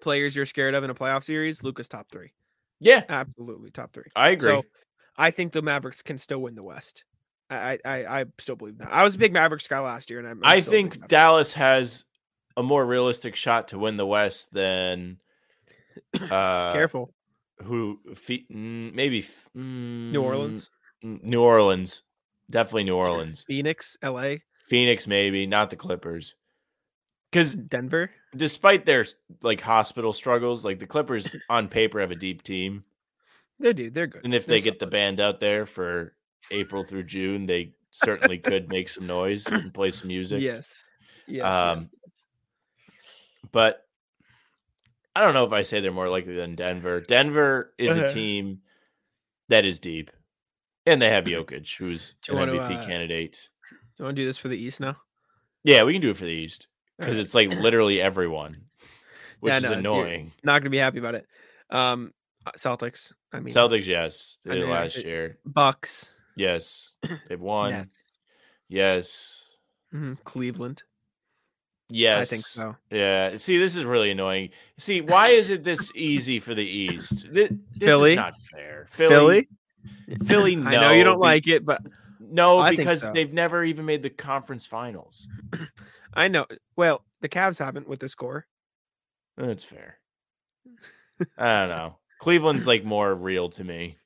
[0.00, 2.32] players you're scared of in a playoff series, Luka's top three.
[2.80, 4.04] Yeah, Absolutely top three.
[4.16, 4.50] I agree.
[4.50, 4.64] So
[5.16, 7.04] I think the Mavericks can still win the West.
[7.50, 8.88] I I, I still believe that.
[8.90, 10.92] I was a big Mavericks guy last year, and I'm, I'm I still a big
[10.92, 12.06] think Dallas has
[12.56, 15.18] a more realistic shot to win the West than
[16.30, 17.12] uh, careful.
[17.62, 20.70] who mm, maybe mm, New Orleans,
[21.02, 22.02] New Orleans,
[22.48, 24.36] definitely New Orleans, Phoenix, LA,
[24.68, 26.34] Phoenix, maybe not the Clippers,
[27.30, 28.10] because Denver.
[28.36, 29.04] despite their
[29.42, 32.84] like hospital struggles, like the Clippers on paper have a deep team,
[33.58, 33.90] They do.
[33.90, 34.24] They're good.
[34.24, 36.14] and if They're they get the band out there for
[36.50, 40.40] April through June, they certainly could make some noise and play some music.
[40.42, 40.82] yes,
[41.26, 41.88] yes, Um, yes.
[43.52, 43.86] but
[45.14, 47.00] I don't know if I say they're more likely than Denver.
[47.00, 48.06] Denver is Uh-huh.
[48.06, 48.60] a team
[49.48, 50.10] that is deep,
[50.86, 53.48] and they have Jokic, who's an MVP uh, candidate.
[53.98, 54.96] You want to do this for the East now?
[55.64, 56.68] Yeah, we can do it for the East
[57.00, 58.56] because it's like literally everyone,
[59.40, 60.32] which Yeah, is no, you're- annoying.
[60.44, 61.26] Not gonna be happy about it.
[61.70, 62.12] Um,
[62.46, 63.12] uh, Celtics.
[63.32, 65.38] I mean, Celtics, yes, they I mean, last it- year.
[65.44, 66.14] Bucks.
[66.36, 66.94] Yes,
[67.28, 67.70] they've won.
[67.72, 68.18] Nets.
[68.68, 69.56] Yes,
[69.92, 70.84] mhm, Cleveland.
[71.88, 72.76] yes, I think so.
[72.90, 73.36] Yeah.
[73.36, 74.50] See, this is really annoying.
[74.78, 77.26] See, why is it this easy for the East?
[77.32, 78.12] Thi- This, Philly?
[78.12, 78.86] is not fair.
[78.90, 79.48] Philly.
[80.24, 81.82] Philly, I know you don't like it, but
[82.30, 83.12] No, I because so.
[83.12, 85.28] they've never even made the conference finals.
[86.14, 86.46] I know.
[86.76, 88.46] Well, the Cavs haven't with the score.
[89.36, 89.98] That's fair.
[91.38, 91.98] I don't know.
[92.20, 93.96] Cleveland's like more real to me.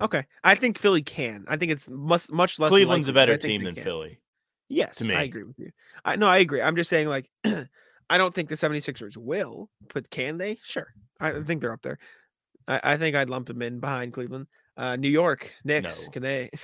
[0.00, 1.44] Okay, I think Philly can.
[1.48, 2.70] I think it's much much less.
[2.70, 3.84] Cleveland's a likely, I better team than can.
[3.84, 4.20] Philly.
[4.68, 5.14] Yes, me.
[5.14, 5.70] I agree with you.
[6.04, 6.60] I no, I agree.
[6.60, 10.58] I'm just saying, like, I don't think the 76ers will, but can they?
[10.64, 10.88] Sure.
[11.20, 11.98] I I think they're up there.
[12.68, 14.46] I, I think I'd lump them in behind Cleveland.
[14.76, 16.10] Uh, New York, Knicks, No.
[16.10, 16.50] can they?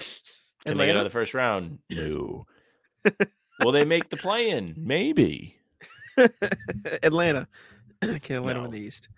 [0.66, 1.78] Can they get out of the first round?
[1.90, 2.43] No.
[3.64, 4.74] Will they make the play in?
[4.76, 5.56] Maybe.
[7.02, 7.48] Atlanta.
[8.01, 8.66] can Atlanta win No.
[8.76, 9.09] the East?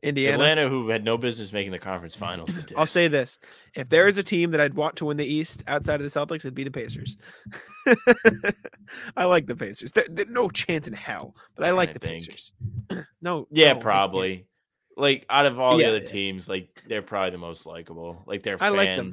[0.00, 0.34] Indiana.
[0.34, 2.52] Atlanta, who had no business making the conference finals.
[2.76, 3.40] I'll say this:
[3.74, 6.06] if there is a team that I'd want to win the East outside of the
[6.20, 7.16] Celtics, it'd be the Pacers.
[9.16, 9.90] I like the Pacers.
[9.92, 12.20] There, there- no chance in hell, but I like to the think.
[12.28, 12.52] Pacers.
[13.20, 13.82] no, Yeah, no, I can't.
[13.82, 14.46] probably.
[14.96, 16.10] Like out of all Yeah, the other yeah.
[16.12, 18.22] teams, like they're probably the most likable.
[18.26, 19.10] Like their I like them.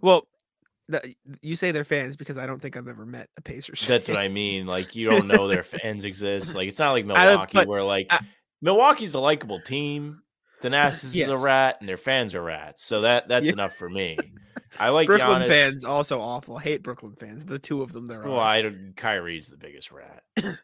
[0.00, 0.26] Well,
[0.88, 3.86] the, you say they're fans because I don't think I've ever met a Pacers.
[3.86, 4.16] That's fan.
[4.16, 4.66] what I mean.
[4.66, 6.54] Like you don't know their fans exist.
[6.54, 8.20] Like it's not like I Milwaukee but where like I-
[8.62, 10.22] Milwaukee's a likable team.
[10.62, 11.28] Thanasis is Yes.
[11.28, 12.84] a rat and their fans are rats.
[12.84, 13.52] So that that's Yeah.
[13.52, 14.16] enough for me.
[14.80, 15.48] I like Brooklyn Giannis.
[15.48, 16.58] fans also awful.
[16.58, 17.44] Hate Brooklyn fans.
[17.44, 18.40] The two of them there Well.
[18.40, 20.22] I don't Kyrie's the biggest rat.
[20.38, 20.54] I-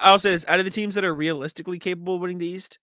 [0.00, 2.78] I'll say this: out of the teams that are realistically capable of winning the East,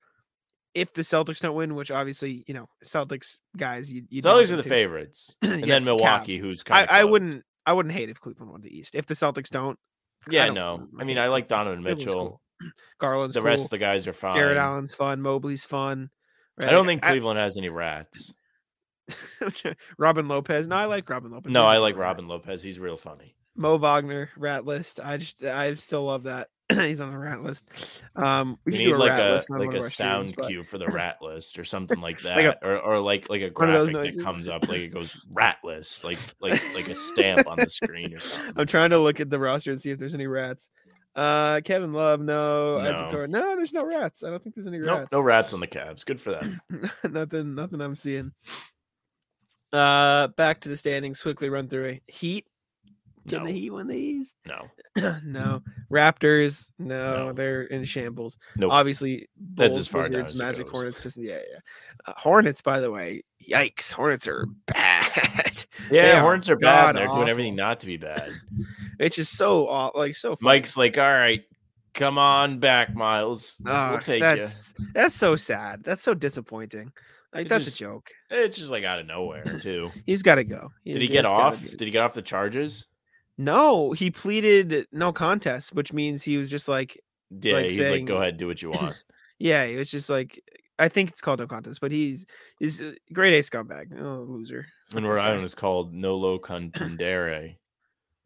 [0.73, 4.57] if the Celtics don't win, which obviously you know Celtics guys, you you Celtics are
[4.57, 6.41] the favorites, and Yes, then Milwaukee, Cavs.
[6.41, 8.95] who's I, kind of I wouldn't I wouldn't hate if Cleveland won the East.
[8.95, 9.52] If the Celtics mm.
[9.52, 9.80] don't,
[10.27, 10.88] I Yeah, don't no.
[10.99, 12.14] I mean, I like Donovan Mitchell.
[12.14, 12.41] cool.
[12.99, 13.48] Garland's The cool.
[13.48, 14.35] rest of the guys are fine.
[14.35, 15.22] Jarrett Allen's fun.
[15.22, 16.10] Mobley's fun.
[16.60, 18.34] I don't think Cleveland has any rats.
[19.98, 20.68] Robin Lopez.
[20.68, 21.52] No, I like Robin Lopez.
[21.52, 22.02] No, He's I like rat.
[22.10, 22.61] Robin Lopez.
[22.61, 23.35] He's real funny.
[23.56, 24.99] Mo Wagner, rat list.
[25.03, 26.49] I just I still love that.
[26.88, 27.65] He's on the rat list.
[28.15, 30.88] Um we We need a like a like a sound streams, but- cue for the
[30.89, 34.23] rat list or something like that, Like a- or or like like a graphic that
[34.23, 38.14] comes up like it goes rat list, like like like a stamp on the screen
[38.14, 38.53] or something.
[38.57, 40.69] I'm trying to look at the roster and see if there's any rats.
[41.14, 42.81] Uh Kevin Love, no.
[42.81, 43.26] No.
[43.26, 44.23] No, there's no rats.
[44.23, 45.11] I don't think there's any Nope, rats.
[45.11, 46.06] no rats on the Cavs.
[46.06, 46.61] Good for them.
[47.10, 48.31] nothing, nothing I'm seeing.
[49.73, 52.03] Uh back to the standings, quickly run through it.
[52.07, 52.45] Heat.
[53.27, 54.35] Can No, the Heat win the East?
[54.45, 54.68] no,
[55.23, 55.61] no.
[55.91, 57.34] Raptors, no, No.
[57.34, 58.38] they're in shambles.
[58.56, 58.72] Nope.
[58.72, 60.69] Obviously, That's Bulls, as far down Wizards, as Magic.
[60.69, 60.98] Hornets.
[60.98, 61.60] Because yeah, yeah.
[62.07, 63.91] Uh, Hornets, by the way, yikes!
[63.93, 65.65] Hornets are bad.
[65.91, 66.95] Yeah, Hornets are bad.
[66.95, 68.31] They're god doing everything not to be bad.
[68.99, 70.35] it's just so like so.
[70.35, 70.56] funny.
[70.56, 71.41] Mike's like, all right,
[71.93, 73.61] come on back, Miles.
[73.65, 74.19] Ah, we'll take you.
[74.22, 75.84] that's that's so sad.
[75.84, 76.91] That's so disappointing.
[77.34, 78.10] Like It that's just- a joke.
[78.30, 79.91] It's just like out of nowhere too.
[80.06, 80.72] He's got to go.
[80.85, 81.61] Did he get off?
[81.61, 82.88] Did he get off the charges?
[83.38, 86.99] No, he pleaded no contest, which means he was just like,
[87.30, 89.03] Yeah, Like he's like, go ahead, do what you want.
[89.40, 90.40] yeah, it was just like,
[90.78, 92.26] I think it's called no contest, but he's
[92.60, 93.99] he's a grade A scumbag.
[93.99, 94.66] Oh, loser.
[94.95, 95.20] And Rhode.
[95.22, 97.56] Island, it's called Nolo Contendere,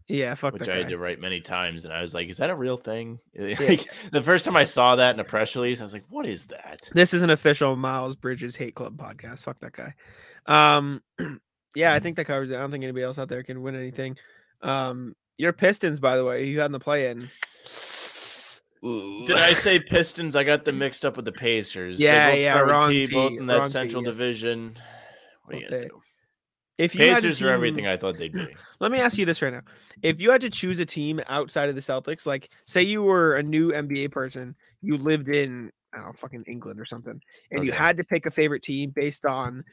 [0.07, 0.79] Yeah, fuck which that I guy.
[0.81, 3.87] had to write many times, and I was like, "Is that a real thing?" like
[4.11, 6.45] the first time I saw that in a press release, I was like, "What is
[6.47, 9.43] that?" This is an official Miles Bridges Hate Club podcast.
[9.43, 9.93] Fuck that guy.
[10.47, 11.01] Um,
[11.75, 12.55] yeah, I think that covers it.
[12.55, 14.17] I don't think anybody else out there can win anything.
[14.65, 17.29] Um, your Pistons, by the way, you had in the play in.
[18.81, 20.35] Did I say Pistons?
[20.35, 21.97] I got them mixed up with the Pacers.
[21.97, 24.17] They Yeah, both yeah, wrong P, both P, in that P, Central yes.
[24.17, 24.75] Division.
[25.45, 26.01] What are you gonna do?
[26.77, 28.47] If you Pacers are everything I thought they'd be.
[28.79, 29.61] Let me ask you this right now.
[30.03, 33.37] If you had to choose a team outside of the Celtics, like say you were
[33.37, 37.19] a new NBA person, you lived in I don't know, fucking England or something,
[37.51, 39.63] and you had to pick a favorite team based on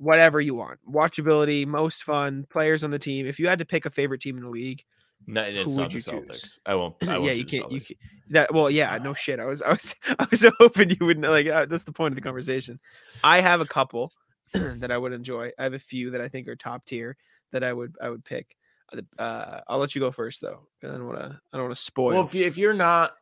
[0.00, 0.80] whatever you want.
[0.90, 3.26] Watchability, most fun, players on the team.
[3.26, 4.82] If you had to pick a favorite team in the league,
[5.26, 6.40] No, it's Who not would the you Celtics.
[6.40, 6.58] choose?
[6.66, 6.96] I won't.
[7.02, 7.70] I won't yeah, you can't.
[7.70, 7.86] You Celtics.
[7.86, 7.96] can,
[8.30, 9.38] that well, yeah, no shit.
[9.38, 11.30] I was, I was, I was hoping you would know.
[11.30, 12.80] Like uh, that's the point of the conversation.
[13.22, 14.12] I have a couple
[14.54, 15.50] that I would enjoy.
[15.58, 17.16] I have a few that I think are top tier
[17.52, 18.56] that I would, I would pick.
[18.92, 20.66] Uh, Uh, I'll let you go first though.
[20.80, 21.40] 'cause I don't want to.
[21.52, 22.14] I don't want to spoil.
[22.14, 23.12] Well, if, you, if you're not,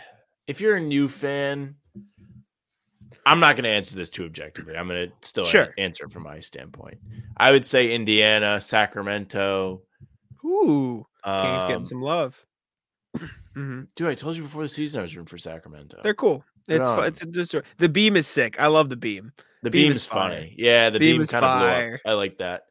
[0.46, 1.76] if you're a new fan,
[3.26, 4.76] I'm not going to answer this too objectively.
[4.76, 5.74] I'm going to still a- Sure.
[5.78, 6.98] answer from my standpoint.
[7.36, 9.82] I would say Indiana, Sacramento.
[10.44, 12.44] Ooh, Kings getting um, some love.
[13.54, 16.00] hmm Dude, I told you before the season I was rooting for Sacramento.
[16.02, 16.44] They're cool.
[16.68, 17.64] It's fu- on it's a good story.
[17.78, 18.60] The beam is sick.
[18.60, 19.32] I love the beam.
[19.62, 20.30] the Beam beam is is fire.
[20.30, 20.54] funny.
[20.58, 21.94] Yeah, the Beam beam, is kind of blew fire.
[22.04, 22.10] up.
[22.10, 22.62] I like that.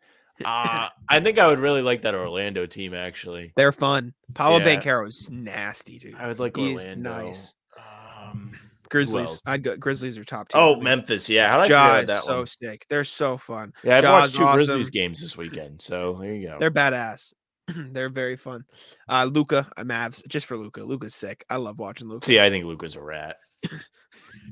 [0.45, 2.93] Uh, I think I would really like that Orlando team.
[2.93, 4.13] Actually, They're fun.
[4.35, 4.77] Paolo Yeah.
[4.79, 6.13] Banchero is nasty, dude.
[6.15, 7.09] I would like He's Orlando.
[7.27, 7.55] nice.
[7.77, 8.53] Um,
[8.89, 9.41] Grizzlies.
[9.45, 9.75] I'd go.
[9.77, 10.59] Grizzlies are top tier.
[10.61, 10.75] oh.
[10.79, 11.29] Memphis.
[11.29, 12.47] Yeah, how did I Ja forget is that so one?
[12.47, 12.85] sick.
[12.89, 13.73] They're so fun.
[13.83, 14.57] Yeah, I've watched two awesome.
[14.57, 15.81] Grizzlies games this weekend.
[15.81, 16.57] So there you go.
[16.59, 17.33] They're badass.
[17.91, 18.63] They're very fun.
[19.09, 20.83] Uh Luka, Mavs, just for Luka.
[20.83, 21.45] Luka's sick.
[21.49, 22.25] I love watching Luka.
[22.25, 23.37] See, I think Luka's a rat.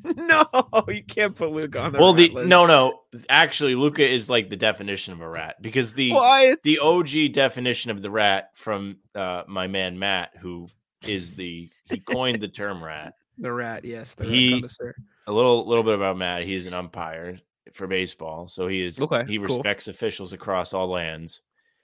[0.04, 0.46] no,
[0.90, 2.48] you can't put Luka on the well, the list.
[2.48, 3.00] no, no,
[3.30, 6.60] actually, Luka is like the definition of a rat because the What?
[6.64, 10.68] the OG definition of the rat from uh, my man Matt, who
[11.08, 13.14] is the he coined the term rat.
[13.38, 14.14] The rat, yes.
[14.14, 14.96] The He- rat.
[15.28, 16.44] A little little bit about Matt.
[16.44, 17.40] He's an umpire
[17.74, 19.46] for baseball, so he is Okay, he cool.
[19.58, 21.42] respects officials across all lands.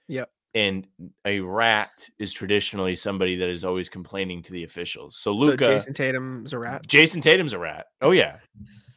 [0.08, 0.30] Yep.
[0.54, 0.86] And
[1.24, 5.16] a rat is traditionally somebody that is always complaining to the officials.
[5.16, 6.86] So So Luka, Jayson Tatum's a rat.
[6.86, 7.86] Jayson Tatum's a rat.
[8.00, 8.38] Oh yeah.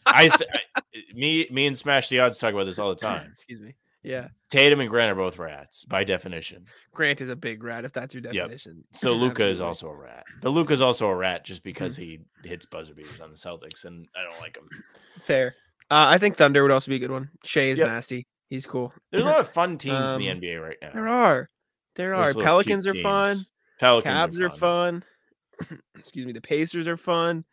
[0.06, 0.30] I,
[1.16, 3.30] me me and Smash the Odds talk about this all the time.
[3.32, 3.74] Excuse me.
[4.06, 4.28] Yeah.
[4.52, 6.66] Tatum and Grant are both rats by definition.
[6.94, 8.34] Grant is a big rat if that's your Yep.
[8.34, 8.84] definition.
[8.92, 10.24] So Luka is also a rat.
[10.42, 14.08] But Luka's also a rat just because he hits buzzer beaters on the Celtics, and
[14.16, 14.70] I don't like him.
[15.24, 15.56] fair.
[15.90, 17.30] Uh, I think Thunder would also be a good one.
[17.44, 17.88] Shea is Yep.
[17.88, 18.28] nasty.
[18.50, 18.94] He's cool.
[19.12, 20.92] There's a lot of fun teams in the Um, NBA right now.
[20.94, 21.50] There are.
[21.96, 22.34] There are.
[22.34, 23.38] Pelicans are fun.
[23.80, 25.04] Pelicans Cavs are fun.
[25.98, 26.32] Excuse me.
[26.34, 27.46] The Pacers are fun.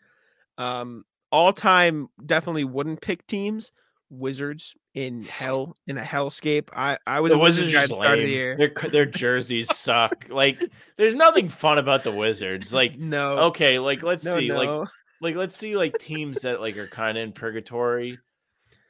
[0.58, 3.72] Um, all time definitely wouldn't pick teams.
[4.12, 6.68] Wizards in hell in a hellscape.
[6.74, 8.34] I I was The a Wizards Wizards guy at the start of the lame.
[8.34, 8.56] year.
[8.56, 10.26] Their their jerseys suck.
[10.28, 10.62] Like,
[10.98, 12.72] there's nothing fun about the Wizards.
[12.72, 13.38] Like, No.
[13.44, 14.56] okay, like let's no, see, no.
[14.56, 14.88] like
[15.20, 18.18] like let's see, like teams that like are kind of in purgatory.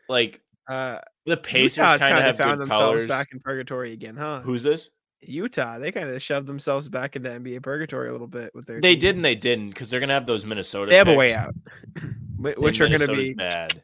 [0.09, 3.09] Like uh, the Pacers kind of kind of have found themselves colors.
[3.09, 4.41] back in purgatory again, huh?
[4.41, 4.91] Who's this?
[5.25, 8.81] Utah, they kind of shoved themselves back into NBA purgatory a little bit with their.
[8.81, 9.01] They team.
[9.01, 10.91] did and they didn't because they're gonna have those Minnesota.
[10.91, 11.55] They have a way out,
[12.03, 13.83] and which are to be bad.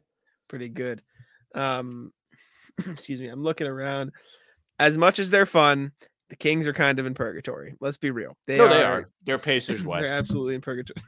[0.49, 1.01] pretty good.
[1.55, 2.13] Um,
[2.87, 3.29] excuse me.
[3.29, 4.13] I'm looking around.
[4.79, 5.93] As much as they're fun,
[6.31, 7.75] the Kings are kind of in purgatory.
[7.81, 8.37] Let's be real.
[8.47, 8.69] They no, are.
[8.69, 9.11] they are.
[9.25, 10.13] They're Pacers They're West.
[10.13, 11.03] absolutely in purgatory.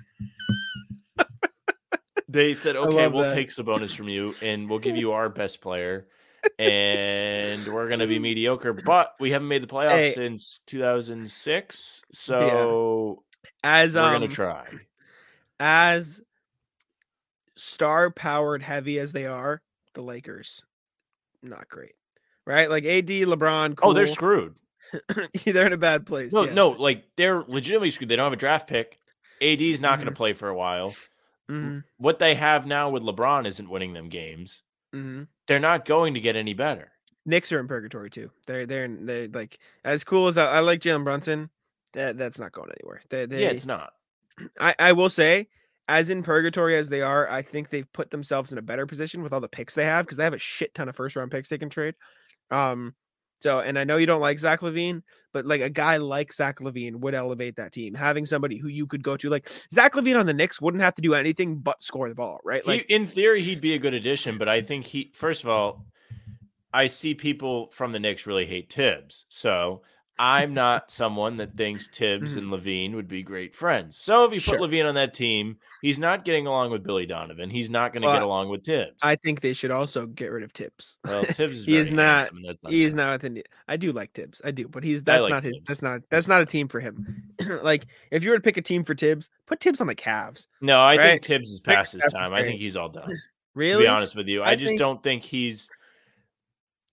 [2.28, 3.34] They said, "Okay, we'll that.
[3.34, 6.06] take Sabonis from you, and we'll give you our best player,
[6.58, 10.12] and we're gonna be mediocre." But we haven't made the playoffs Hey.
[10.14, 13.24] since 2006, so
[13.64, 14.66] As we're um, gonna try.
[15.58, 16.20] as
[17.56, 19.60] star powered heavy as they are,
[19.94, 20.62] the Lakers,
[21.42, 21.92] not great.
[22.46, 22.68] Right?
[22.70, 24.54] Like AD, LeBron, Oh, they're screwed.
[25.44, 26.32] they're in a bad place.
[26.32, 26.52] No, yeah.
[26.54, 28.08] no, like they're legitimately screwed.
[28.08, 28.98] They don't have a draft pick.
[29.40, 30.08] AD is not going Mm-hmm.
[30.08, 30.94] to play for a while.
[31.50, 34.62] Mhm, What they have now with LeBron isn't winning them games.
[34.94, 35.26] mhm.
[35.46, 36.92] They're not going to get any better.
[37.26, 38.30] Knicks are in purgatory too.
[38.46, 41.50] They're they're in- they're like as cool as I, I like Jalen Brunson.
[41.92, 43.02] That that's not going anywhere.
[43.10, 43.92] They, they, yeah, it's not.
[44.60, 45.48] I, I will say,
[45.90, 49.24] as in purgatory as they are, I think they've put themselves in a better position
[49.24, 51.32] with all the picks they have because they have a shit ton of first round
[51.32, 51.96] picks they can trade.
[52.52, 52.94] Um,
[53.40, 55.02] so and I know you don't like Zach LaVine,
[55.32, 57.94] but like a guy like Zach LaVine would elevate that team.
[57.94, 60.94] Having somebody who you could go to, like Zach LaVine on the Knicks, wouldn't have
[60.94, 62.62] to do anything but score the ball, right?
[62.62, 65.10] He, Like in theory, he'd be a good addition, but I think he.
[65.12, 65.86] First of all,
[66.72, 69.82] I see people from the Knicks really hate Tibbs, so
[70.22, 72.38] I'm not someone that thinks Tibbs Mhm.
[72.38, 73.96] and LaVine would be great friends.
[73.96, 74.58] So if you Sure.
[74.58, 77.48] put LaVine on that team, he's not getting along with Billy Donovan.
[77.48, 78.98] He's not going to Well, get along with Tibbs.
[79.02, 80.98] I think they should also get rid of Tibbs.
[81.04, 82.30] well, Tibbs is he is not.
[82.34, 83.42] handsome, He is not within.
[83.66, 84.42] I do like Tibbs.
[84.44, 85.58] I do, but he's that's like not his.
[85.66, 86.02] That's not.
[86.10, 87.22] That's not a team for him.
[87.62, 90.48] like if you were to pick a team for Tibbs, put Tibbs on the Cavs.
[90.60, 91.00] No, I right?
[91.00, 92.34] think Tibbs is Pick past his Steph time.
[92.34, 93.08] I think he's all done.
[93.54, 93.72] Really?
[93.72, 95.70] To be honest with you, I, I just think- don't think he's.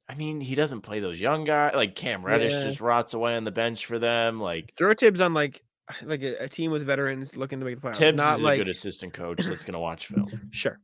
[0.10, 1.74] I mean, he doesn't play those young guys.
[1.76, 2.64] Like Cam Reddish Yeah.
[2.64, 4.40] just rots away on the bench for them.
[4.40, 5.64] Like Throw Tibbs on like
[6.04, 7.96] like a, a team with veterans looking to make the playoffs.
[7.96, 10.28] Tibbs not is like a good assistant coach that's going to watch film.
[10.52, 10.80] sure,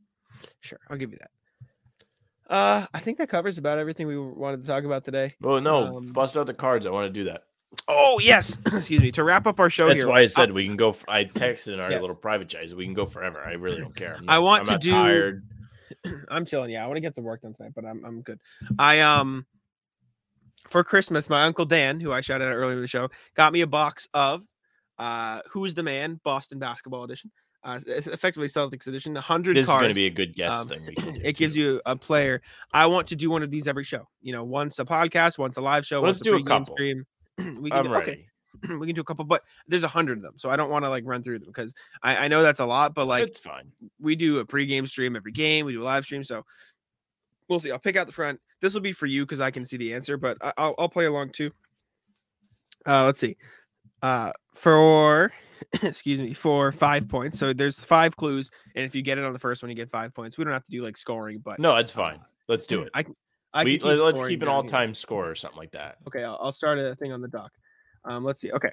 [0.62, 0.80] sure.
[0.90, 1.30] I'll give you that.
[2.50, 5.34] Uh, I think that covers about everything we wanted to talk about today.
[5.44, 6.86] Oh no, Um, bust out the cards.
[6.86, 7.44] I want to do that.
[7.88, 9.12] Oh yes, excuse me.
[9.14, 10.96] To wrap up our show That's here, why I said we can go.
[11.08, 12.02] I texted in our Yes.
[12.02, 12.70] little private chat.
[12.70, 13.42] so We can go forever.
[13.42, 14.20] I really don't care.
[14.28, 15.44] I want I'm to do- Tired.
[16.30, 16.72] I'm chilling.
[16.72, 18.40] Yeah, I want to get some work done tonight, but I'm I'm good.
[18.80, 19.46] I um
[20.70, 23.62] for Christmas, my uncle Dan, who I shouted out earlier in the show, got me
[23.62, 24.44] a box of
[24.98, 27.32] uh Who's the Man Boston Basketball Edition.
[27.66, 30.68] Uh, it's effectively Celtics edition, 100 This is going to be a good guest um,
[30.68, 30.86] thing.
[30.86, 32.42] We can do, it gives you a player.
[32.74, 34.06] I want to do one of these every show.
[34.22, 36.76] You know, once a podcast, once a live show, Let's once do a pregame couple.
[36.76, 37.06] Stream.
[37.38, 38.12] we can I'm do, ready.
[38.12, 38.26] okay,
[38.80, 40.86] we can do a couple, but there's a hundred of them, so I don't want
[40.86, 42.94] to like run through them because I, I know that's a lot.
[42.94, 43.72] But like it's fine.
[44.00, 45.66] we do a pregame stream every game.
[45.66, 46.44] We do a live stream, so
[47.50, 47.72] we'll see.
[47.72, 48.40] I'll pick out the front.
[48.62, 50.90] This will be for you because I can see the answer, but I, I'll I'll
[50.90, 51.52] play along too.
[52.86, 53.38] Uh, let's see.
[54.02, 55.32] Uh, for
[55.82, 57.40] excuse me, for five points.
[57.40, 59.90] So there's five clues, and if you get it on the first one, you get
[59.90, 60.38] five points.
[60.38, 62.20] We don't have to do like scoring, but No, it's fine.
[62.48, 62.90] Let's do it.
[62.94, 63.06] I
[63.54, 65.98] I we, keep let's keep an all-time score or something like that.
[66.08, 67.52] Okay, I'll, I'll start a thing on the dock.
[68.06, 68.52] Um, let's see.
[68.52, 68.72] Okay.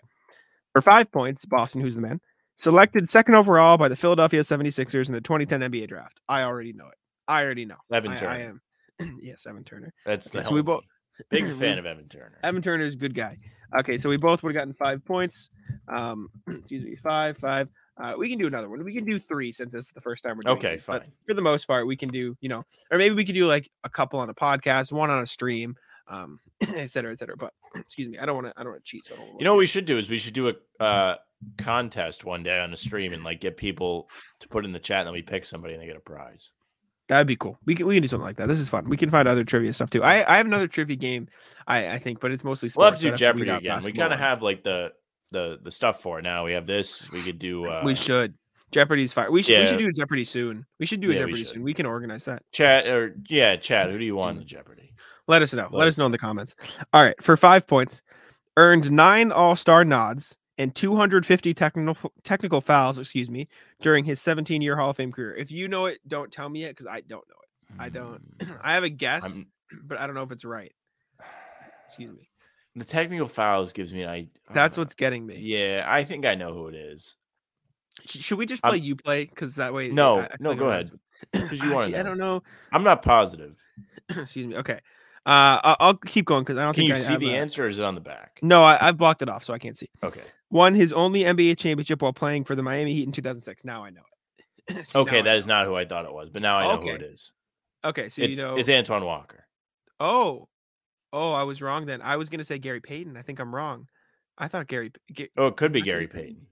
[0.72, 2.20] For five points, Boston, who's the man,
[2.54, 6.20] selected second overall by the Philadelphia 76ers in the 2010 NBA draft.
[6.28, 6.98] I already know it.
[7.26, 7.76] I already know.
[7.92, 8.60] Evan I, I am.
[9.22, 9.92] yes, Evan Turner.
[10.04, 10.84] That's the Okay, so we both
[11.30, 12.38] big fan of Evan Turner.
[12.42, 13.36] Evan Turner is a good guy.
[13.78, 15.50] Okay, so we both would have gotten five points.
[15.88, 17.68] Um, excuse me, five, five.
[17.96, 18.82] Uh, we can do another one.
[18.82, 21.12] We can do three since this is the first time we're doing Okay, but fine.
[21.26, 23.70] For the most part, we can do, you know, or maybe we could do like
[23.84, 25.76] a couple on a podcast, one on a stream,
[26.10, 26.40] um,
[26.76, 27.36] et cetera, et cetera.
[27.36, 28.52] But excuse me, I don't want to.
[28.56, 29.06] I don't want to cheat.
[29.06, 31.16] So You know what we should do is we should do a uh,
[31.58, 34.10] contest one day on a stream and like get people
[34.40, 36.50] to put in the chat and then we pick somebody and they get a prize.
[37.08, 37.58] That'd be cool.
[37.66, 38.46] We can we can do something like that.
[38.46, 38.84] This is fun.
[38.88, 40.02] We can find other trivia stuff too.
[40.02, 41.28] I, I have another trivia game.
[41.66, 42.84] I, I think, but it's mostly sports.
[42.84, 43.82] We'll have to do I'd Jeopardy again.
[43.84, 44.92] We kind of have like the
[45.32, 46.44] the the stuff for it now.
[46.44, 47.10] We have this.
[47.10, 48.34] We could do uh, we should.
[48.70, 49.30] Jeopardy's fire.
[49.30, 50.64] We should we should do Jeopardy soon.
[50.78, 51.48] We should do Yeah, we Jeopardy should.
[51.48, 51.62] soon.
[51.64, 52.44] We can organize that.
[52.52, 53.90] chat or yeah, chat.
[53.90, 54.89] Who do you want in the Jeopardy?
[55.30, 55.68] Let us know.
[55.70, 56.56] Let us know in the comments.
[56.92, 58.02] All right, for five points,
[58.56, 62.98] earned nine All Star nods and 250 technical technical fouls.
[62.98, 63.46] Excuse me,
[63.80, 65.32] during his 17 year Hall of Fame career.
[65.34, 67.48] If you know it, don't tell me it because I don't know it.
[67.78, 68.38] I don't.
[68.38, 69.46] Mm, I have a guess, I'm-
[69.84, 70.72] but I don't know if it's right.
[71.86, 72.28] Excuse me.
[72.76, 74.28] the technical fouls gives me an idea.
[74.52, 75.38] That's what's getting me.
[75.38, 77.16] Yeah, I think I know who it is.
[78.06, 79.26] Should we just I'm- play you play?
[79.26, 79.90] Because that way.
[79.90, 80.90] No, I- I no, go ahead.
[81.32, 82.42] 'Cause you wanna I don't know.
[82.72, 83.54] I'm not positive.
[84.08, 84.56] Excuse me.
[84.56, 84.80] Okay.
[85.26, 87.64] Uh, I'll, keep going because I don't Can think you I see have the answer
[87.64, 88.38] or is it on the back?
[88.42, 89.88] No, I, I've blocked it off, so I can't see.
[90.02, 90.22] Okay.
[90.50, 93.64] Won his only NBA championship while playing for the Miami Heat in 2006.
[93.64, 94.00] Now I know
[94.68, 94.86] it.
[94.94, 97.02] Okay, that is not who I thought it was, but now I know who it
[97.02, 97.32] is.
[97.84, 98.08] okay.
[98.08, 98.56] So It's, you know.
[98.56, 99.44] it's Antoine Walker.
[100.00, 100.48] oh,
[101.12, 102.00] oh, I was wrong then.
[102.02, 103.16] I was gonna say Gary Payton.
[103.16, 103.88] I think I'm wrong.
[104.38, 106.22] I thought Gary, Ga- Oh, it could be Gary Gary Payton.
[106.36, 106.46] Payton.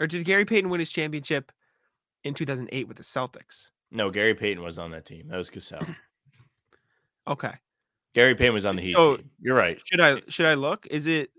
[0.00, 1.50] or did Gary Payton win his championship
[2.24, 3.70] in 2008 with the Celtics?
[3.90, 5.28] No, Gary Payton was on that team.
[5.28, 5.80] That was Cassell.
[7.28, 7.52] Okay.
[8.14, 9.30] Gary Payton was on the Heat So- team.
[9.40, 9.80] You're right.
[9.84, 10.86] Should I should I look?
[10.90, 11.30] Is it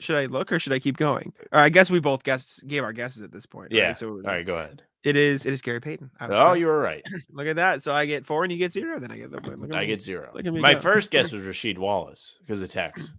[0.00, 1.32] should I look or should I keep going?
[1.52, 3.72] I guess we both guessed gave our guesses at this point.
[3.72, 3.88] Yeah.
[3.88, 3.98] Right?
[3.98, 4.82] So All right, go ahead.
[5.04, 6.10] it is it is Gary Payton.
[6.20, 6.58] Oh, correct.
[6.60, 7.04] you were right.
[7.30, 7.82] look at that.
[7.82, 8.98] So I get four and you get zero.
[8.98, 9.72] Then I get the point.
[9.74, 9.86] I me.
[9.86, 10.30] get zero.
[10.34, 10.80] Look at me My go.
[10.80, 13.12] first guess was Rasheed Wallace because of text.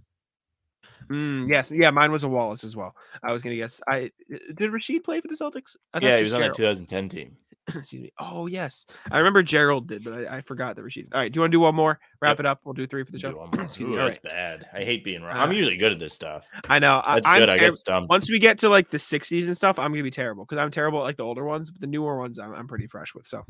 [1.10, 2.95] Mm, yes, yeah, mine was a Wallace as well.
[3.24, 3.82] I was gonna guess.
[3.88, 5.76] I did Rasheed play for the Celtics?
[5.94, 6.78] I thought Yeah, he was on that Gerald.
[6.78, 7.38] 2010 team.
[7.76, 8.12] Excuse me.
[8.20, 11.08] Oh yes, I remember Gerald did, but I, I forgot that Rasheed.
[11.14, 12.00] All right, do you want to do one more?
[12.22, 12.40] Wrap Yep.
[12.41, 12.62] it up.
[12.64, 13.38] We'll do three for the Do show.
[13.38, 13.62] one more.
[13.66, 13.96] Excuse Ooh.
[13.96, 14.32] That's right.
[14.34, 14.68] bad.
[14.74, 15.36] I hate being wrong.
[15.36, 16.48] I'm Uh, usually good at this stuff.
[16.70, 17.02] I know.
[17.06, 17.50] That's I'm good.
[17.50, 18.10] I get stumped.
[18.10, 20.72] once we get to like the 60s and stuff, I'm gonna be terrible because I'm
[20.72, 23.26] terrible at like the older ones, but the newer ones I'm, I'm pretty fresh with.
[23.28, 23.44] So,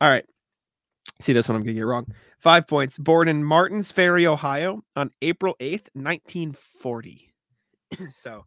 [0.00, 0.24] all right.
[1.20, 2.06] See this one, I'm gonna get wrong.
[2.40, 2.98] Five points.
[2.98, 7.32] Born in Martins Ferry, Ohio, on April 8th, 1940.
[8.10, 8.44] so,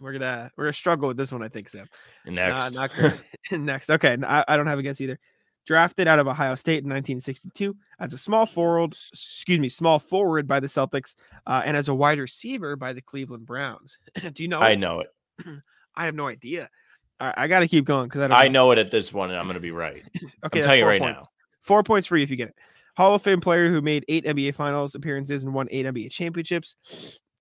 [0.00, 1.86] we're gonna we're gonna struggle with this one, I think, Sam.
[2.26, 2.74] Next.
[2.74, 3.20] Not, not great.
[3.60, 3.90] Next.
[3.90, 4.16] Okay.
[4.22, 5.18] I don't have a guess either.
[5.66, 10.46] Drafted out of Ohio State in 1962 as a small forward, excuse me, small forward
[10.46, 13.98] by the Celtics, uh, and as a wide receiver by the Cleveland Browns.
[14.32, 14.60] Do you know?
[14.60, 15.08] I know it.
[15.96, 16.70] I have no idea.
[17.18, 18.36] All right, I got to keep going because I don't.
[18.36, 20.04] I know it at this one, and I'm going to be right.
[20.44, 21.16] Okay, I'm telling you right points.
[21.16, 21.22] now.
[21.62, 22.54] Four points for you if you get it.
[22.96, 26.76] Hall of Fame player who made eight NBA Finals appearances and won eight NBA championships.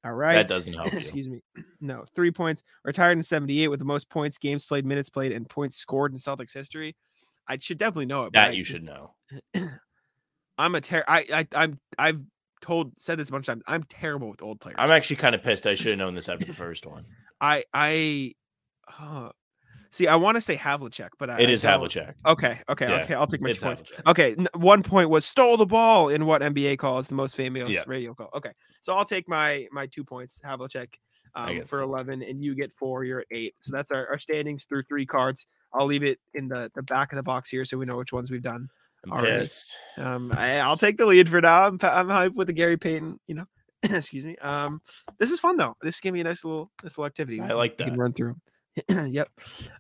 [0.05, 0.35] All right.
[0.35, 0.93] That doesn't help.
[0.93, 1.41] Excuse me.
[1.81, 2.63] No, three points.
[2.83, 6.17] Retired in 78 with the most points, games played, minutes played, and points scored in
[6.17, 6.95] Celtics history.
[7.47, 8.33] I should definitely know it.
[8.33, 9.13] but I That you should know.
[10.57, 12.21] I'm a ter- I, I I'm I've
[12.61, 13.63] told said this a bunch of times.
[13.67, 14.77] I'm terrible with old players.
[14.79, 15.67] I'm actually kind of pissed.
[15.67, 17.05] I should have known this after the first one.
[17.41, 18.33] I I
[18.99, 19.29] uh,
[19.95, 20.07] see.
[20.07, 22.13] I want to say Havlicek, but I, It I is Havlicek.
[22.25, 23.13] Okay, okay, Yeah, okay.
[23.13, 23.81] I'll take my It's two points.
[23.81, 24.09] Havlicek.
[24.11, 27.83] Okay, one point was stole the ball in what NBA calls the most famous Yeah.
[27.87, 28.29] radio call.
[28.35, 28.51] Okay,
[28.81, 30.41] so I'll take my my two points.
[30.45, 30.93] Havlicek
[31.35, 33.03] um, for eleven, and you get four.
[33.03, 33.55] You're at eight.
[33.59, 35.47] So that's our, our standings through three cards.
[35.73, 38.13] I'll leave it in the the back of the box here, so we know which
[38.13, 38.67] ones we've done.
[39.05, 39.39] I'm Alright.
[39.39, 39.75] pissed.
[39.97, 41.67] Um, I, I'll take the lead for now.
[41.67, 43.19] I'm I'm hyped with the Gary Payton.
[43.27, 43.45] You know,
[43.83, 44.35] excuse me.
[44.37, 44.81] Um,
[45.19, 45.75] this is fun though.
[45.81, 47.39] This is gonna be a nice little nice little activity.
[47.41, 47.99] I like we can that.
[47.99, 48.35] run through.
[48.89, 49.29] yep.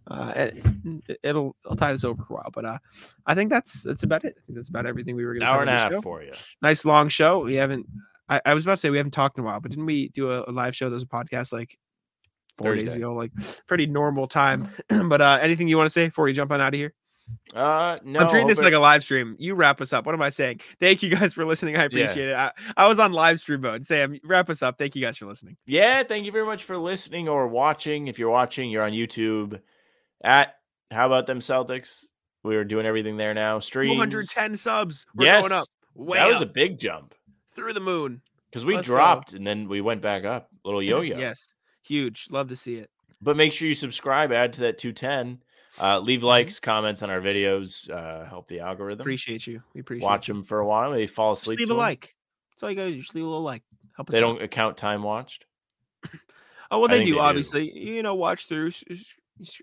[0.07, 2.77] Uh, it, it'll I'll tie this over for a while, but uh,
[3.25, 4.39] I think that's that's about it.
[4.47, 6.01] That's about everything we were gonna Hour cover and a half show.
[6.01, 6.31] for you.
[6.61, 7.39] Nice long show.
[7.43, 7.87] We haven't.
[8.29, 10.09] I, I was about to say we haven't talked in a while, but didn't we
[10.09, 10.89] do a, a live show?
[10.89, 11.77] There's a podcast like
[12.57, 13.31] four days ago, like
[13.67, 14.69] pretty normal time.
[15.09, 16.93] but uh, anything you want to say before we jump on out of here?
[17.53, 18.19] Uh, no.
[18.19, 19.35] I'm treating this but- like a live stream.
[19.39, 20.05] You wrap us up.
[20.05, 20.59] What am I saying?
[20.79, 21.75] Thank you guys for listening.
[21.75, 21.85] I Yeah.
[21.85, 22.35] appreciate it.
[22.35, 23.85] I, I was on live stream mode.
[23.85, 24.77] Sam, wrap us up.
[24.77, 25.57] Thank you guys for listening.
[25.65, 28.07] Yeah, thank you very much for listening or watching.
[28.07, 29.59] If you're watching, you're on YouTube
[30.23, 30.55] at
[30.91, 32.05] How About Them Celtics.
[32.43, 33.59] We're doing everything there now.
[33.59, 33.95] Streams.
[33.95, 35.05] 210 subs.
[35.15, 35.47] We're Yes.
[35.47, 35.67] going up.
[35.95, 37.15] Way that was a big jump
[37.55, 38.21] through the moon.
[38.51, 38.95] because we Let's go.
[38.95, 40.49] dropped and then we went back up.
[40.63, 41.17] Little yo-yo.
[41.17, 41.47] Yes.
[41.83, 42.27] Huge.
[42.29, 42.89] Love to see it.
[43.21, 45.41] But make sure you subscribe, add to that 210.
[45.79, 47.89] Uh, leave likes, comments on our videos.
[47.89, 49.01] Uh, help the algorithm.
[49.01, 49.61] Appreciate you.
[49.73, 50.33] We appreciate Watch you.
[50.35, 50.91] them for a while.
[50.91, 51.59] Maybe fall Just asleep.
[51.59, 52.15] leave to a like.
[52.51, 53.01] That's all you gotta do.
[53.01, 53.63] Just leave a little like.
[53.95, 54.21] Help us They out.
[54.21, 55.45] don't account time watched.
[56.71, 57.05] Oh well, they do.
[57.05, 57.19] they do.
[57.19, 58.71] obviously, you know, watch through.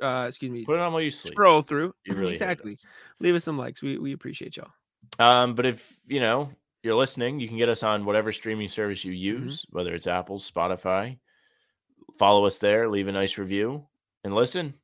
[0.00, 0.64] Uh, excuse me.
[0.64, 1.34] Put it on while you sleep.
[1.34, 1.92] Scroll through.
[2.06, 2.76] You really exactly.
[3.18, 3.82] Leave us some likes.
[3.82, 4.70] We we appreciate y'all.
[5.18, 6.50] Um, but if you know
[6.84, 9.44] you're listening, you can get us on whatever streaming service you Mm-hmm.
[9.44, 11.18] use, whether it's Apple, Spotify.
[12.18, 13.84] Follow us there, leave a nice review,
[14.22, 14.74] and listen.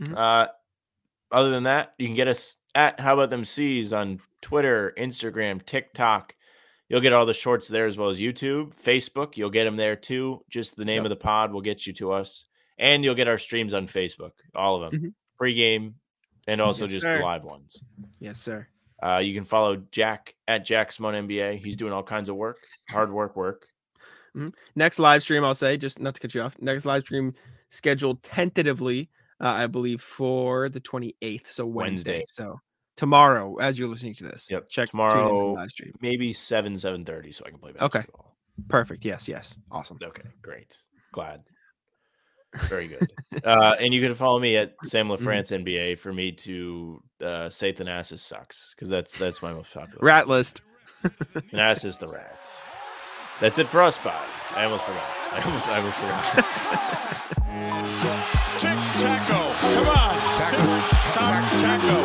[0.00, 0.16] Mhm.
[0.16, 0.48] Uh,
[1.32, 5.64] other than that, you can get us at How About Them C's on Twitter, Instagram,
[5.64, 6.34] TikTok.
[6.88, 9.36] You'll get all the shorts there as well as YouTube, Facebook.
[9.36, 10.44] You'll get them there too.
[10.48, 11.04] Just the name Yep.
[11.06, 12.44] of the pod will get you to us,
[12.78, 15.14] and you'll get our streams on Facebook, all of them, Mhm.
[15.40, 15.94] pregame,
[16.46, 17.18] and also Yes, just sir.
[17.18, 17.82] the live ones.
[18.20, 18.66] Yes, sir.
[19.02, 21.56] Uh, you can follow Jack at Jack Simone NBA.
[21.56, 23.66] He's doing all kinds of work, hard work, work.
[24.76, 26.56] Next live stream, I'll say, just not to cut you off.
[26.60, 27.34] Next live stream
[27.70, 29.10] scheduled tentatively,
[29.40, 31.48] uh, I believe, for the 28th.
[31.48, 32.18] So Wednesday.
[32.18, 32.24] Wednesday.
[32.28, 32.60] So
[32.96, 34.48] tomorrow, as you're listening to this.
[34.50, 35.52] Yep, Check tune in for the tomorrow.
[35.52, 35.92] live stream.
[36.00, 38.20] Maybe seven seven thirty, so I can play basketball.
[38.20, 38.34] Okay.
[38.68, 39.04] Perfect.
[39.04, 39.58] Yes, yes.
[39.70, 39.98] Awesome.
[40.02, 40.76] Okay, great.
[41.12, 41.42] Glad.
[42.68, 43.12] Very good.
[43.44, 45.26] uh, and you can follow me at Sam Mm-hmm.
[45.28, 49.98] LaFrance NBA for me to uh, say Thanasis sucks because that's that's my most popular.
[50.04, 50.62] Rat list.
[51.04, 52.52] Thanasis the rats.
[53.40, 54.12] That's it for us, bye.
[54.56, 55.04] I almost forgot.
[55.32, 56.24] I almost, I almost forgot.
[58.58, 59.40] Tic Taco.
[59.74, 60.18] Come on.
[60.36, 61.97] Taco's, Taco.